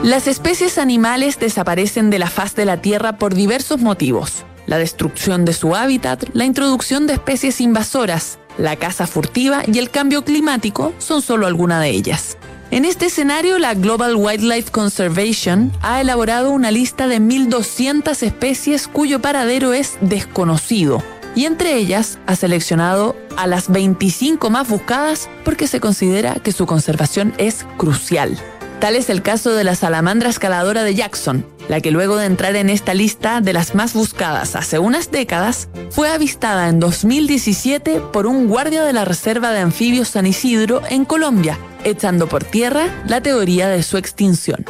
Las 0.02 0.28
especies 0.28 0.76
animales 0.76 1.38
desaparecen 1.40 2.10
de 2.10 2.18
la 2.18 2.28
faz 2.28 2.54
de 2.54 2.66
la 2.66 2.82
Tierra 2.82 3.16
por 3.16 3.34
diversos 3.34 3.80
motivos. 3.80 4.44
La 4.66 4.76
destrucción 4.78 5.44
de 5.44 5.54
su 5.54 5.74
hábitat, 5.74 6.24
la 6.34 6.44
introducción 6.44 7.06
de 7.06 7.14
especies 7.14 7.60
invasoras, 7.60 8.38
la 8.58 8.76
caza 8.76 9.06
furtiva 9.06 9.62
y 9.66 9.78
el 9.78 9.90
cambio 9.90 10.24
climático 10.24 10.92
son 10.98 11.22
solo 11.22 11.46
algunas 11.46 11.80
de 11.80 11.90
ellas. 11.90 12.36
En 12.70 12.84
este 12.84 13.06
escenario, 13.06 13.58
la 13.58 13.74
Global 13.74 14.14
Wildlife 14.16 14.70
Conservation 14.70 15.72
ha 15.80 16.00
elaborado 16.00 16.50
una 16.50 16.70
lista 16.70 17.06
de 17.06 17.20
1.200 17.20 18.22
especies 18.22 18.88
cuyo 18.88 19.20
paradero 19.20 19.72
es 19.72 19.96
desconocido 20.00 21.02
y 21.34 21.46
entre 21.46 21.76
ellas 21.76 22.18
ha 22.26 22.36
seleccionado 22.36 23.16
a 23.36 23.46
las 23.46 23.68
25 23.68 24.50
más 24.50 24.68
buscadas 24.68 25.28
porque 25.44 25.66
se 25.66 25.80
considera 25.80 26.34
que 26.34 26.52
su 26.52 26.66
conservación 26.66 27.34
es 27.38 27.66
crucial. 27.76 28.38
Tal 28.80 28.96
es 28.96 29.08
el 29.08 29.22
caso 29.22 29.54
de 29.54 29.64
la 29.64 29.76
salamandra 29.76 30.28
escaladora 30.28 30.82
de 30.82 30.94
Jackson, 30.94 31.46
la 31.68 31.80
que 31.80 31.90
luego 31.90 32.16
de 32.16 32.26
entrar 32.26 32.54
en 32.56 32.68
esta 32.68 32.92
lista 32.92 33.40
de 33.40 33.52
las 33.52 33.74
más 33.74 33.94
buscadas 33.94 34.56
hace 34.56 34.78
unas 34.78 35.10
décadas, 35.10 35.68
fue 35.90 36.10
avistada 36.10 36.68
en 36.68 36.80
2017 36.80 38.00
por 38.12 38.26
un 38.26 38.46
guardia 38.46 38.84
de 38.84 38.92
la 38.92 39.04
Reserva 39.04 39.52
de 39.52 39.60
Anfibios 39.60 40.08
San 40.08 40.26
Isidro 40.26 40.82
en 40.90 41.04
Colombia, 41.04 41.58
echando 41.84 42.28
por 42.28 42.44
tierra 42.44 42.86
la 43.06 43.22
teoría 43.22 43.68
de 43.68 43.82
su 43.82 43.96
extinción. 43.96 44.66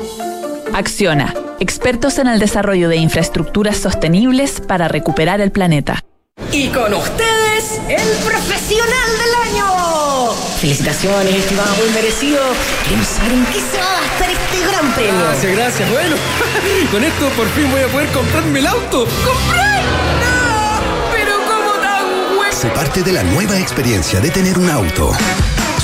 Acciona, 0.72 1.34
expertos 1.58 2.18
en 2.18 2.28
el 2.28 2.38
desarrollo 2.38 2.88
de 2.88 2.96
infraestructuras 2.96 3.78
sostenibles 3.78 4.60
para 4.60 4.86
recuperar 4.88 5.40
el 5.40 5.50
planeta. 5.50 6.04
Y 6.54 6.68
con 6.68 6.94
ustedes, 6.94 7.80
el 7.88 8.08
profesional 8.24 9.10
del 9.18 9.56
año. 9.56 10.30
Felicitaciones, 10.60 11.34
estimado, 11.34 11.74
muy 11.74 11.88
merecido. 11.92 12.40
Queremos 12.84 13.08
saber 13.08 13.32
en 13.32 13.44
qué 13.46 13.58
se 13.58 13.82
va 13.82 13.98
a 13.98 14.00
gastar 14.02 14.30
este 14.30 14.60
gran 14.70 14.94
premio. 14.94 15.18
Gracias, 15.18 15.56
gracias. 15.56 15.90
Bueno, 15.90 16.14
con 16.92 17.02
esto 17.02 17.28
por 17.30 17.48
fin 17.48 17.68
voy 17.72 17.80
a 17.80 17.88
poder 17.88 18.08
comprarme 18.10 18.60
el 18.60 18.68
auto. 18.68 19.00
¡Comprar! 19.00 19.82
¡No! 20.22 21.10
Pero 21.10 21.34
¿cómo 21.38 21.72
tan 21.82 22.36
bueno? 22.36 22.52
Sé 22.52 22.68
parte 22.68 23.02
de 23.02 23.10
la 23.10 23.24
nueva 23.24 23.58
experiencia 23.58 24.20
de 24.20 24.30
tener 24.30 24.56
un 24.56 24.70
auto. 24.70 25.10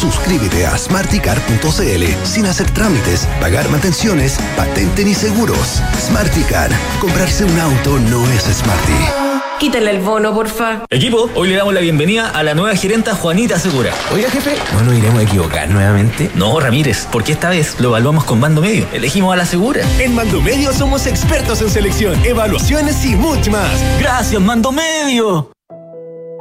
Suscríbete 0.01 0.67
a 0.67 0.79
smarticar.cl 0.79 2.05
sin 2.25 2.47
hacer 2.47 2.71
trámites, 2.71 3.27
pagar 3.41 3.69
mantenciones, 3.71 4.39
patente 4.57 5.05
ni 5.05 5.15
seguros. 5.15 5.83
Smarticar. 6.01 6.71
Comprarse 7.01 7.43
un 7.43 7.59
auto 7.59 7.99
no 7.99 8.25
es 8.31 8.45
smarty. 8.45 9.30
Quítale 9.61 9.91
el 9.91 10.01
bono, 10.01 10.33
porfa. 10.33 10.87
Equipo, 10.89 11.29
hoy 11.35 11.51
le 11.51 11.57
damos 11.57 11.75
la 11.75 11.81
bienvenida 11.81 12.31
a 12.31 12.43
la 12.43 12.55
nueva 12.55 12.75
gerenta 12.77 13.15
Juanita 13.15 13.59
Segura. 13.59 13.93
Oiga, 14.11 14.31
jefe, 14.31 14.55
¿no 14.73 14.85
nos 14.85 14.95
iremos 14.95 15.21
a 15.21 15.23
equivocar 15.23 15.69
nuevamente? 15.69 16.31
No, 16.35 16.59
Ramírez, 16.59 17.07
porque 17.13 17.33
esta 17.33 17.51
vez 17.51 17.79
lo 17.79 17.91
evaluamos 17.91 18.25
con 18.25 18.41
Mando 18.41 18.63
Medio. 18.63 18.87
Elegimos 18.91 19.35
a 19.35 19.37
la 19.37 19.45
Segura. 19.45 19.83
En 19.99 20.15
Mando 20.15 20.41
Medio 20.41 20.73
somos 20.73 21.07
expertos 21.07 21.61
en 21.61 21.69
selección, 21.69 22.25
evaluaciones 22.25 23.05
y 23.05 23.15
mucho 23.17 23.51
más. 23.51 23.71
Gracias, 24.01 24.41
Mando 24.41 24.73
Medio. 24.73 25.53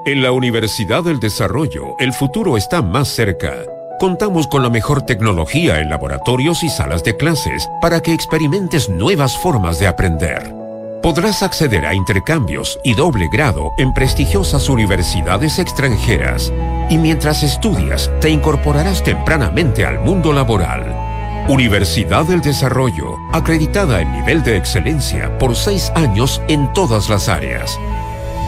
En 0.06 0.24
la 0.24 0.32
Universidad 0.32 1.04
del 1.04 1.20
Desarrollo, 1.20 1.98
el 2.00 2.14
futuro 2.14 2.56
está 2.56 2.82
más 2.82 3.10
cerca. 3.10 3.66
Contamos 4.00 4.48
con 4.48 4.64
la 4.64 4.70
mejor 4.70 5.02
tecnología 5.02 5.82
en 5.82 5.90
laboratorios 5.90 6.64
y 6.64 6.70
salas 6.70 7.04
de 7.04 7.18
clases 7.18 7.68
para 7.82 8.00
que 8.00 8.14
experimentes 8.14 8.88
nuevas 8.88 9.38
formas 9.38 9.78
de 9.78 9.88
aprender. 9.88 10.69
Podrás 11.02 11.44
acceder 11.44 11.86
a 11.86 11.94
intercambios 11.94 12.78
y 12.84 12.94
doble 12.94 13.30
grado 13.32 13.72
en 13.78 13.94
prestigiosas 13.94 14.68
universidades 14.68 15.58
extranjeras 15.58 16.52
y 16.90 16.98
mientras 16.98 17.42
estudias 17.42 18.12
te 18.20 18.30
incorporarás 18.30 19.02
tempranamente 19.02 19.86
al 19.86 20.00
mundo 20.00 20.34
laboral. 20.34 21.46
Universidad 21.48 22.26
del 22.26 22.42
Desarrollo, 22.42 23.16
acreditada 23.32 24.02
en 24.02 24.12
nivel 24.12 24.44
de 24.44 24.58
excelencia 24.58 25.38
por 25.38 25.56
seis 25.56 25.90
años 25.96 26.42
en 26.50 26.72
todas 26.74 27.10
las 27.10 27.30
áreas. 27.30 27.80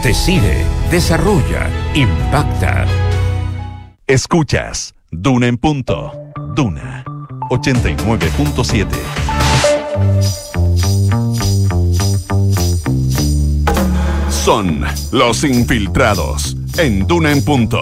Decide, 0.04 0.66
desarrolla, 0.92 1.70
impacta. 1.94 2.86
Escuchas 4.08 4.94
Duna 5.10 5.48
en 5.48 5.58
punto. 5.58 6.12
Duna 6.56 7.06
89.7. 7.50 8.88
Son 14.44 14.84
los 15.12 15.44
infiltrados 15.44 16.58
en 16.80 17.06
Duna 17.06 17.32
en 17.32 17.46
punto. 17.46 17.80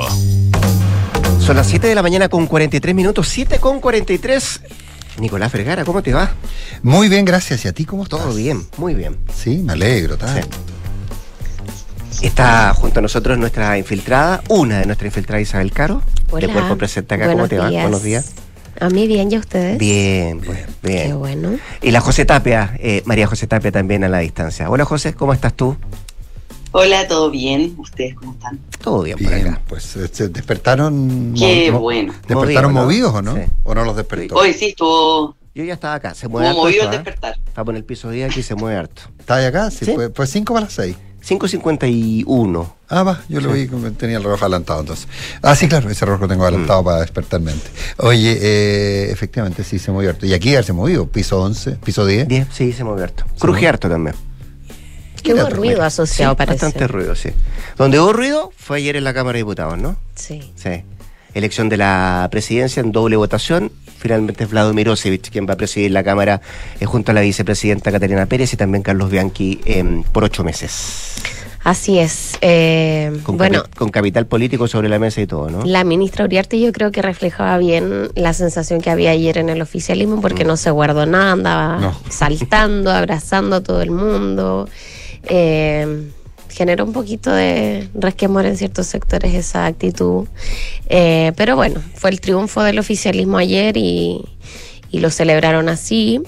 Son 1.40 1.56
las 1.56 1.68
7 1.68 1.88
de 1.88 1.96
la 1.96 2.02
mañana 2.02 2.28
con 2.28 2.48
43 2.48 2.94
minutos, 2.94 3.30
7 3.30 3.60
con 3.60 3.80
43. 3.80 4.62
Nicolás 5.22 5.54
Vergara, 5.54 5.86
¿cómo 5.86 6.04
te 6.04 6.14
va? 6.14 6.34
Muy 6.84 7.08
bien, 7.08 7.24
gracias. 7.24 7.64
¿Y 7.64 7.70
a 7.70 7.72
ti 7.72 7.86
cómo 7.86 8.04
estás? 8.04 8.20
Todo 8.20 8.36
bien, 8.36 8.68
muy 8.76 8.94
bien. 8.94 9.16
Sí, 9.34 9.62
me 9.64 9.72
alegro. 9.72 10.18
tal. 10.18 10.46
Está 12.22 12.74
junto 12.74 13.00
a 13.00 13.04
nosotros 13.04 13.38
nuestra 13.38 13.78
infiltrada, 13.78 14.44
una 14.50 14.80
de 14.80 14.86
nuestras 14.86 15.08
infiltradas, 15.08 15.44
Isabel 15.44 15.72
Caro. 15.72 16.02
Hola. 16.30 16.48
De 16.48 16.52
cuerpo 16.52 16.76
presente 16.76 17.16
acá, 17.16 17.28
Buenos 17.28 17.48
¿cómo 17.48 17.48
te 17.48 17.58
va? 17.58 17.70
Buenos 17.84 18.04
días. 18.04 18.34
A 18.82 18.90
mí 18.90 19.08
bien, 19.08 19.32
¿y 19.32 19.36
a 19.36 19.40
ustedes? 19.40 19.78
Bien, 19.78 20.42
pues, 20.42 20.60
bien. 20.84 21.08
Qué 21.08 21.14
bueno. 21.14 21.52
Y 21.82 21.92
la 21.92 22.02
José 22.02 22.26
Tapia, 22.26 22.76
eh, 22.80 23.02
María 23.06 23.28
José 23.28 23.48
Tapia 23.48 23.72
también 23.72 24.04
a 24.04 24.10
la 24.10 24.20
distancia. 24.20 24.70
Hola 24.70 24.84
José, 24.84 25.14
¿cómo 25.14 25.32
estás 25.32 25.54
tú? 25.54 25.78
Hola, 26.72 27.08
¿todo 27.08 27.32
bien? 27.32 27.74
¿Ustedes 27.80 28.14
cómo 28.16 28.34
están? 28.34 28.60
Todo 28.82 29.02
bien, 29.02 29.18
por 29.18 29.34
acá. 29.34 29.60
Pues 29.68 29.96
eh, 29.96 30.08
se 30.12 30.30
despertaron. 30.30 31.34
Qué 31.38 31.72
mo- 31.72 31.80
bueno. 31.80 32.14
¿Despertaron 32.28 32.74
Movido, 32.74 33.12
movidos 33.12 33.24
¿no? 33.24 33.32
o 33.32 33.36
no? 33.36 33.44
Sí. 33.44 33.52
¿O 33.64 33.74
no 33.76 33.86
los 33.86 33.96
despertó? 33.96 34.36
Hoy 34.36 34.54
sí 34.54 34.66
estuvo, 34.68 35.36
Yo 35.56 35.64
ya 35.64 35.74
estaba 35.74 35.96
acá, 35.96 36.14
se 36.14 36.28
mueve 36.28 36.50
harto. 36.50 36.62
movido 36.62 36.84
esto, 36.84 36.90
el 36.94 37.00
¿ah? 37.00 37.04
despertar. 37.04 37.36
En 37.70 37.76
el 37.76 37.84
piso 37.84 38.10
10 38.12 38.32
aquí 38.32 38.44
se 38.44 38.56
mueve 38.56 38.78
harto. 38.78 39.02
¿Está 39.20 39.36
ahí 39.36 39.46
acá? 39.46 39.72
Sí, 39.72 39.86
Sí. 39.86 39.94
Fue, 39.96 40.10
fue 40.12 40.28
5 40.28 40.54
para 40.54 40.66
las 40.68 40.74
6. 40.74 40.96
5.51. 41.22 42.74
Ah, 42.88 43.04
va, 43.04 43.22
yo 43.28 43.42
lo 43.42 43.54
Sí. 43.54 43.68
vi, 43.68 43.90
tenía 43.92 44.18
el 44.18 44.24
reloj 44.24 44.42
adelantado 44.42 44.80
entonces. 44.80 45.08
Ah, 45.42 45.56
sí, 45.56 45.68
claro, 45.68 45.90
ese 45.90 46.06
reloj 46.06 46.22
lo 46.22 46.28
tengo 46.30 46.44
Mm. 46.44 46.48
adelantado 46.48 46.84
para 46.84 47.02
despertarme. 47.02 47.52
Oye, 47.98 48.38
eh, 48.42 49.12
efectivamente, 49.12 49.64
sí 49.64 49.80
se 49.80 49.92
movió 49.92 50.12
harto. 50.12 50.26
Y 50.26 50.34
aquí 50.34 50.52
ya 50.52 50.64
se 50.64 50.72
movió, 50.72 51.08
piso 51.08 51.42
11, 51.42 51.72
piso 51.84 52.06
10. 52.06 52.28
10, 52.28 52.48
sí, 52.54 52.72
se 52.72 52.84
mueve 52.86 53.04
harto. 53.04 53.26
Cruje 53.40 53.68
harto 53.68 53.90
también. 53.90 54.16
Mira, 55.26 55.44
hubo 55.44 55.50
ruido 55.50 55.84
asociado, 55.84 56.34
Sí, 56.34 56.38
parece. 56.38 56.66
Bastante 56.66 56.88
ruido, 56.88 57.16
sí. 57.16 57.30
Donde 57.78 58.00
hubo 58.00 58.14
ruido 58.14 58.52
fue 58.58 58.78
ayer 58.78 58.96
en 58.96 59.04
la 59.04 59.14
Cámara 59.14 59.34
de 59.38 59.40
Diputados, 59.40 59.78
¿no? 59.78 59.96
Sí. 60.16 60.52
Sí. 60.56 60.84
Elección 61.34 61.70
de 61.70 61.78
la 61.78 62.28
presidencia 62.32 62.82
en 62.82 62.92
doble 62.92 63.16
votación. 63.16 63.72
Finalmente 64.00 64.46
es 64.46 64.50
Vlado 64.50 64.74
Mirosevich 64.74 65.30
quien 65.30 65.46
va 65.48 65.54
a 65.54 65.58
presidir 65.58 65.92
la 65.92 66.04
Cámara 66.04 66.42
eh, 66.80 66.86
junto 66.86 67.12
a 67.12 67.14
la 67.14 67.22
vicepresidenta 67.22 67.92
Catalina 67.92 68.26
Pérez 68.26 68.54
y 68.54 68.58
también 68.58 68.82
Carlos 68.82 69.10
Bianchi 69.12 69.60
em, 69.66 70.04
por 70.04 70.24
ocho 70.24 70.44
meses. 70.44 71.16
Así 71.66 72.00
es. 72.00 72.38
Eh, 72.40 73.20
Con, 73.24 73.38
bueno, 73.38 73.64
capi- 73.64 73.76
con 73.76 73.90
capital 73.90 74.26
político 74.26 74.68
sobre 74.70 74.88
la 74.88 74.98
mesa 74.98 75.20
y 75.20 75.28
todo, 75.28 75.50
¿no? 75.50 75.66
la 75.66 75.84
ministra 75.84 76.24
Uriarte 76.24 76.58
yo 76.60 76.72
creo 76.72 76.92
que 76.92 77.02
reflejaba 77.02 77.58
bien 77.58 78.10
la 78.16 78.34
sensación 78.34 78.80
que 78.80 78.90
había 78.90 79.12
ayer 79.12 79.38
en 79.38 79.50
el 79.50 79.62
oficialismo 79.62 80.22
porque 80.22 80.46
Mm. 80.46 80.48
no 80.48 80.58
se 80.58 80.72
guardó 80.72 81.06
nada, 81.06 81.34
andaba 81.34 81.78
No. 81.80 82.00
saltando, 82.10 82.90
abrazando 82.92 83.58
a 83.58 83.62
todo 83.62 83.82
el 83.82 83.92
mundo. 83.92 84.70
Eh, 85.30 86.12
generó 86.50 86.84
un 86.84 86.94
poquito 86.94 87.32
de 87.32 87.88
resquemor 87.94 88.46
en 88.46 88.58
ciertos 88.58 88.88
sectores 88.88 89.34
esa 89.36 89.68
actitud. 89.68 90.28
Eh, 90.88 91.32
pero 91.38 91.56
bueno, 91.56 91.82
fue 91.94 92.10
el 92.10 92.20
triunfo 92.20 92.64
del 92.64 92.80
oficialismo 92.80 93.38
ayer 93.38 93.78
y, 93.78 94.26
y 94.90 95.00
lo 95.00 95.10
celebraron 95.12 95.70
así. 95.70 96.22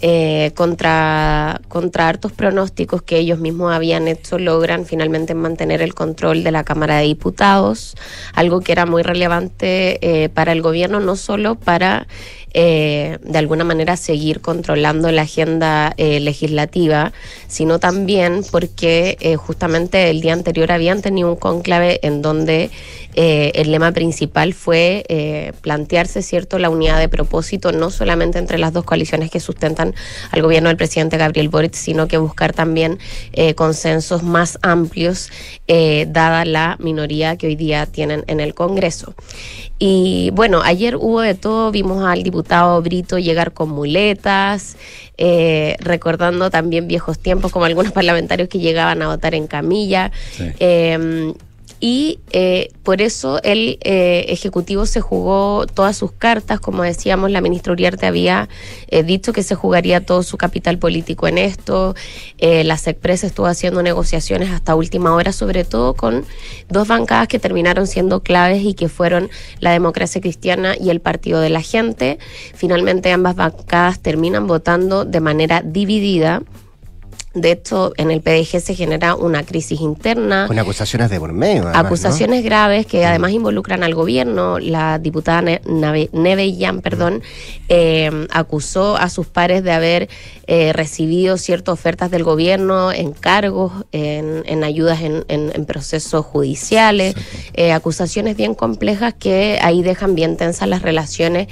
eh, 0.00 0.52
contra, 0.54 1.60
contra 1.68 2.08
hartos 2.08 2.32
pronósticos 2.32 3.02
que 3.02 3.18
ellos 3.18 3.38
mismos 3.38 3.72
habían 3.72 4.08
hecho, 4.08 4.38
logran 4.38 4.86
finalmente 4.86 5.34
mantener 5.34 5.82
el 5.82 5.94
control 5.94 6.44
de 6.44 6.52
la 6.52 6.64
Cámara 6.64 6.98
de 6.98 7.04
Diputados, 7.04 7.96
algo 8.34 8.60
que 8.60 8.72
era 8.72 8.86
muy 8.86 9.02
relevante 9.02 10.24
eh, 10.24 10.28
para 10.28 10.52
el 10.52 10.62
gobierno, 10.62 11.00
no 11.00 11.16
solo 11.16 11.54
para 11.54 12.06
eh, 12.54 13.18
de 13.22 13.38
alguna 13.38 13.64
manera 13.64 13.96
seguir 13.96 14.40
controlando 14.40 15.10
la 15.10 15.22
agenda 15.22 15.92
eh, 15.96 16.20
legislativa, 16.20 17.12
sino 17.46 17.78
también 17.78 18.42
porque 18.50 19.16
eh, 19.20 19.36
justamente 19.36 20.10
el 20.10 20.20
día 20.20 20.32
anterior 20.32 20.72
habían 20.72 21.02
tenido 21.02 21.30
un 21.30 21.36
cónclave 21.36 22.00
en 22.02 22.22
donde 22.22 22.70
eh, 23.20 23.50
el 23.56 23.72
lema 23.72 23.90
principal 23.90 24.54
fue 24.54 25.04
eh, 25.08 25.52
plantearse 25.60 26.22
cierto 26.22 26.60
la 26.60 26.70
unidad 26.70 27.00
de 27.00 27.08
propósito 27.08 27.72
no 27.72 27.90
solamente 27.90 28.38
entre 28.38 28.58
las 28.58 28.72
dos 28.72 28.84
coaliciones 28.84 29.28
que 29.28 29.40
sustentan 29.40 29.92
al 30.30 30.40
gobierno 30.40 30.68
del 30.68 30.76
presidente 30.76 31.16
Gabriel 31.16 31.48
Boric, 31.48 31.74
sino 31.74 32.06
que 32.06 32.16
buscar 32.16 32.52
también 32.52 33.00
eh, 33.32 33.54
consensos 33.54 34.22
más 34.22 34.56
amplios 34.62 35.30
dada 35.66 36.44
la 36.46 36.76
minoría 36.78 37.36
que 37.36 37.48
hoy 37.48 37.56
día 37.56 37.84
tienen 37.84 38.24
en 38.28 38.40
el 38.40 38.54
Congreso. 38.54 39.14
Y 39.78 40.30
bueno, 40.32 40.62
ayer 40.62 40.96
hubo 40.96 41.20
de 41.20 41.34
todo, 41.34 41.70
vimos 41.72 42.04
al 42.04 42.22
diputado 42.22 42.80
Brito 42.82 43.18
llegar 43.18 43.52
con 43.52 43.68
muletas, 43.68 44.76
eh, 45.18 45.76
recordando 45.80 46.50
también 46.50 46.86
viejos 46.86 47.18
tiempos 47.18 47.50
como 47.50 47.64
algunos 47.64 47.92
parlamentarios 47.98 48.48
que 48.48 48.60
llegaban 48.60 49.02
a 49.02 49.08
votar 49.08 49.34
en 49.34 49.48
camilla. 49.48 50.12
Eh, 50.60 51.34
y 51.80 52.20
eh, 52.32 52.70
por 52.82 53.02
eso 53.02 53.40
el 53.42 53.78
eh, 53.82 54.26
Ejecutivo 54.28 54.86
se 54.86 55.00
jugó 55.00 55.66
todas 55.66 55.96
sus 55.96 56.12
cartas, 56.12 56.58
como 56.58 56.82
decíamos, 56.82 57.30
la 57.30 57.40
ministra 57.40 57.72
Uriarte 57.72 58.06
había 58.06 58.48
eh, 58.88 59.02
dicho 59.02 59.32
que 59.32 59.42
se 59.42 59.54
jugaría 59.54 60.04
todo 60.04 60.22
su 60.22 60.36
capital 60.38 60.78
político 60.78 61.28
en 61.28 61.38
esto, 61.38 61.94
eh, 62.38 62.64
la 62.64 62.76
SECPRES 62.76 63.24
estuvo 63.24 63.46
haciendo 63.46 63.82
negociaciones 63.82 64.50
hasta 64.50 64.74
última 64.74 65.14
hora, 65.14 65.32
sobre 65.32 65.64
todo 65.64 65.94
con 65.94 66.24
dos 66.68 66.88
bancadas 66.88 67.28
que 67.28 67.38
terminaron 67.38 67.86
siendo 67.86 68.22
claves 68.22 68.62
y 68.64 68.74
que 68.74 68.88
fueron 68.88 69.30
la 69.60 69.70
democracia 69.72 70.20
cristiana 70.20 70.74
y 70.78 70.90
el 70.90 71.00
Partido 71.00 71.40
de 71.40 71.50
la 71.50 71.62
Gente. 71.62 72.18
Finalmente 72.54 73.12
ambas 73.12 73.36
bancadas 73.36 74.00
terminan 74.00 74.46
votando 74.46 75.04
de 75.04 75.20
manera 75.20 75.62
dividida. 75.64 76.42
De 77.34 77.52
hecho, 77.52 77.92
en 77.98 78.10
el 78.10 78.20
PDG 78.22 78.60
se 78.60 78.74
genera 78.74 79.14
una 79.14 79.42
crisis 79.44 79.80
interna. 79.80 80.46
Con 80.46 80.58
acusaciones 80.58 81.10
de 81.10 81.20
por 81.20 81.32
medio. 81.32 81.62
además, 81.62 81.74
¿no? 81.82 81.86
Acusaciones 81.86 82.42
graves 82.42 82.86
que 82.86 83.04
además 83.04 83.32
involucran 83.32 83.82
al 83.84 83.94
gobierno. 83.94 84.58
La 84.58 84.98
diputada 84.98 85.42
Neve 85.42 86.08
perdón, 86.82 87.22
eh, 87.68 88.10
acusó 88.30 88.96
a 88.96 89.08
sus 89.10 89.26
pares 89.26 89.62
de 89.62 89.72
haber 89.72 90.08
eh, 90.46 90.72
recibido 90.72 91.36
ciertas 91.36 91.74
ofertas 91.74 92.10
del 92.10 92.24
gobierno, 92.24 92.90
encargos, 92.92 93.72
en, 93.92 94.42
en 94.46 94.64
ayudas 94.64 95.02
en, 95.02 95.24
en- 95.28 95.52
en 95.54 95.64
procesos 95.66 96.24
judiciales, 96.24 97.14
eh, 97.52 97.72
acusaciones 97.72 98.36
bien 98.36 98.54
complejas 98.54 99.12
que 99.14 99.58
ahí 99.62 99.82
dejan 99.82 100.14
bien 100.14 100.36
tensas 100.38 100.66
las 100.68 100.80
relaciones, 100.82 101.48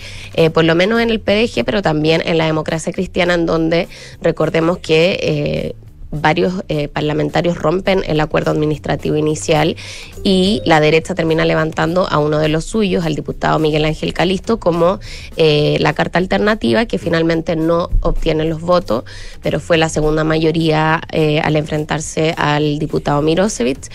por 0.55 0.65
lo 0.65 0.75
menos 0.75 1.01
en 1.01 1.11
el 1.11 1.21
PDG, 1.21 1.65
pero 1.65 1.83
también 1.83 2.23
en 2.25 2.39
la 2.39 2.47
democracia 2.47 2.93
cristiana, 2.93 3.35
en 3.35 3.45
donde 3.47 3.89
recordemos 4.23 4.79
que 4.79 5.75
varios 6.11 6.65
eh, 6.69 6.89
parlamentarios 6.89 7.59
rompen 7.59 8.03
el 8.07 8.21
acuerdo 8.21 8.51
administrativo 8.51 9.17
inicial 9.17 9.77
y 10.23 10.63
la 10.65 10.81
derecha 10.81 11.15
termina 11.15 11.45
levantando 11.45 12.09
a 12.09 12.19
uno 12.19 12.39
de 12.39 12.49
los 12.49 12.65
suyos, 12.65 13.05
al 13.05 13.15
diputado 13.15 13.59
Miguel 13.59 13.85
Ángel 13.85 14.13
Calisto, 14.13 14.59
como 14.59 15.01
eh, 15.37 15.77
la 15.81 15.93
carta 15.93 16.19
alternativa 16.19 16.87
que 16.87 16.99
finalmente 16.99 17.57
no 17.57 17.91
obtiene 18.01 18.45
los 18.45 18.61
votos, 18.61 19.05
pero 19.43 19.61
fue 19.61 19.79
la 19.79 19.89
segunda 19.89 20.25
mayoría 20.25 21.01
eh, 21.13 21.41
al 21.41 21.57
enfrentarse 21.57 22.35
al 22.37 22.79
diputado 22.79 23.23
Mirosevic. 23.23 23.91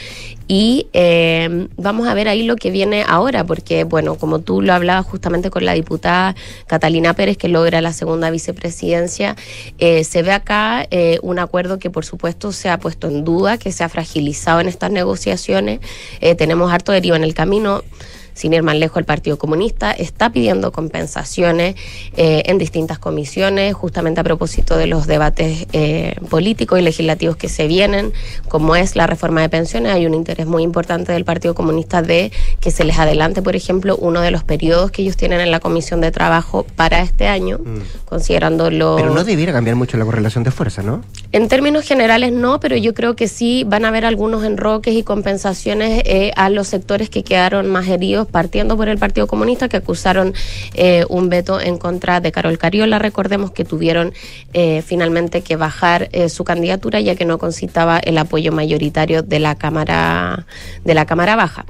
Y 0.54 0.88
eh, 0.92 1.70
vamos 1.78 2.10
a 2.10 2.14
ver 2.14 2.28
ahí 2.28 2.44
lo 2.44 2.58
que 2.58 2.72
viene 2.72 3.06
ahora, 3.08 3.46
porque, 3.46 3.86
bueno, 3.86 4.16
como 4.16 4.40
tú 4.40 4.62
lo 4.62 4.74
hablabas 4.74 5.06
justamente 5.06 5.50
con 5.50 5.64
la 5.64 5.72
diputada 5.72 6.36
Catalina 6.68 7.14
Pérez, 7.14 7.38
que 7.38 7.48
logra 7.48 7.80
la 7.80 7.94
segunda 7.94 8.30
vicepresidencia, 8.30 9.38
eh, 9.78 10.04
se 10.04 10.24
ve 10.24 10.34
acá 10.34 10.86
eh, 10.92 11.20
un 11.22 11.40
acuerdo 11.40 11.80
que, 11.80 11.90
por 11.90 12.04
supuesto, 12.04 12.52
se 12.52 12.68
ha 12.68 12.78
puesto 12.80 13.08
en 13.08 13.24
duda, 13.24 13.58
que 13.58 13.72
se 13.72 13.86
ha 13.86 13.88
fragilizado 13.88 14.60
en 14.60 14.68
estas 14.68 14.92
negociaciones. 14.92 15.80
Eh, 16.20 16.36
tenemos 16.36 16.70
harto 16.70 16.92
deriva 16.92 17.16
en 17.16 17.24
el 17.24 17.34
camino. 17.34 17.86
Sin 18.34 18.54
ir 18.54 18.64
más 18.64 18.76
lejos, 18.76 18.98
el 18.98 19.06
Partido 19.06 19.38
Comunista 19.38 19.92
está 19.92 20.32
pidiendo 20.32 20.72
compensaciones 20.72 21.76
eh, 22.16 22.44
en 22.46 22.58
distintas 22.58 23.00
comisiones, 23.00 23.74
justamente 23.74 24.22
a 24.22 24.24
propósito 24.24 24.78
de 24.78 24.88
los 24.88 25.08
debates 25.08 25.68
eh, 25.74 26.16
políticos 26.30 26.80
y 26.80 26.82
legislativos 26.82 27.36
que 27.36 27.50
se 27.50 27.68
vienen, 27.68 28.14
como 28.48 28.76
es 28.76 28.96
la 28.96 29.08
reforma 29.08 29.42
de 29.42 29.50
pensiones. 29.50 29.94
Hay 29.94 30.06
un 30.06 30.14
interés 30.14 30.48
muy 30.48 30.64
importante 30.64 31.12
del 31.12 31.26
Partido 31.26 31.56
Comunista 31.56 32.02
de 32.02 32.32
que 32.60 32.72
se 32.72 32.84
les 32.84 33.00
adelante, 33.00 33.42
por 33.42 33.56
ejemplo, 33.56 33.98
uno 33.98 34.22
de 34.22 34.32
los 34.32 34.44
periodos 34.44 34.92
que 34.92 35.02
ellos 35.02 35.18
tienen 35.18 35.42
en 35.42 35.52
la 35.52 35.60
Comisión 35.60 36.02
de 36.02 36.12
Trabajo 36.12 36.66
para 36.76 37.02
este 37.02 37.28
año, 37.28 37.60
considerando 38.06 38.70
los... 38.70 39.00
Pero 39.00 39.14
no 39.14 39.24
debiera 39.24 39.52
cambiar 39.52 39.76
mucho 39.76 39.98
la 39.98 40.06
correlación 40.06 40.44
de 40.44 40.52
fuerza, 40.52 40.82
¿no? 40.82 41.02
En 41.32 41.48
términos 41.48 41.86
generales 41.86 42.32
no, 42.32 42.60
pero 42.60 42.76
yo 42.76 42.94
creo 42.94 43.16
que 43.16 43.28
sí 43.28 43.64
van 43.66 43.86
a 43.86 43.90
haber 43.90 44.06
algunos 44.06 44.44
enroques 44.44 44.94
y 44.94 45.04
compensaciones 45.04 46.04
eh, 46.06 46.32
a 46.36 46.50
los 46.50 46.68
sectores 46.68 47.10
que 47.10 47.24
quedaron 47.24 47.68
más 47.68 47.88
heridos, 47.88 48.21
partiendo 48.28 48.78
por 48.78 48.90
el 48.90 48.98
Partido 48.98 49.28
Comunista, 49.28 49.70
que 49.70 49.78
acusaron 49.78 50.34
eh, 50.74 51.06
un 51.10 51.30
veto 51.30 51.60
en 51.60 51.78
contra 51.78 52.20
de 52.20 52.32
Carol 52.32 52.58
Cariola. 52.58 53.00
Recordemos 53.00 53.52
que 53.52 53.66
tuvieron 53.66 54.14
eh, 54.54 54.82
finalmente 54.82 55.42
que 55.42 55.56
bajar 55.56 56.10
eh, 56.12 56.30
su 56.30 56.44
candidatura 56.44 57.00
ya 57.00 57.16
que 57.16 57.26
no 57.26 57.38
concitaba 57.38 58.00
el 58.00 58.18
apoyo 58.18 58.52
mayoritario 58.52 59.22
de 59.24 59.40
la 59.40 59.56
Cámara, 59.56 60.46
de 60.84 60.94
la 60.94 61.06
Cámara 61.06 61.36
Baja. 61.36 61.66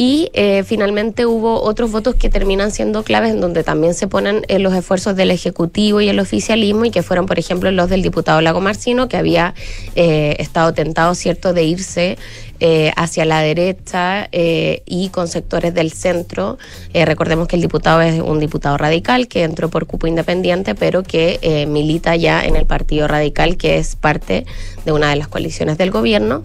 Y 0.00 0.30
eh, 0.32 0.62
finalmente 0.64 1.26
hubo 1.26 1.60
otros 1.60 1.90
votos 1.90 2.14
que 2.14 2.30
terminan 2.30 2.70
siendo 2.70 3.02
claves 3.02 3.32
en 3.32 3.40
donde 3.40 3.64
también 3.64 3.94
se 3.94 4.06
ponen 4.06 4.42
eh, 4.46 4.60
los 4.60 4.72
esfuerzos 4.72 5.16
del 5.16 5.32
Ejecutivo 5.32 6.00
y 6.00 6.08
el 6.08 6.20
oficialismo 6.20 6.84
y 6.84 6.92
que 6.92 7.02
fueron, 7.02 7.26
por 7.26 7.40
ejemplo, 7.40 7.70
los 7.72 7.90
del 7.90 8.02
diputado 8.02 8.40
Lago 8.40 8.60
Marcino, 8.60 9.08
que 9.08 9.16
había 9.16 9.54
eh, 9.96 10.36
estado 10.38 10.72
tentado, 10.72 11.16
¿cierto?, 11.16 11.52
de 11.52 11.64
irse 11.64 12.16
eh, 12.60 12.90
hacia 12.96 13.24
la 13.24 13.40
derecha 13.40 14.28
eh, 14.32 14.82
y 14.84 15.10
con 15.10 15.28
sectores 15.28 15.72
del 15.74 15.92
centro. 15.92 16.58
Eh, 16.92 17.04
recordemos 17.04 17.46
que 17.46 17.54
el 17.54 17.62
diputado 17.62 18.00
es 18.00 18.20
un 18.20 18.40
diputado 18.40 18.76
radical 18.76 19.28
que 19.28 19.44
entró 19.44 19.68
por 19.68 19.86
cupo 19.86 20.08
independiente, 20.08 20.74
pero 20.74 21.04
que 21.04 21.38
milita 21.68 22.16
ya 22.16 22.44
en 22.44 22.56
el 22.56 22.66
Partido 22.66 23.06
Radical, 23.06 23.56
que 23.56 23.78
es 23.78 23.94
parte 23.94 24.44
de 24.84 24.92
una 24.92 25.10
de 25.10 25.16
las 25.16 25.28
coaliciones 25.28 25.78
del 25.78 25.92
gobierno. 25.92 26.42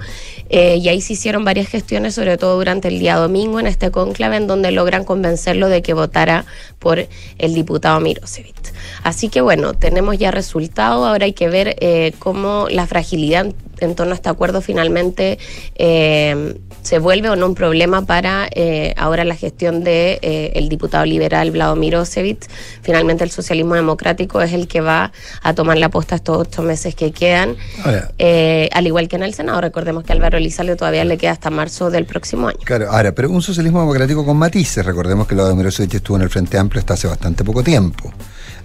Y 0.49 0.88
ahí 0.88 1.01
se 1.01 1.14
hicieron 1.14 1.43
varias 1.43 1.68
gestiones, 1.68 2.14
sobre 2.14 2.38
todo 2.38 2.58
durante 2.58 2.89
el 2.89 2.99
día 2.99 3.16
domingo, 3.16 3.43
en 3.44 3.68
este 3.68 3.91
conclave, 3.91 4.38
en 4.38 4.48
donde 4.48 4.72
logran 4.72 5.04
convencerlo 5.04 5.70
de 5.70 5.82
que 5.82 5.94
votara 5.94 6.46
por 6.80 7.08
el 7.38 7.54
diputado 7.54 8.00
Mirosevic. 8.00 8.74
Así 9.04 9.30
que 9.30 9.41
bueno, 9.41 9.74
tenemos 9.74 10.18
ya 10.18 10.32
resultado, 10.32 11.06
ahora 11.06 11.26
hay 11.26 11.34
que 11.34 11.50
ver 11.50 11.76
eh, 11.80 12.14
cómo 12.20 12.68
la 12.70 12.88
fragilidad 12.88 13.48
en 13.80 13.95
torno 13.95 14.13
a 14.13 14.15
este 14.15 14.30
acuerdo 14.30 14.61
finalmente 14.61 15.39
eh, 15.76 16.55
se 16.84 16.99
vuelve 16.99 17.30
o 17.30 17.36
no 17.36 17.47
un 17.47 17.55
problema 17.55 18.05
para 18.05 18.47
eh, 18.51 18.93
ahora 18.97 19.24
la 19.24 19.36
gestión 19.36 19.84
de 19.84 20.19
eh, 20.21 20.51
el 20.55 20.67
diputado 20.67 21.05
liberal 21.05 21.49
Vlado 21.49 21.76
Mirosevic. 21.78 22.49
Finalmente 22.82 23.24
el 23.24 23.32
socialismo 23.32 23.76
democrático 23.76 24.41
es 24.41 24.51
el 24.51 24.67
que 24.67 24.82
va 24.82 25.11
a 25.41 25.53
tomar 25.53 25.78
la 25.78 25.89
posta 25.89 26.15
estos 26.15 26.38
ocho 26.38 26.61
meses 26.61 26.93
que 26.93 27.11
quedan, 27.11 27.55
Ahora, 27.84 28.11
eh, 28.17 28.69
al 28.74 28.86
igual 28.86 29.07
que 29.07 29.15
en 29.15 29.24
el 29.24 29.34
Senado. 29.34 29.61
Recordemos 29.61 30.03
que 30.03 30.11
Álvaro 30.11 30.38
Elizalde 30.38 30.76
todavía 30.76 31.05
le 31.05 31.17
queda 31.17 31.32
hasta 31.32 31.49
marzo 31.49 31.89
del 31.89 32.05
próximo 32.05 32.49
año. 32.49 32.59
Claro, 32.65 32.91
ahora, 32.91 33.13
pero 33.15 33.30
un 33.30 33.41
socialismo 33.41 33.80
democrático 33.80 34.26
con 34.26 34.36
matices. 34.36 34.86
Recordemos 34.86 35.26
que 35.26 35.36
lo 35.36 35.47
de 35.47 35.55
Mirosevic 35.55 35.95
estuvo 35.95 36.17
en 36.17 36.24
el 36.24 36.30
Frente 36.30 36.57
Amplio 36.57 36.82
hasta 36.82 36.95
hace 36.95 37.07
bastante 37.07 37.45
poco 37.45 37.63
tiempo. 37.63 38.11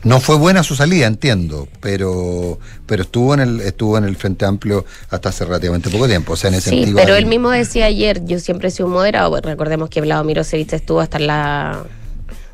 No 0.04 0.20
fue 0.20 0.36
buena 0.36 0.62
su 0.62 0.74
salida, 0.76 1.06
entiendo, 1.06 1.66
pero 1.80 2.58
pero 2.86 3.02
estuvo 3.02 3.34
en 3.34 3.40
el 3.40 3.60
estuvo 3.60 3.98
en 3.98 4.04
el 4.04 4.16
Frente 4.16 4.44
Amplio 4.46 4.84
hasta 5.10 5.30
hace 5.30 5.44
relativamente 5.44 5.90
poco 5.90 6.06
tiempo. 6.06 6.34
O 6.34 6.36
sea, 6.36 6.48
en 6.48 6.54
ese 6.54 6.70
Sí, 6.70 6.76
sentido. 6.76 6.96
pero 6.96 7.14
hay- 7.14 7.22
él 7.22 7.26
mismo 7.26 7.50
decía 7.50 7.86
ayer, 7.86 8.24
yo 8.24 8.38
siempre 8.38 8.68
he 8.68 8.70
sido 8.70 8.86
un 8.86 8.92
moderado. 8.92 9.40
Recordemos 9.40 9.90
que 9.90 10.00
Vlado 10.00 10.22
Mirosevic 10.24 10.72
estuvo 10.72 11.00
hasta 11.00 11.18
la... 11.18 11.82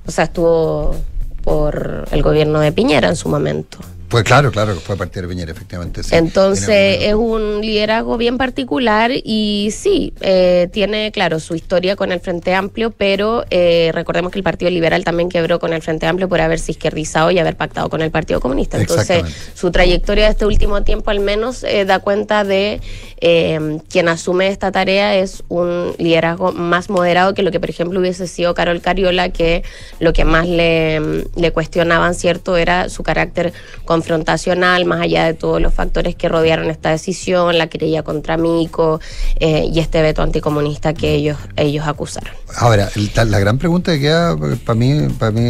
O 0.06 0.10
sea, 0.10 0.24
estuvo 0.24 0.96
por 1.42 2.06
el 2.10 2.22
gobierno 2.22 2.60
de 2.60 2.72
Piñera 2.72 3.08
en 3.08 3.16
su 3.16 3.28
momento. 3.28 3.78
Pues 4.08 4.24
claro, 4.24 4.52
claro, 4.52 4.74
fue 4.76 4.94
a 4.94 4.98
partir 4.98 5.22
de 5.22 5.28
Piñera, 5.28 5.52
efectivamente. 5.52 6.02
sí. 6.02 6.14
Entonces 6.14 6.98
es 7.02 7.14
un 7.14 7.60
liderazgo 7.60 8.16
bien 8.16 8.38
particular 8.38 9.10
y 9.12 9.70
sí, 9.72 10.12
eh, 10.20 10.68
tiene, 10.72 11.10
claro, 11.10 11.40
su 11.40 11.54
historia 11.54 11.96
con 11.96 12.12
el 12.12 12.20
Frente 12.20 12.54
Amplio, 12.54 12.90
pero 12.90 13.44
eh, 13.50 13.90
recordemos 13.92 14.30
que 14.30 14.38
el 14.38 14.44
Partido 14.44 14.70
Liberal 14.70 15.04
también 15.04 15.28
quebró 15.28 15.58
con 15.58 15.72
el 15.72 15.82
Frente 15.82 16.06
Amplio 16.06 16.28
por 16.28 16.40
haberse 16.40 16.72
izquierdizado 16.72 17.30
y 17.30 17.38
haber 17.38 17.56
pactado 17.56 17.88
con 17.88 18.02
el 18.02 18.10
Partido 18.10 18.40
Comunista. 18.40 18.78
Entonces 18.78 19.24
su 19.54 19.70
trayectoria 19.70 20.24
de 20.24 20.30
este 20.30 20.46
último 20.46 20.82
tiempo 20.82 21.10
al 21.10 21.20
menos 21.20 21.64
eh, 21.64 21.84
da 21.84 21.98
cuenta 21.98 22.44
de 22.44 22.80
eh, 23.20 23.78
quien 23.88 24.08
asume 24.08 24.48
esta 24.48 24.70
tarea 24.70 25.16
es 25.16 25.42
un 25.48 25.92
liderazgo 25.98 26.52
más 26.52 26.90
moderado 26.90 27.34
que 27.34 27.42
lo 27.42 27.50
que 27.50 27.58
por 27.58 27.70
ejemplo 27.70 28.00
hubiese 28.00 28.26
sido 28.26 28.54
Carol 28.54 28.80
Cariola, 28.80 29.30
que 29.30 29.64
lo 29.98 30.12
que 30.12 30.24
más 30.24 30.46
le, 30.46 31.24
le 31.34 31.50
cuestionaban, 31.52 32.14
¿cierto?, 32.14 32.56
era 32.56 32.88
su 32.88 33.02
carácter 33.02 33.52
confrontacional, 33.94 34.86
más 34.86 35.00
allá 35.00 35.24
de 35.24 35.34
todos 35.34 35.62
los 35.62 35.72
factores 35.72 36.16
que 36.16 36.28
rodearon 36.28 36.68
esta 36.68 36.90
decisión, 36.90 37.56
la 37.56 37.68
querella 37.68 38.02
contra 38.02 38.36
Mico 38.36 39.00
eh, 39.38 39.68
y 39.72 39.78
este 39.78 40.02
veto 40.02 40.20
anticomunista 40.20 40.94
que 40.94 41.14
ellos, 41.14 41.38
ellos 41.54 41.86
acusaron. 41.86 42.34
Ahora, 42.56 42.90
la 43.14 43.38
gran 43.38 43.58
pregunta 43.58 43.92
que 43.92 44.00
queda 44.00 44.36
para 44.64 44.74
mí, 44.76 45.08
para 45.16 45.30
mí, 45.30 45.48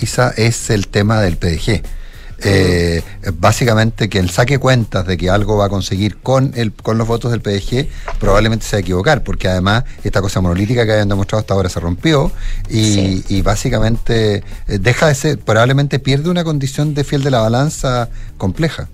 Isa, 0.00 0.32
es 0.36 0.70
el 0.70 0.86
tema 0.86 1.20
del 1.20 1.36
PDG. 1.36 1.82
Eh, 2.44 3.02
básicamente 3.38 4.08
que 4.08 4.18
el 4.18 4.30
saque 4.30 4.58
cuentas 4.58 5.06
de 5.06 5.16
que 5.16 5.30
algo 5.30 5.56
va 5.56 5.66
a 5.66 5.68
conseguir 5.68 6.18
con 6.18 6.52
el 6.56 6.72
con 6.72 6.98
los 6.98 7.06
votos 7.06 7.30
del 7.30 7.40
PDG 7.40 7.88
probablemente 8.18 8.66
se 8.66 8.76
va 8.76 8.78
a 8.78 8.80
equivocar, 8.80 9.22
porque 9.22 9.48
además 9.48 9.84
esta 10.02 10.20
cosa 10.20 10.40
monolítica 10.40 10.84
que 10.84 10.92
habían 10.92 11.08
demostrado 11.08 11.40
hasta 11.40 11.54
ahora 11.54 11.68
se 11.68 11.78
rompió 11.80 12.32
y, 12.68 12.94
Sí. 12.94 13.24
y 13.28 13.42
básicamente 13.42 14.42
eh, 14.68 14.78
deja 14.80 15.06
de 15.08 15.14
ser, 15.14 15.38
probablemente 15.38 15.98
pierde 15.98 16.30
una 16.30 16.44
condición 16.44 16.94
de 16.94 17.04
fiel 17.04 17.22
de 17.22 17.30
la 17.30 17.40
balanza 17.40 18.08
compleja. 18.38 18.88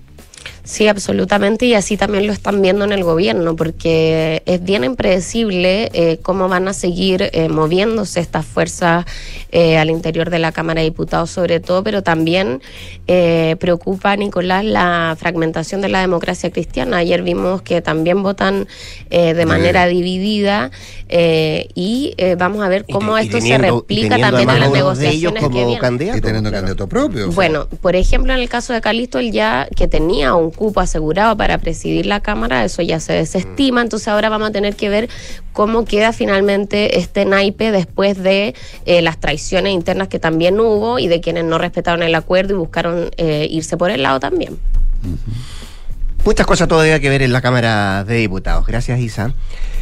Sí, 0.68 0.86
absolutamente, 0.86 1.64
y 1.64 1.72
así 1.72 1.96
también 1.96 2.26
lo 2.26 2.32
están 2.34 2.60
viendo 2.60 2.84
en 2.84 2.92
el 2.92 3.02
gobierno, 3.02 3.56
porque 3.56 4.42
es 4.44 4.62
bien 4.62 4.84
impredecible 4.84 5.88
eh, 5.94 6.18
cómo 6.20 6.46
van 6.46 6.68
a 6.68 6.74
seguir 6.74 7.30
eh, 7.32 7.48
moviéndose 7.48 8.20
estas 8.20 8.44
fuerzas 8.44 9.06
eh, 9.50 9.78
al 9.78 9.88
interior 9.88 10.28
de 10.28 10.38
la 10.38 10.52
Cámara 10.52 10.82
de 10.82 10.84
Diputados, 10.84 11.30
sobre 11.30 11.60
todo, 11.60 11.82
pero 11.82 12.02
también 12.02 12.60
eh, 13.06 13.56
preocupa, 13.58 14.14
Nicolás, 14.16 14.62
la 14.62 15.16
fragmentación 15.18 15.80
de 15.80 15.88
la 15.88 16.02
democracia 16.02 16.50
cristiana. 16.50 16.98
Ayer 16.98 17.22
vimos 17.22 17.62
que 17.62 17.80
también 17.80 18.22
votan 18.22 18.68
eh, 19.08 19.32
de 19.32 19.46
manera 19.46 19.86
dividida 19.86 20.70
eh, 21.08 21.68
y 21.74 22.12
eh, 22.18 22.36
vamos 22.38 22.62
a 22.62 22.68
ver 22.68 22.84
cómo 22.84 23.18
y 23.18 23.22
esto 23.22 23.40
se 23.40 23.48
teniendo- 23.48 23.80
replica 23.80 24.18
también 24.18 24.50
en 24.50 24.60
las 24.60 24.70
negociaciones 24.70 25.42
como 25.42 25.56
que 25.56 25.64
vienen. 25.64 26.18
Y 26.18 26.20
teniendo 26.20 26.50
candidato 26.50 26.86
propio. 26.86 27.32
Bueno, 27.32 27.66
por 27.80 27.96
ejemplo, 27.96 28.34
en 28.34 28.40
el 28.40 28.50
caso 28.50 28.74
de 28.74 28.82
Calisto, 28.82 29.18
él 29.18 29.32
ya 29.32 29.66
que 29.74 29.88
tenía 29.88 30.34
un 30.34 30.57
cupo 30.58 30.80
asegurado 30.80 31.36
para 31.36 31.58
presidir 31.58 32.04
la 32.04 32.20
Cámara, 32.20 32.64
eso 32.64 32.82
ya 32.82 32.98
se 32.98 33.12
desestima, 33.12 33.80
entonces 33.80 34.08
ahora 34.08 34.28
vamos 34.28 34.48
a 34.48 34.52
tener 34.52 34.74
que 34.74 34.88
ver 34.88 35.08
cómo 35.52 35.84
queda 35.84 36.12
finalmente 36.12 36.98
este 36.98 37.24
naipe 37.24 37.70
después 37.70 38.20
de 38.20 38.54
eh, 38.84 39.00
las 39.00 39.18
traiciones 39.18 39.72
internas 39.72 40.08
que 40.08 40.18
también 40.18 40.58
hubo 40.58 40.98
y 40.98 41.06
de 41.06 41.20
quienes 41.20 41.44
no 41.44 41.58
respetaron 41.58 42.02
el 42.02 42.14
acuerdo 42.16 42.54
y 42.54 42.56
buscaron 42.56 43.10
eh, 43.16 43.46
irse 43.48 43.76
por 43.76 43.90
el 43.90 44.02
lado 44.02 44.18
también. 44.18 44.58
Muchas 46.24 46.46
cosas 46.46 46.66
todavía 46.66 46.98
que 46.98 47.08
ver 47.08 47.22
en 47.22 47.32
la 47.32 47.40
Cámara 47.40 48.04
de 48.04 48.16
Diputados. 48.16 48.66
Gracias, 48.66 48.98
Isa. 48.98 49.32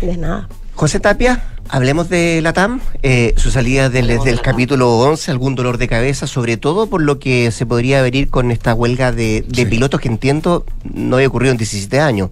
De 0.02 0.16
nada. 0.16 0.48
José 0.76 1.00
Tapia, 1.00 1.42
hablemos 1.70 2.10
de 2.10 2.42
la 2.42 2.52
TAM, 2.52 2.82
eh, 3.02 3.32
su 3.38 3.50
salida 3.50 3.88
del, 3.88 4.08
desde 4.08 4.28
el 4.28 4.42
capítulo 4.42 4.98
11, 4.98 5.30
algún 5.30 5.54
dolor 5.54 5.78
de 5.78 5.88
cabeza, 5.88 6.26
sobre 6.26 6.58
todo 6.58 6.86
por 6.86 7.00
lo 7.00 7.18
que 7.18 7.50
se 7.50 7.64
podría 7.64 8.02
venir 8.02 8.28
con 8.28 8.50
esta 8.50 8.74
huelga 8.74 9.10
de, 9.10 9.42
de 9.48 9.64
pilotos 9.64 10.02
que 10.02 10.08
entiendo 10.08 10.66
no 10.84 11.16
había 11.16 11.28
ocurrido 11.28 11.52
en 11.52 11.56
17 11.56 11.98
años. 11.98 12.28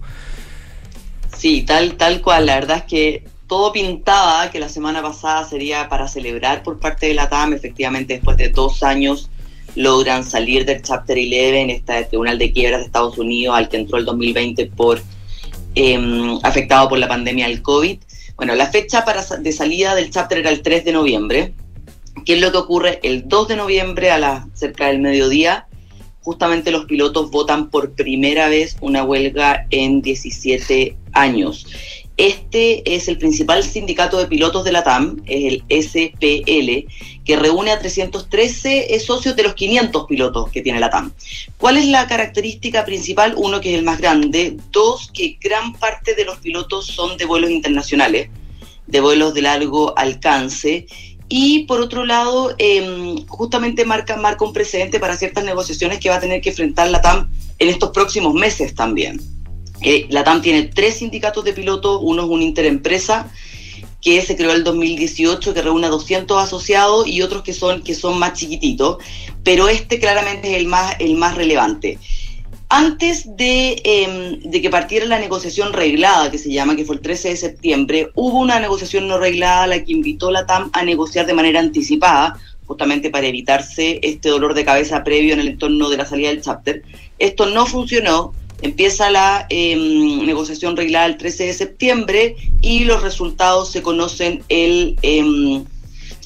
Sí, 1.35 1.63
tal, 1.63 1.95
tal 1.95 2.21
cual. 2.21 2.45
La 2.45 2.53
verdad 2.53 2.77
es 2.77 2.83
que 2.83 3.23
todo 3.47 3.73
pintaba 3.73 4.51
que 4.51 4.59
la 4.59 4.69
semana 4.69 5.01
pasada 5.01 5.43
sería 5.49 5.89
para 5.89 6.07
celebrar 6.07 6.61
por 6.61 6.79
parte 6.79 7.07
de 7.07 7.15
la 7.15 7.27
TAM. 7.27 7.53
Efectivamente, 7.53 8.13
después 8.13 8.37
de 8.37 8.49
dos 8.49 8.83
años 8.83 9.27
logran 9.73 10.23
salir 10.23 10.65
del 10.65 10.83
Chapter 10.83 11.17
11, 11.17 11.71
este 11.71 12.03
Tribunal 12.05 12.37
de 12.37 12.51
Quiebras 12.51 12.81
de 12.81 12.85
Estados 12.85 13.17
Unidos, 13.17 13.57
al 13.57 13.69
que 13.69 13.77
entró 13.77 13.97
el 13.97 14.05
2020 14.05 14.67
por 14.67 15.01
eh, 15.73 16.37
afectado 16.43 16.89
por 16.89 16.99
la 16.99 17.07
pandemia 17.07 17.47
del 17.47 17.63
COVID. 17.63 17.97
Bueno, 18.35 18.55
la 18.55 18.67
fecha 18.67 19.05
de 19.39 19.51
salida 19.51 19.95
del 19.95 20.09
Chapter 20.09 20.39
era 20.39 20.49
el 20.49 20.61
3 20.61 20.85
de 20.85 20.91
noviembre. 20.91 21.53
¿Qué 22.25 22.33
es 22.33 22.41
lo 22.41 22.51
que 22.51 22.57
ocurre? 22.57 22.99
El 23.03 23.27
2 23.27 23.47
de 23.47 23.55
noviembre 23.55 24.11
a 24.11 24.17
las 24.17 24.45
cerca 24.53 24.87
del 24.87 24.99
mediodía, 24.99 25.67
justamente 26.21 26.71
los 26.71 26.85
pilotos 26.85 27.29
votan 27.31 27.69
por 27.69 27.93
primera 27.93 28.49
vez 28.49 28.77
una 28.81 29.03
huelga 29.03 29.67
en 29.69 30.01
17 30.01 30.97
años. 31.13 31.67
Este 32.17 32.95
es 32.95 33.09
el 33.09 33.17
principal 33.17 33.61
sindicato 33.63 34.17
de 34.17 34.27
pilotos 34.27 34.63
de 34.63 34.71
la 34.71 34.85
TAM, 34.85 35.21
es 35.25 35.53
el 35.53 35.63
SPL, 35.69 36.89
que 37.25 37.35
reúne 37.35 37.71
a 37.71 37.79
313 37.79 38.97
socios 38.99 39.35
de 39.35 39.43
los 39.43 39.53
500 39.53 40.05
pilotos 40.05 40.49
que 40.49 40.61
tiene 40.61 40.79
la 40.79 40.89
TAM. 40.89 41.11
¿Cuál 41.57 41.75
es 41.75 41.85
la 41.87 42.07
característica 42.07 42.85
principal? 42.85 43.33
Uno, 43.35 43.59
que 43.59 43.73
es 43.73 43.79
el 43.79 43.83
más 43.83 43.99
grande. 43.99 44.55
Dos, 44.71 45.11
que 45.13 45.37
gran 45.41 45.73
parte 45.73 46.15
de 46.15 46.23
los 46.23 46.37
pilotos 46.37 46.87
son 46.87 47.17
de 47.17 47.25
vuelos 47.25 47.51
internacionales, 47.51 48.29
de 48.87 49.01
vuelos 49.01 49.33
de 49.33 49.41
largo 49.41 49.97
alcance. 49.97 50.87
Y 51.27 51.65
por 51.65 51.81
otro 51.81 52.05
lado, 52.05 52.55
eh, 52.59 53.25
justamente 53.27 53.83
marca, 53.83 54.15
marca 54.15 54.45
un 54.45 54.53
precedente 54.53 55.01
para 55.01 55.17
ciertas 55.17 55.43
negociaciones 55.43 55.99
que 55.99 56.09
va 56.09 56.15
a 56.15 56.21
tener 56.21 56.39
que 56.39 56.51
enfrentar 56.51 56.89
la 56.89 57.01
TAM 57.01 57.29
en 57.59 57.67
estos 57.67 57.89
próximos 57.89 58.33
meses 58.33 58.73
también. 58.73 59.19
La 60.09 60.23
TAM 60.23 60.41
tiene 60.41 60.63
tres 60.63 60.95
sindicatos 60.95 61.43
de 61.43 61.53
pilotos, 61.53 61.99
uno 62.01 62.23
es 62.23 62.29
una 62.29 62.43
interempresa 62.43 63.31
que 64.01 64.21
se 64.21 64.35
creó 64.35 64.51
en 64.51 64.57
el 64.57 64.63
2018, 64.63 65.53
que 65.53 65.61
reúne 65.63 65.87
a 65.87 65.89
200 65.89 66.41
asociados 66.41 67.07
y 67.07 67.23
otros 67.23 67.41
que 67.41 67.53
son, 67.53 67.81
que 67.81 67.95
son 67.95 68.19
más 68.19 68.33
chiquititos, 68.33 68.97
pero 69.43 69.67
este 69.67 69.99
claramente 69.99 70.51
es 70.51 70.57
el 70.57 70.67
más, 70.67 70.95
el 70.99 71.15
más 71.15 71.35
relevante. 71.35 71.97
Antes 72.69 73.35
de, 73.35 73.81
eh, 73.83 74.39
de 74.43 74.61
que 74.61 74.69
partiera 74.69 75.05
la 75.05 75.19
negociación 75.19 75.73
reglada, 75.73 76.29
que 76.29 76.37
se 76.37 76.51
llama, 76.51 76.75
que 76.75 76.85
fue 76.85 76.95
el 76.95 77.01
13 77.01 77.29
de 77.29 77.37
septiembre, 77.37 78.09
hubo 78.15 78.39
una 78.39 78.59
negociación 78.59 79.07
no 79.07 79.17
reglada 79.17 79.63
a 79.63 79.67
la 79.67 79.83
que 79.83 79.91
invitó 79.91 80.29
la 80.31 80.45
TAM 80.45 80.69
a 80.73 80.83
negociar 80.83 81.25
de 81.25 81.33
manera 81.33 81.59
anticipada, 81.59 82.39
justamente 82.65 83.09
para 83.09 83.27
evitarse 83.27 83.99
este 84.03 84.29
dolor 84.29 84.53
de 84.53 84.65
cabeza 84.65 85.03
previo 85.03 85.33
en 85.33 85.39
el 85.39 85.47
entorno 85.47 85.89
de 85.89 85.97
la 85.97 86.05
salida 86.05 86.29
del 86.29 86.41
chapter. 86.41 86.83
Esto 87.19 87.45
no 87.47 87.65
funcionó, 87.65 88.33
Empieza 88.65 89.11
la 89.11 89.45
em, 89.51 90.25
negociación 90.25 90.75
reglada 90.75 91.05
el 91.05 91.17
13 91.17 91.45
de 91.45 91.53
septiembre 91.53 92.35
y 92.61 92.85
los 92.85 93.03
resultados 93.03 93.71
se 93.71 93.83
conocen 93.83 94.43
el, 94.49 94.97
em, 95.03 95.63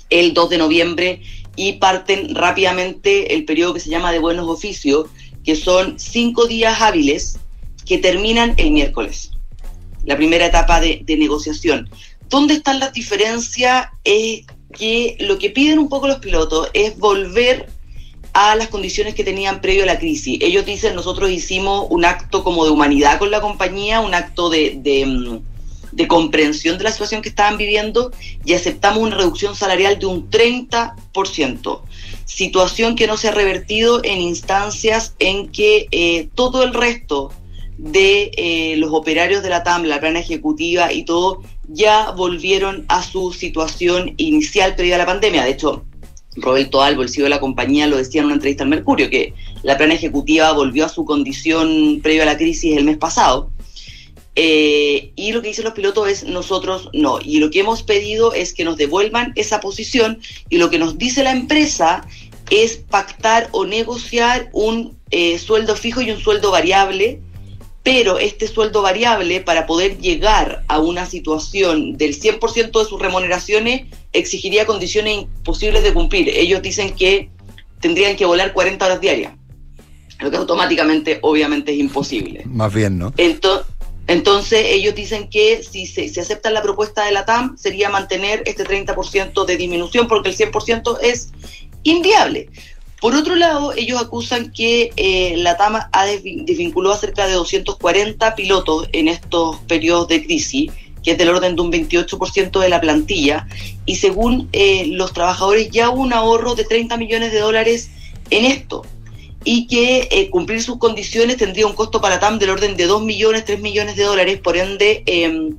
el 0.09 0.33
2 0.33 0.49
de 0.49 0.57
noviembre 0.57 1.21
y 1.57 1.73
parten 1.73 2.33
rápidamente 2.33 3.35
el 3.35 3.43
periodo 3.43 3.73
que 3.73 3.81
se 3.81 3.89
llama 3.89 4.13
de 4.13 4.19
buenos 4.19 4.47
oficios, 4.47 5.07
que 5.43 5.57
son 5.57 5.99
cinco 5.99 6.47
días 6.47 6.79
hábiles 6.79 7.39
que 7.85 7.97
terminan 7.97 8.53
el 8.55 8.71
miércoles, 8.71 9.31
la 10.05 10.15
primera 10.15 10.45
etapa 10.45 10.79
de, 10.79 11.01
de 11.03 11.17
negociación. 11.17 11.89
¿Dónde 12.29 12.53
están 12.53 12.79
las 12.79 12.93
diferencias? 12.93 13.87
Es 14.05 14.45
que 14.71 15.17
lo 15.19 15.37
que 15.39 15.49
piden 15.49 15.77
un 15.77 15.89
poco 15.89 16.07
los 16.07 16.19
pilotos 16.19 16.69
es 16.73 16.97
volver 16.97 17.67
a 18.33 18.55
las 18.55 18.69
condiciones 18.69 19.15
que 19.15 19.23
tenían 19.23 19.61
previo 19.61 19.83
a 19.83 19.85
la 19.85 19.99
crisis. 19.99 20.39
Ellos 20.41 20.65
dicen, 20.65 20.95
nosotros 20.95 21.29
hicimos 21.29 21.87
un 21.89 22.05
acto 22.05 22.43
como 22.43 22.65
de 22.65 22.71
humanidad 22.71 23.19
con 23.19 23.31
la 23.31 23.41
compañía, 23.41 24.01
un 24.01 24.13
acto 24.13 24.49
de, 24.49 24.79
de, 24.81 25.05
mm, 25.05 26.07
comprensión 26.07 26.77
de 26.77 26.85
la 26.85 26.91
situación 26.91 27.21
que 27.21 27.29
estaban 27.29 27.57
viviendo 27.57 28.11
y 28.45 28.53
aceptamos 28.53 29.03
una 29.03 29.17
reducción 29.17 29.55
salarial 29.55 29.99
de 29.99 30.05
un 30.05 30.29
30%. 30.29 31.81
Situación 32.25 32.95
que 32.95 33.07
no 33.07 33.17
se 33.17 33.27
ha 33.27 33.31
revertido 33.31 34.01
en 34.03 34.21
instancias 34.21 35.15
en 35.19 35.49
que 35.49 35.87
eh, 35.91 36.29
todo 36.35 36.63
el 36.63 36.73
resto 36.73 37.31
de 37.77 38.31
eh, 38.35 38.75
los 38.77 38.91
operarios 38.93 39.41
de 39.41 39.49
la 39.49 39.63
TAM, 39.63 39.83
la 39.83 39.99
plana 39.99 40.19
ejecutiva 40.19 40.91
y 40.91 41.03
todo, 41.03 41.41
ya 41.67 42.11
volvieron 42.11 42.85
a 42.89 43.01
su 43.03 43.31
situación 43.31 44.13
inicial 44.17 44.75
previa 44.75 44.95
a 44.95 44.99
la 44.99 45.05
pandemia. 45.05 45.43
De 45.43 45.51
hecho, 45.51 45.85
Roberto 46.35 46.81
Albo, 46.81 47.01
el 47.01 47.09
CEO 47.09 47.25
de 47.25 47.29
la 47.29 47.39
compañía, 47.39 47.87
lo 47.87 47.97
decía 47.97 48.21
en 48.21 48.25
una 48.25 48.35
entrevista 48.35 48.63
al 48.63 48.69
Mercurio, 48.69 49.09
que 49.09 49.33
la 49.63 49.77
plana 49.77 49.93
ejecutiva 49.93 50.51
volvió 50.53 50.85
a 50.85 50.89
su 50.89 51.05
condición 51.05 51.99
previa 52.01 52.23
a 52.23 52.27
la 52.27 52.37
crisis 52.37 52.77
el 52.77 52.85
mes 52.85 52.97
pasado. 52.97 53.51
Eh, 54.35 55.11
y 55.15 55.31
lo 55.33 55.41
que 55.41 55.49
dicen 55.49 55.65
los 55.65 55.73
pilotos 55.73 56.07
es 56.07 56.23
nosotros 56.23 56.89
no. 56.93 57.19
Y 57.21 57.39
lo 57.39 57.49
que 57.49 57.59
hemos 57.59 57.83
pedido 57.83 58.33
es 58.33 58.53
que 58.53 58.63
nos 58.63 58.77
devuelvan 58.77 59.33
esa 59.35 59.59
posición 59.59 60.19
y 60.49 60.59
lo 60.59 60.69
que 60.69 60.79
nos 60.79 60.97
dice 60.97 61.23
la 61.23 61.31
empresa 61.31 62.07
es 62.49 62.77
pactar 62.77 63.49
o 63.51 63.65
negociar 63.65 64.49
un 64.53 64.97
eh, 65.11 65.37
sueldo 65.39 65.75
fijo 65.75 66.01
y 66.01 66.11
un 66.11 66.19
sueldo 66.19 66.51
variable 66.51 67.21
pero 67.83 68.19
este 68.19 68.47
sueldo 68.47 68.81
variable 68.81 69.41
para 69.41 69.65
poder 69.65 69.97
llegar 69.99 70.63
a 70.67 70.79
una 70.79 71.05
situación 71.05 71.97
del 71.97 72.19
100% 72.19 72.77
de 72.77 72.85
sus 72.85 73.01
remuneraciones 73.01 73.87
exigiría 74.11 74.65
condiciones 74.65 75.13
imposibles 75.13 75.83
de 75.83 75.93
cumplir. 75.93 76.29
Ellos 76.29 76.61
dicen 76.61 76.93
que 76.95 77.29
tendrían 77.79 78.15
que 78.15 78.25
volar 78.25 78.53
40 78.53 78.85
horas 78.85 79.01
diarias, 79.01 79.33
lo 80.19 80.29
que 80.29 80.37
automáticamente 80.37 81.19
obviamente 81.21 81.71
es 81.71 81.79
imposible. 81.79 82.43
Más 82.45 82.73
bien, 82.73 82.97
¿no? 82.99 83.13
Entonces, 83.17 83.65
entonces 84.07 84.65
ellos 84.65 84.95
dicen 84.95 85.29
que 85.29 85.61
si 85.61 85.85
se, 85.85 86.09
se 86.09 86.19
acepta 86.19 86.49
la 86.49 86.63
propuesta 86.63 87.05
de 87.05 87.11
la 87.11 87.25
TAM 87.25 87.57
sería 87.57 87.89
mantener 87.89 88.41
este 88.47 88.65
30% 88.65 89.45
de 89.45 89.55
disminución 89.55 90.07
porque 90.07 90.29
el 90.29 90.35
100% 90.35 90.97
es 91.03 91.29
inviable. 91.83 92.49
Por 93.01 93.15
otro 93.15 93.35
lado, 93.35 93.73
ellos 93.73 94.01
acusan 94.01 94.51
que 94.51 94.91
eh, 94.97 95.35
la 95.37 95.55
TAMA 95.55 95.89
ha 95.93 96.05
desvinculado 96.05 96.93
a 96.93 96.97
cerca 96.97 97.27
de 97.27 97.33
240 97.33 98.35
pilotos 98.35 98.89
en 98.91 99.07
estos 99.07 99.57
periodos 99.67 100.09
de 100.09 100.23
crisis, 100.23 100.71
que 101.01 101.11
es 101.11 101.17
del 101.17 101.29
orden 101.29 101.55
de 101.55 101.61
un 101.61 101.71
28% 101.71 102.59
de 102.59 102.69
la 102.69 102.81
plantilla, 102.81 103.47
y 103.85 103.95
según 103.95 104.49
eh, 104.51 104.87
los 104.87 105.13
trabajadores 105.13 105.69
ya 105.69 105.89
hubo 105.89 106.01
un 106.01 106.11
ahorro 106.11 106.55
de 106.55 106.65
30 106.65 106.97
millones 106.97 107.31
de 107.31 107.39
dólares 107.39 107.89
en 108.31 108.43
esto, 108.43 108.85
y 109.45 109.67
que 109.67 110.09
eh, 110.11 110.29
cumplir 110.29 110.61
sus 110.61 110.77
condiciones 110.77 111.37
tendría 111.37 111.67
un 111.67 111.73
costo 111.73 112.01
para 112.01 112.19
TAM 112.19 112.37
del 112.37 112.49
orden 112.49 112.75
de 112.75 112.85
2 112.85 113.01
millones, 113.03 113.45
3 113.45 113.61
millones 113.61 113.95
de 113.95 114.03
dólares, 114.03 114.39
por 114.39 114.57
ende... 114.57 115.03
Eh, 115.05 115.51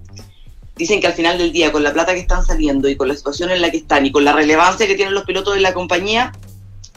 dicen 0.77 0.99
que 0.99 1.07
al 1.07 1.13
final 1.13 1.37
del 1.37 1.53
día, 1.53 1.73
con 1.73 1.83
la 1.83 1.93
plata 1.93 2.15
que 2.15 2.21
están 2.21 2.43
saliendo 2.43 2.89
y 2.89 2.97
con 2.97 3.07
la 3.07 3.15
situación 3.15 3.51
en 3.51 3.61
la 3.61 3.71
que 3.71 3.77
están 3.77 4.07
y 4.07 4.11
con 4.11 4.25
la 4.25 4.33
relevancia 4.33 4.87
que 4.87 4.95
tienen 4.95 5.13
los 5.13 5.25
pilotos 5.25 5.55
de 5.55 5.61
la 5.61 5.75
compañía, 5.75 6.33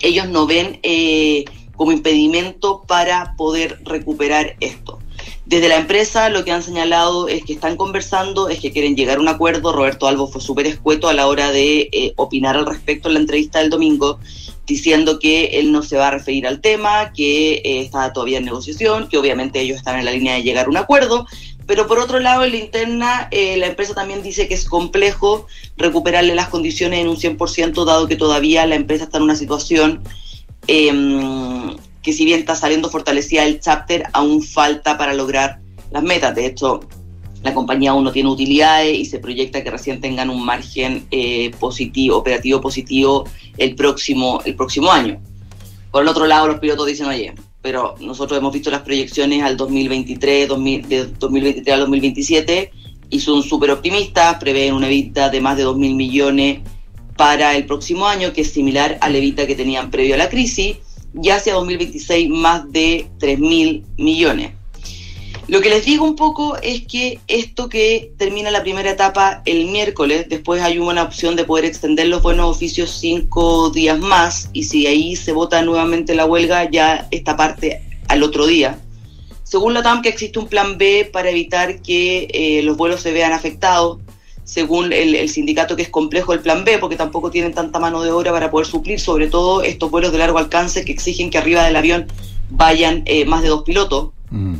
ellos 0.03 0.27
no 0.27 0.45
ven 0.45 0.79
eh, 0.83 1.45
como 1.75 1.91
impedimento 1.91 2.83
para 2.87 3.35
poder 3.35 3.79
recuperar 3.83 4.55
esto. 4.59 4.99
Desde 5.45 5.67
la 5.67 5.77
empresa 5.77 6.29
lo 6.29 6.43
que 6.45 6.51
han 6.51 6.63
señalado 6.63 7.27
es 7.27 7.43
que 7.43 7.53
están 7.53 7.75
conversando, 7.75 8.49
es 8.49 8.59
que 8.59 8.71
quieren 8.71 8.95
llegar 8.95 9.17
a 9.17 9.21
un 9.21 9.27
acuerdo. 9.27 9.73
Roberto 9.73 10.07
Albo 10.07 10.27
fue 10.27 10.41
súper 10.41 10.67
escueto 10.67 11.07
a 11.07 11.13
la 11.13 11.27
hora 11.27 11.51
de 11.51 11.89
eh, 11.91 12.13
opinar 12.15 12.55
al 12.55 12.65
respecto 12.65 13.07
en 13.07 13.15
la 13.15 13.19
entrevista 13.19 13.59
del 13.59 13.69
domingo, 13.69 14.19
diciendo 14.65 15.19
que 15.19 15.59
él 15.59 15.71
no 15.71 15.83
se 15.83 15.97
va 15.97 16.07
a 16.07 16.11
referir 16.11 16.47
al 16.47 16.61
tema, 16.61 17.11
que 17.13 17.55
eh, 17.55 17.81
está 17.81 18.13
todavía 18.13 18.37
en 18.37 18.45
negociación, 18.45 19.09
que 19.09 19.17
obviamente 19.17 19.59
ellos 19.59 19.77
están 19.77 19.99
en 19.99 20.05
la 20.05 20.11
línea 20.11 20.35
de 20.35 20.43
llegar 20.43 20.67
a 20.67 20.69
un 20.69 20.77
acuerdo, 20.77 21.27
pero 21.65 21.87
por 21.87 21.99
otro 21.99 22.19
lado, 22.19 22.43
en 22.43 22.51
la 22.51 22.57
interna, 22.57 23.27
eh, 23.31 23.57
la 23.57 23.67
empresa 23.67 23.93
también 23.93 24.21
dice 24.21 24.47
que 24.47 24.53
es 24.53 24.65
complejo 24.65 25.47
recuperarle 25.77 26.35
las 26.35 26.49
condiciones 26.49 26.99
en 26.99 27.07
un 27.07 27.17
100%, 27.17 27.85
dado 27.85 28.07
que 28.07 28.15
todavía 28.15 28.65
la 28.65 28.75
empresa 28.75 29.05
está 29.05 29.17
en 29.17 29.23
una 29.23 29.35
situación 29.35 30.03
eh, 30.67 31.75
que 32.01 32.13
si 32.13 32.25
bien 32.25 32.39
está 32.39 32.55
saliendo 32.55 32.89
fortalecida 32.89 33.45
el 33.45 33.59
chapter, 33.59 34.03
aún 34.13 34.43
falta 34.43 34.97
para 34.97 35.13
lograr 35.13 35.59
las 35.89 36.03
metas. 36.03 36.35
De 36.35 36.45
hecho, 36.45 36.81
la 37.43 37.53
compañía 37.53 37.91
aún 37.91 38.03
no 38.03 38.11
tiene 38.11 38.29
utilidades 38.29 38.97
y 38.97 39.05
se 39.05 39.19
proyecta 39.19 39.63
que 39.63 39.71
recién 39.71 40.01
tengan 40.01 40.29
un 40.29 40.43
margen 40.43 41.07
eh, 41.11 41.51
positivo, 41.59 42.17
operativo 42.17 42.61
positivo 42.61 43.25
el 43.57 43.75
próximo, 43.75 44.41
el 44.45 44.55
próximo 44.55 44.91
año. 44.91 45.21
Por 45.91 46.03
el 46.03 46.09
otro 46.09 46.25
lado, 46.25 46.47
los 46.47 46.59
pilotos 46.59 46.87
dicen, 46.87 47.07
oye, 47.07 47.33
pero 47.63 47.95
nosotros 48.01 48.37
hemos 48.37 48.53
visto 48.53 48.69
las 48.69 48.81
proyecciones 48.81 49.41
al 49.41 49.55
2023, 49.55 50.49
2000, 50.49 50.89
de 50.89 51.05
2023 51.05 51.73
al 51.73 51.79
2027 51.79 52.71
y 53.09 53.19
son 53.21 53.41
súper 53.41 53.71
optimistas, 53.71 54.35
prevén 54.35 54.73
una 54.73 54.87
evita 54.87 55.29
de 55.29 55.39
más 55.39 55.55
de 55.55 55.65
2.000 55.65 55.95
millones 55.95 56.59
para 57.15 57.55
el 57.55 57.65
próximo 57.65 58.05
año, 58.05 58.33
que 58.33 58.41
es 58.41 58.51
similar 58.51 58.97
a 58.99 59.09
la 59.09 59.17
evita 59.17 59.47
que 59.47 59.55
tenían 59.55 59.91
previo 59.91 60.15
a 60.15 60.17
la 60.17 60.29
crisis, 60.29 60.77
y 61.21 61.29
hacia 61.29 61.53
2026 61.53 62.29
más 62.29 62.69
de 62.71 63.07
3.000 63.19 63.83
millones. 63.97 64.51
Lo 65.47 65.59
que 65.59 65.69
les 65.69 65.85
digo 65.85 66.05
un 66.05 66.15
poco 66.15 66.57
es 66.61 66.87
que 66.87 67.19
esto 67.27 67.67
que 67.67 68.13
termina 68.17 68.49
la 68.49 68.63
primera 68.63 68.91
etapa 68.91 69.41
el 69.45 69.65
miércoles, 69.65 70.27
después 70.29 70.61
hay 70.61 70.79
una 70.79 71.03
opción 71.03 71.35
de 71.35 71.43
poder 71.43 71.65
extender 71.65 72.07
los 72.07 72.23
buenos 72.23 72.49
oficios 72.49 72.91
cinco 72.91 73.69
días 73.69 73.99
más 73.99 74.49
y 74.53 74.63
si 74.63 74.87
ahí 74.87 75.17
se 75.17 75.33
vota 75.33 75.61
nuevamente 75.61 76.15
la 76.15 76.25
huelga, 76.25 76.69
ya 76.71 77.07
esta 77.11 77.35
parte 77.35 77.83
al 78.07 78.23
otro 78.23 78.45
día. 78.47 78.79
Según 79.43 79.73
la 79.73 79.83
TAM, 79.83 80.01
que 80.01 80.09
existe 80.09 80.39
un 80.39 80.47
plan 80.47 80.77
B 80.77 81.09
para 81.11 81.29
evitar 81.29 81.81
que 81.81 82.27
eh, 82.33 82.63
los 82.63 82.77
vuelos 82.77 83.01
se 83.01 83.11
vean 83.11 83.33
afectados. 83.33 83.99
Según 84.45 84.91
el, 84.91 85.15
el, 85.15 85.29
sindicato, 85.29 85.75
que 85.75 85.83
es 85.83 85.89
complejo 85.89 86.33
el 86.33 86.39
plan 86.39 86.65
B, 86.65 86.77
porque 86.79 86.95
tampoco 86.95 87.31
tienen 87.31 87.53
tanta 87.53 87.79
mano 87.79 88.01
de 88.01 88.11
obra 88.11 88.31
para 88.31 88.49
poder 88.49 88.67
suplir, 88.67 88.99
sobre 88.99 89.27
todo 89.27 89.61
estos 89.61 89.91
vuelos 89.91 90.11
de 90.11 90.17
largo 90.17 90.37
alcance 90.37 90.83
que 90.83 90.91
exigen 90.91 91.29
que 91.29 91.37
arriba 91.37 91.63
del 91.63 91.75
avión 91.75 92.07
vayan 92.49 93.03
eh, 93.05 93.25
más 93.25 93.43
de 93.43 93.49
dos 93.49 93.63
pilotos. 93.63 94.09
Mm. 94.31 94.55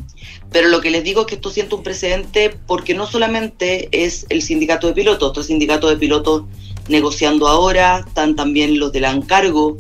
Pero 0.54 0.70
lo 0.70 0.82
que 0.82 0.92
les 0.92 1.04
digo 1.04 1.22
es 1.22 1.28
que 1.28 1.36
esto 1.36 1.50
siente 1.50 1.74
un 1.74 1.82
precedente 1.82 2.56
porque 2.68 2.94
no 2.94 3.08
solamente 3.08 3.90
es 3.92 4.28
el 4.30 4.44
sindicato 4.44 4.86
de 4.86 4.94
pilotos, 4.94 5.28
otro 5.28 5.42
sindicato 5.42 5.90
de 5.90 5.98
pilotos 5.98 6.44
negociando 6.88 7.48
ahora, 7.48 8.06
están 8.08 8.36
también 8.36 8.80
los 8.80 8.92
del 8.92 9.06
encargo 9.06 9.78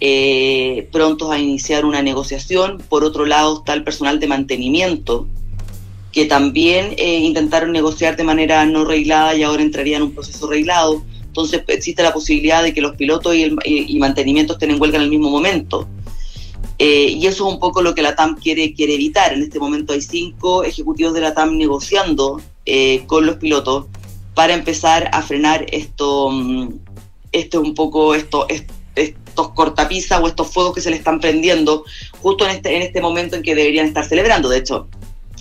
eh, 0.00 0.88
prontos 0.92 1.30
a 1.30 1.38
iniciar 1.38 1.84
una 1.84 2.00
negociación. 2.00 2.78
Por 2.88 3.04
otro 3.04 3.26
lado 3.26 3.58
está 3.58 3.74
el 3.74 3.84
personal 3.84 4.18
de 4.18 4.28
mantenimiento, 4.28 5.26
que 6.10 6.24
también 6.24 6.94
eh, 6.96 7.18
intentaron 7.18 7.72
negociar 7.72 8.16
de 8.16 8.24
manera 8.24 8.64
no 8.64 8.86
reglada 8.86 9.34
y 9.34 9.42
ahora 9.42 9.62
entrarían 9.62 10.02
en 10.02 10.08
un 10.08 10.14
proceso 10.14 10.46
reglado. 10.46 11.02
Entonces 11.26 11.62
existe 11.66 12.02
la 12.02 12.14
posibilidad 12.14 12.62
de 12.62 12.72
que 12.72 12.80
los 12.80 12.96
pilotos 12.96 13.34
y, 13.34 13.42
el, 13.42 13.58
y, 13.62 13.94
y 13.94 13.98
mantenimiento 13.98 14.54
estén 14.54 14.70
en 14.70 14.80
huelga 14.80 14.96
en 14.96 15.04
el 15.04 15.10
mismo 15.10 15.28
momento. 15.28 15.86
Eh, 16.78 17.16
y 17.16 17.26
eso 17.26 17.48
es 17.48 17.54
un 17.54 17.58
poco 17.58 17.82
lo 17.82 17.94
que 17.94 18.02
la 18.02 18.14
TAM 18.14 18.36
quiere, 18.36 18.72
quiere 18.72 18.94
evitar. 18.94 19.32
En 19.32 19.42
este 19.42 19.58
momento 19.58 19.92
hay 19.92 20.00
cinco 20.00 20.62
ejecutivos 20.62 21.12
de 21.12 21.20
la 21.20 21.34
TAM 21.34 21.56
negociando 21.56 22.40
eh, 22.64 23.02
con 23.06 23.26
los 23.26 23.36
pilotos 23.36 23.86
para 24.34 24.54
empezar 24.54 25.10
a 25.12 25.22
frenar 25.22 25.66
esto, 25.72 26.30
esto 27.32 27.60
un 27.60 27.74
poco, 27.74 28.14
esto, 28.14 28.46
estos 28.94 29.48
cortapisas 29.50 30.20
o 30.22 30.28
estos 30.28 30.52
fuegos 30.52 30.74
que 30.74 30.80
se 30.80 30.90
le 30.90 30.96
están 30.96 31.18
prendiendo 31.18 31.84
justo 32.20 32.44
en 32.44 32.52
este, 32.52 32.76
en 32.76 32.82
este 32.82 33.00
momento 33.00 33.34
en 33.34 33.42
que 33.42 33.56
deberían 33.56 33.86
estar 33.86 34.04
celebrando. 34.04 34.48
De 34.48 34.58
hecho, 34.58 34.86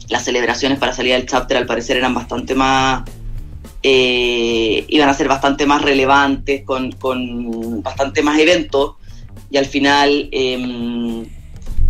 las 0.10 0.26
celebraciones 0.26 0.80
para 0.80 0.94
salir 0.94 1.14
del 1.14 1.28
chapter 1.28 1.58
al 1.58 1.68
parecer 1.68 1.98
eran 1.98 2.16
bastante 2.16 2.56
más, 2.56 3.08
eh, 3.84 4.86
iban 4.88 5.10
a 5.10 5.14
ser 5.14 5.28
bastante 5.28 5.68
más 5.68 5.84
relevantes, 5.84 6.64
con, 6.64 6.92
con 6.94 7.84
bastante 7.84 8.24
más 8.24 8.40
eventos 8.40 8.96
y 9.50 9.58
al 9.58 9.66
final 9.66 10.30
eh, 10.32 11.26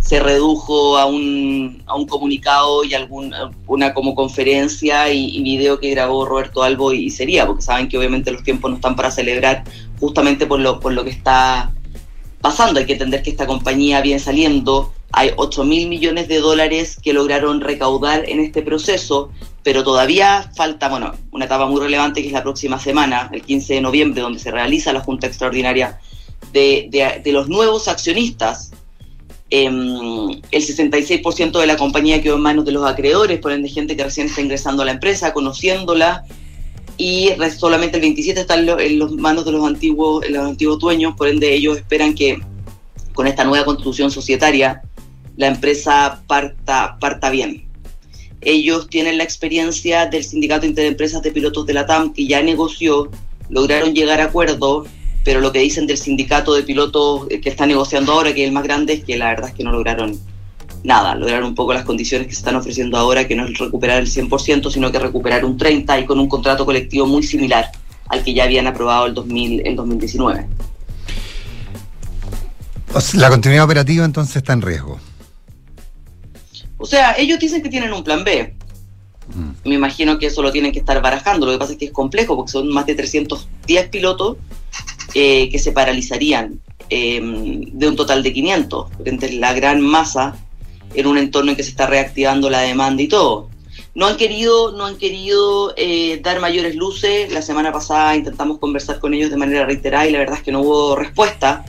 se 0.08 0.20
redujo 0.20 0.96
a 0.96 1.04
un, 1.04 1.82
a 1.86 1.94
un 1.94 2.06
comunicado 2.06 2.82
y 2.82 2.94
algún, 2.94 3.34
una 3.66 3.92
como 3.92 4.14
conferencia 4.14 5.12
y, 5.12 5.36
y, 5.36 5.42
video 5.42 5.78
que 5.78 5.90
grabó 5.90 6.24
Roberto 6.24 6.62
Albo 6.62 6.94
y, 6.94 7.10
sería, 7.10 7.46
porque 7.46 7.60
saben 7.60 7.88
que 7.88 7.98
obviamente 7.98 8.30
los 8.30 8.42
tiempos 8.42 8.70
no 8.70 8.76
están 8.76 8.96
para 8.96 9.10
celebrar 9.10 9.64
justamente 10.00 10.46
por 10.46 10.60
lo, 10.60 10.80
por 10.80 10.94
lo 10.94 11.04
que 11.04 11.10
está 11.10 11.72
pasando. 12.40 12.80
Hay 12.80 12.86
que 12.86 12.94
entender 12.94 13.22
que 13.22 13.30
esta 13.30 13.46
compañía 13.46 14.00
viene 14.00 14.18
saliendo 14.18 14.94
Hay 15.12 15.32
8 15.36 15.64
mil 15.64 15.88
millones 15.88 16.28
de 16.28 16.38
dólares 16.38 16.98
que 17.02 17.12
lograron 17.12 17.60
recaudar 17.60 18.28
en 18.28 18.40
este 18.40 18.62
proceso, 18.62 19.30
pero 19.62 19.82
todavía 19.82 20.50
falta, 20.56 20.88
bueno, 20.88 21.12
una 21.32 21.46
etapa 21.46 21.66
muy 21.66 21.80
relevante 21.80 22.22
que 22.22 22.28
es 22.28 22.32
la 22.32 22.42
próxima 22.42 22.78
semana, 22.78 23.28
el 23.32 23.42
15 23.42 23.74
de 23.74 23.80
noviembre, 23.80 24.22
donde 24.22 24.38
se 24.38 24.50
realiza 24.50 24.92
la 24.92 25.00
Junta 25.00 25.26
Extraordinaria 25.26 25.98
de, 26.52 27.22
los 27.26 27.48
nuevos 27.48 27.88
accionistas. 27.88 28.72
Eh, 29.50 29.64
el 29.66 30.62
66% 30.62 31.58
de 31.58 31.66
la 31.66 31.76
compañía 31.76 32.20
quedó 32.20 32.36
en 32.36 32.42
manos 32.42 32.64
de 32.64 32.72
los 32.72 32.84
acreedores, 32.84 33.40
por 33.40 33.52
ende 33.52 33.68
gente 33.68 33.96
que 33.96 34.04
recién 34.04 34.26
está 34.26 34.40
ingresando 34.40 34.82
a 34.82 34.86
la 34.86 34.92
empresa, 34.92 35.32
conociéndola, 35.32 36.24
y 36.98 37.30
solamente 37.56 37.96
el 37.96 38.02
27 38.02 38.40
está 38.40 38.56
en, 38.56 38.98
las 38.98 39.12
manos 39.12 39.44
de 39.44 39.52
los 39.52 39.64
antiguos, 39.64 40.28
los 40.28 40.44
antiguos 40.44 40.80
dueños, 40.80 41.14
por 41.16 41.28
ende 41.28 41.54
ellos 41.54 41.76
esperan 41.76 42.12
que 42.12 42.40
con 43.14 43.26
esta 43.26 43.44
nueva 43.44 43.64
constitución 43.64 44.10
societaria 44.10 44.82
la 45.36 45.46
empresa 45.46 46.22
parta, 46.26 46.98
parta 47.00 47.30
bien. 47.30 47.68
Ellos 48.40 48.88
tienen 48.88 49.18
la 49.18 49.24
experiencia 49.24 50.06
del 50.06 50.24
Sindicato 50.24 50.66
Interempresas 50.66 51.22
de 51.22 51.30
Pilotos 51.30 51.66
de 51.66 51.74
la 51.74 51.86
TAM, 51.86 52.12
que 52.12 52.26
ya 52.26 52.42
negoció, 52.42 53.08
lograron 53.48 53.94
llegar 53.94 54.20
a 54.20 54.24
acuerdo, 54.24 54.84
pero 55.24 55.40
lo 55.40 55.52
que 55.52 55.60
dicen 55.60 55.86
del 55.86 55.98
sindicato 55.98 56.54
de 56.54 56.62
pilotos 56.62 57.26
que 57.28 57.48
está 57.48 57.66
negociando 57.66 58.12
ahora, 58.12 58.32
que 58.34 58.42
es 58.42 58.48
el 58.48 58.54
más 58.54 58.64
grande, 58.64 58.94
es 58.94 59.04
que 59.04 59.16
la 59.16 59.28
verdad 59.28 59.50
es 59.50 59.54
que 59.54 59.64
no 59.64 59.72
lograron 59.72 60.18
nada, 60.84 61.14
lograr 61.14 61.42
un 61.42 61.54
poco 61.54 61.74
las 61.74 61.84
condiciones 61.84 62.26
que 62.26 62.32
se 62.32 62.40
están 62.40 62.56
ofreciendo 62.56 62.96
ahora, 62.96 63.26
que 63.26 63.34
no 63.34 63.46
es 63.46 63.58
recuperar 63.58 64.00
el 64.00 64.06
100%, 64.06 64.70
sino 64.70 64.90
que 64.92 64.98
recuperar 64.98 65.44
un 65.44 65.58
30% 65.58 66.02
y 66.02 66.06
con 66.06 66.18
un 66.18 66.28
contrato 66.28 66.64
colectivo 66.64 67.06
muy 67.06 67.22
similar 67.22 67.70
al 68.08 68.22
que 68.22 68.34
ya 68.34 68.44
habían 68.44 68.66
aprobado 68.66 69.06
el, 69.06 69.14
2000, 69.14 69.66
el 69.66 69.76
2019. 69.76 70.46
La 73.14 73.28
continuidad 73.28 73.64
operativa 73.64 74.04
entonces 74.04 74.36
está 74.36 74.54
en 74.54 74.62
riesgo. 74.62 74.98
O 76.78 76.86
sea, 76.86 77.12
ellos 77.18 77.38
dicen 77.38 77.62
que 77.62 77.68
tienen 77.68 77.92
un 77.92 78.02
plan 78.02 78.24
B. 78.24 78.54
Mm. 79.34 79.68
Me 79.68 79.74
imagino 79.74 80.18
que 80.18 80.26
eso 80.26 80.42
lo 80.42 80.50
tienen 80.50 80.72
que 80.72 80.78
estar 80.78 81.00
barajando. 81.02 81.44
Lo 81.44 81.52
que 81.52 81.58
pasa 81.58 81.72
es 81.72 81.78
que 81.78 81.86
es 81.86 81.92
complejo 81.92 82.34
porque 82.36 82.52
son 82.52 82.68
más 82.68 82.86
de 82.86 82.94
310 82.94 83.88
pilotos 83.88 84.36
eh, 85.14 85.48
que 85.50 85.58
se 85.58 85.72
paralizarían 85.72 86.60
eh, 86.90 87.20
de 87.22 87.88
un 87.88 87.96
total 87.96 88.22
de 88.22 88.32
500, 88.32 88.92
frente 89.02 89.26
a 89.26 89.32
la 89.32 89.52
gran 89.52 89.80
masa 89.80 90.36
en 90.94 91.06
un 91.06 91.18
entorno 91.18 91.50
en 91.50 91.56
que 91.56 91.62
se 91.62 91.70
está 91.70 91.86
reactivando 91.86 92.50
la 92.50 92.60
demanda 92.60 93.02
y 93.02 93.08
todo. 93.08 93.48
No 93.94 94.06
han 94.06 94.16
querido, 94.16 94.72
no 94.72 94.86
han 94.86 94.96
querido 94.96 95.74
eh, 95.76 96.20
dar 96.22 96.40
mayores 96.40 96.76
luces. 96.76 97.32
La 97.32 97.42
semana 97.42 97.72
pasada 97.72 98.16
intentamos 98.16 98.58
conversar 98.58 99.00
con 99.00 99.12
ellos 99.12 99.30
de 99.30 99.36
manera 99.36 99.66
reiterada 99.66 100.06
y 100.06 100.12
la 100.12 100.18
verdad 100.18 100.36
es 100.36 100.42
que 100.42 100.52
no 100.52 100.60
hubo 100.60 100.96
respuesta. 100.96 101.64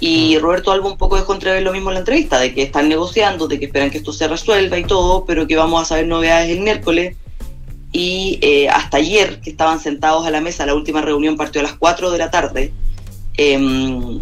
Y 0.00 0.38
Roberto 0.38 0.70
Alba 0.70 0.88
un 0.88 0.96
poco 0.96 1.16
dejó 1.16 1.34
entrever 1.34 1.62
lo 1.62 1.72
mismo 1.72 1.90
en 1.90 1.94
la 1.94 2.00
entrevista, 2.00 2.38
de 2.38 2.54
que 2.54 2.62
están 2.62 2.88
negociando, 2.88 3.48
de 3.48 3.58
que 3.58 3.64
esperan 3.64 3.90
que 3.90 3.98
esto 3.98 4.12
se 4.12 4.28
resuelva 4.28 4.78
y 4.78 4.84
todo, 4.84 5.24
pero 5.24 5.46
que 5.46 5.56
vamos 5.56 5.82
a 5.82 5.84
saber 5.84 6.06
novedades 6.06 6.50
el 6.50 6.60
miércoles. 6.60 7.16
Y 7.92 8.38
eh, 8.42 8.68
hasta 8.68 8.98
ayer, 8.98 9.40
que 9.40 9.50
estaban 9.50 9.80
sentados 9.80 10.26
a 10.26 10.30
la 10.30 10.40
mesa, 10.40 10.66
la 10.66 10.74
última 10.74 11.00
reunión 11.00 11.36
partió 11.36 11.60
a 11.60 11.64
las 11.64 11.74
4 11.74 12.10
de 12.10 12.18
la 12.18 12.30
tarde, 12.30 12.72
eh, 13.36 14.20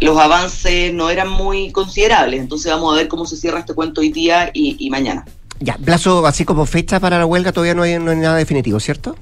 los 0.00 0.18
avances 0.18 0.92
no 0.92 1.10
eran 1.10 1.28
muy 1.28 1.70
considerables. 1.72 2.40
Entonces 2.40 2.72
vamos 2.72 2.92
a 2.94 2.96
ver 2.96 3.08
cómo 3.08 3.26
se 3.26 3.36
cierra 3.36 3.60
este 3.60 3.74
cuento 3.74 4.00
hoy 4.00 4.10
día 4.10 4.50
y, 4.52 4.76
y 4.78 4.90
mañana. 4.90 5.24
Ya, 5.60 5.76
plazo 5.76 6.26
así 6.26 6.44
como 6.44 6.66
fecha 6.66 6.98
para 6.98 7.18
la 7.18 7.26
huelga 7.26 7.52
todavía 7.52 7.74
no 7.74 7.82
hay, 7.82 7.98
no 7.98 8.10
hay 8.10 8.16
nada 8.16 8.36
definitivo, 8.36 8.80
¿cierto? 8.80 9.14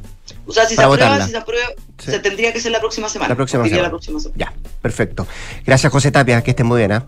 O 0.47 0.53
sea, 0.53 0.67
si 0.67 0.75
se 0.75 0.83
aprueba, 0.83 1.25
si 1.27 1.33
se 1.33 1.37
aprueba, 1.37 1.67
sí. 1.99 2.11
se 2.11 2.19
tendría 2.19 2.53
que 2.53 2.61
ser 2.61 2.73
la 2.73 2.81
próxima 2.81 3.09
semana. 3.09 3.29
La 3.29 3.37
próxima 3.37 3.65
semana. 3.65 3.83
La 3.83 3.91
próxima 3.91 4.21
semana. 4.21 4.39
Ya, 4.39 4.53
perfecto. 4.81 5.27
Gracias, 5.67 5.93
José 5.93 6.11
Tapia, 6.11 6.43
que 6.43 6.53
estén 6.53 6.67
muy 6.67 6.79
bien, 6.79 6.93
¿eh? 6.93 7.01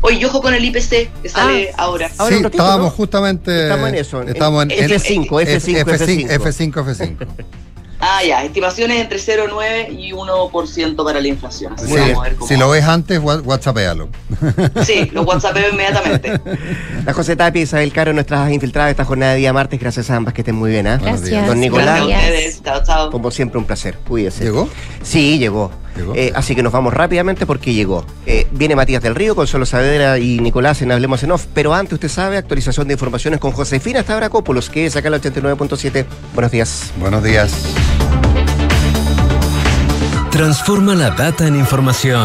Oye, 0.00 0.24
ojo 0.26 0.40
con 0.42 0.54
el 0.54 0.64
IPC 0.64 1.10
que 1.22 1.28
sale 1.28 1.70
ah, 1.76 1.84
ahora. 1.84 2.08
Sí, 2.08 2.16
ratito, 2.18 2.48
estábamos 2.48 2.90
¿no? 2.92 2.96
justamente. 2.96 3.62
Estamos 3.64 3.88
en 3.88 3.94
eso. 3.94 4.22
Estamos 4.22 4.62
en, 4.64 4.70
F5, 4.70 5.28
F5, 5.28 5.84
F5, 5.84 6.28
F5, 6.38 6.72
F5. 6.72 7.26
Ah, 7.98 8.22
ya, 8.22 8.44
estimaciones 8.44 9.00
entre 9.00 9.18
0,9 9.18 9.98
y 9.98 10.12
1% 10.12 11.04
para 11.04 11.20
la 11.20 11.28
inflación. 11.28 11.72
Así 11.72 11.86
sí, 11.86 12.46
si 12.46 12.56
lo 12.56 12.68
ves 12.68 12.84
antes, 12.84 13.18
whatsappealo. 13.18 14.10
Sí, 14.84 15.10
lo 15.12 15.22
whatsappeo 15.22 15.70
inmediatamente. 15.70 16.38
La 17.06 17.14
José 17.14 17.36
Tapia 17.36 17.60
y 17.60 17.62
Isabel 17.62 17.92
Caro, 17.92 18.12
nuestras 18.12 18.52
infiltradas 18.52 18.90
esta 18.90 19.04
jornada 19.04 19.32
de 19.32 19.38
día 19.38 19.52
martes. 19.52 19.80
Gracias 19.80 20.10
a 20.10 20.16
ambas, 20.16 20.34
que 20.34 20.42
estén 20.42 20.56
muy 20.56 20.70
bien. 20.70 20.86
¿eh? 20.86 20.98
Gracias. 21.00 21.46
Don 21.46 21.58
Nicolás. 21.58 22.06
Gracias. 22.06 22.62
Chao, 22.62 22.82
chao. 22.84 23.10
Como 23.10 23.30
siempre, 23.30 23.58
un 23.58 23.64
placer. 23.64 23.96
Cuídese. 24.06 24.44
¿Llegó? 24.44 24.68
Sí, 25.02 25.38
llegó. 25.38 25.70
Eh, 26.14 26.32
así 26.34 26.54
que 26.54 26.62
nos 26.62 26.72
vamos 26.72 26.92
rápidamente 26.92 27.46
porque 27.46 27.72
llegó. 27.74 28.04
Eh, 28.26 28.46
viene 28.52 28.76
Matías 28.76 29.02
del 29.02 29.14
Río, 29.14 29.34
Consuelo 29.34 29.66
Saavedra 29.66 30.18
y 30.18 30.38
Nicolás 30.40 30.82
en 30.82 30.92
Hablemos 30.92 31.22
en 31.22 31.32
Off. 31.32 31.46
Pero 31.54 31.74
antes, 31.74 31.94
usted 31.94 32.08
sabe, 32.08 32.36
actualización 32.36 32.88
de 32.88 32.94
informaciones 32.94 33.40
con 33.40 33.52
Josefina 33.52 34.02
Stavrakopoulos, 34.02 34.70
que 34.70 34.86
es 34.86 34.96
acá 34.96 35.08
el 35.08 35.14
89.7. 35.14 36.04
Buenos 36.34 36.52
días. 36.52 36.92
Buenos 36.98 37.22
días. 37.22 37.52
Transforma 40.30 40.94
la 40.94 41.10
data 41.10 41.46
en 41.46 41.56
información. 41.56 42.20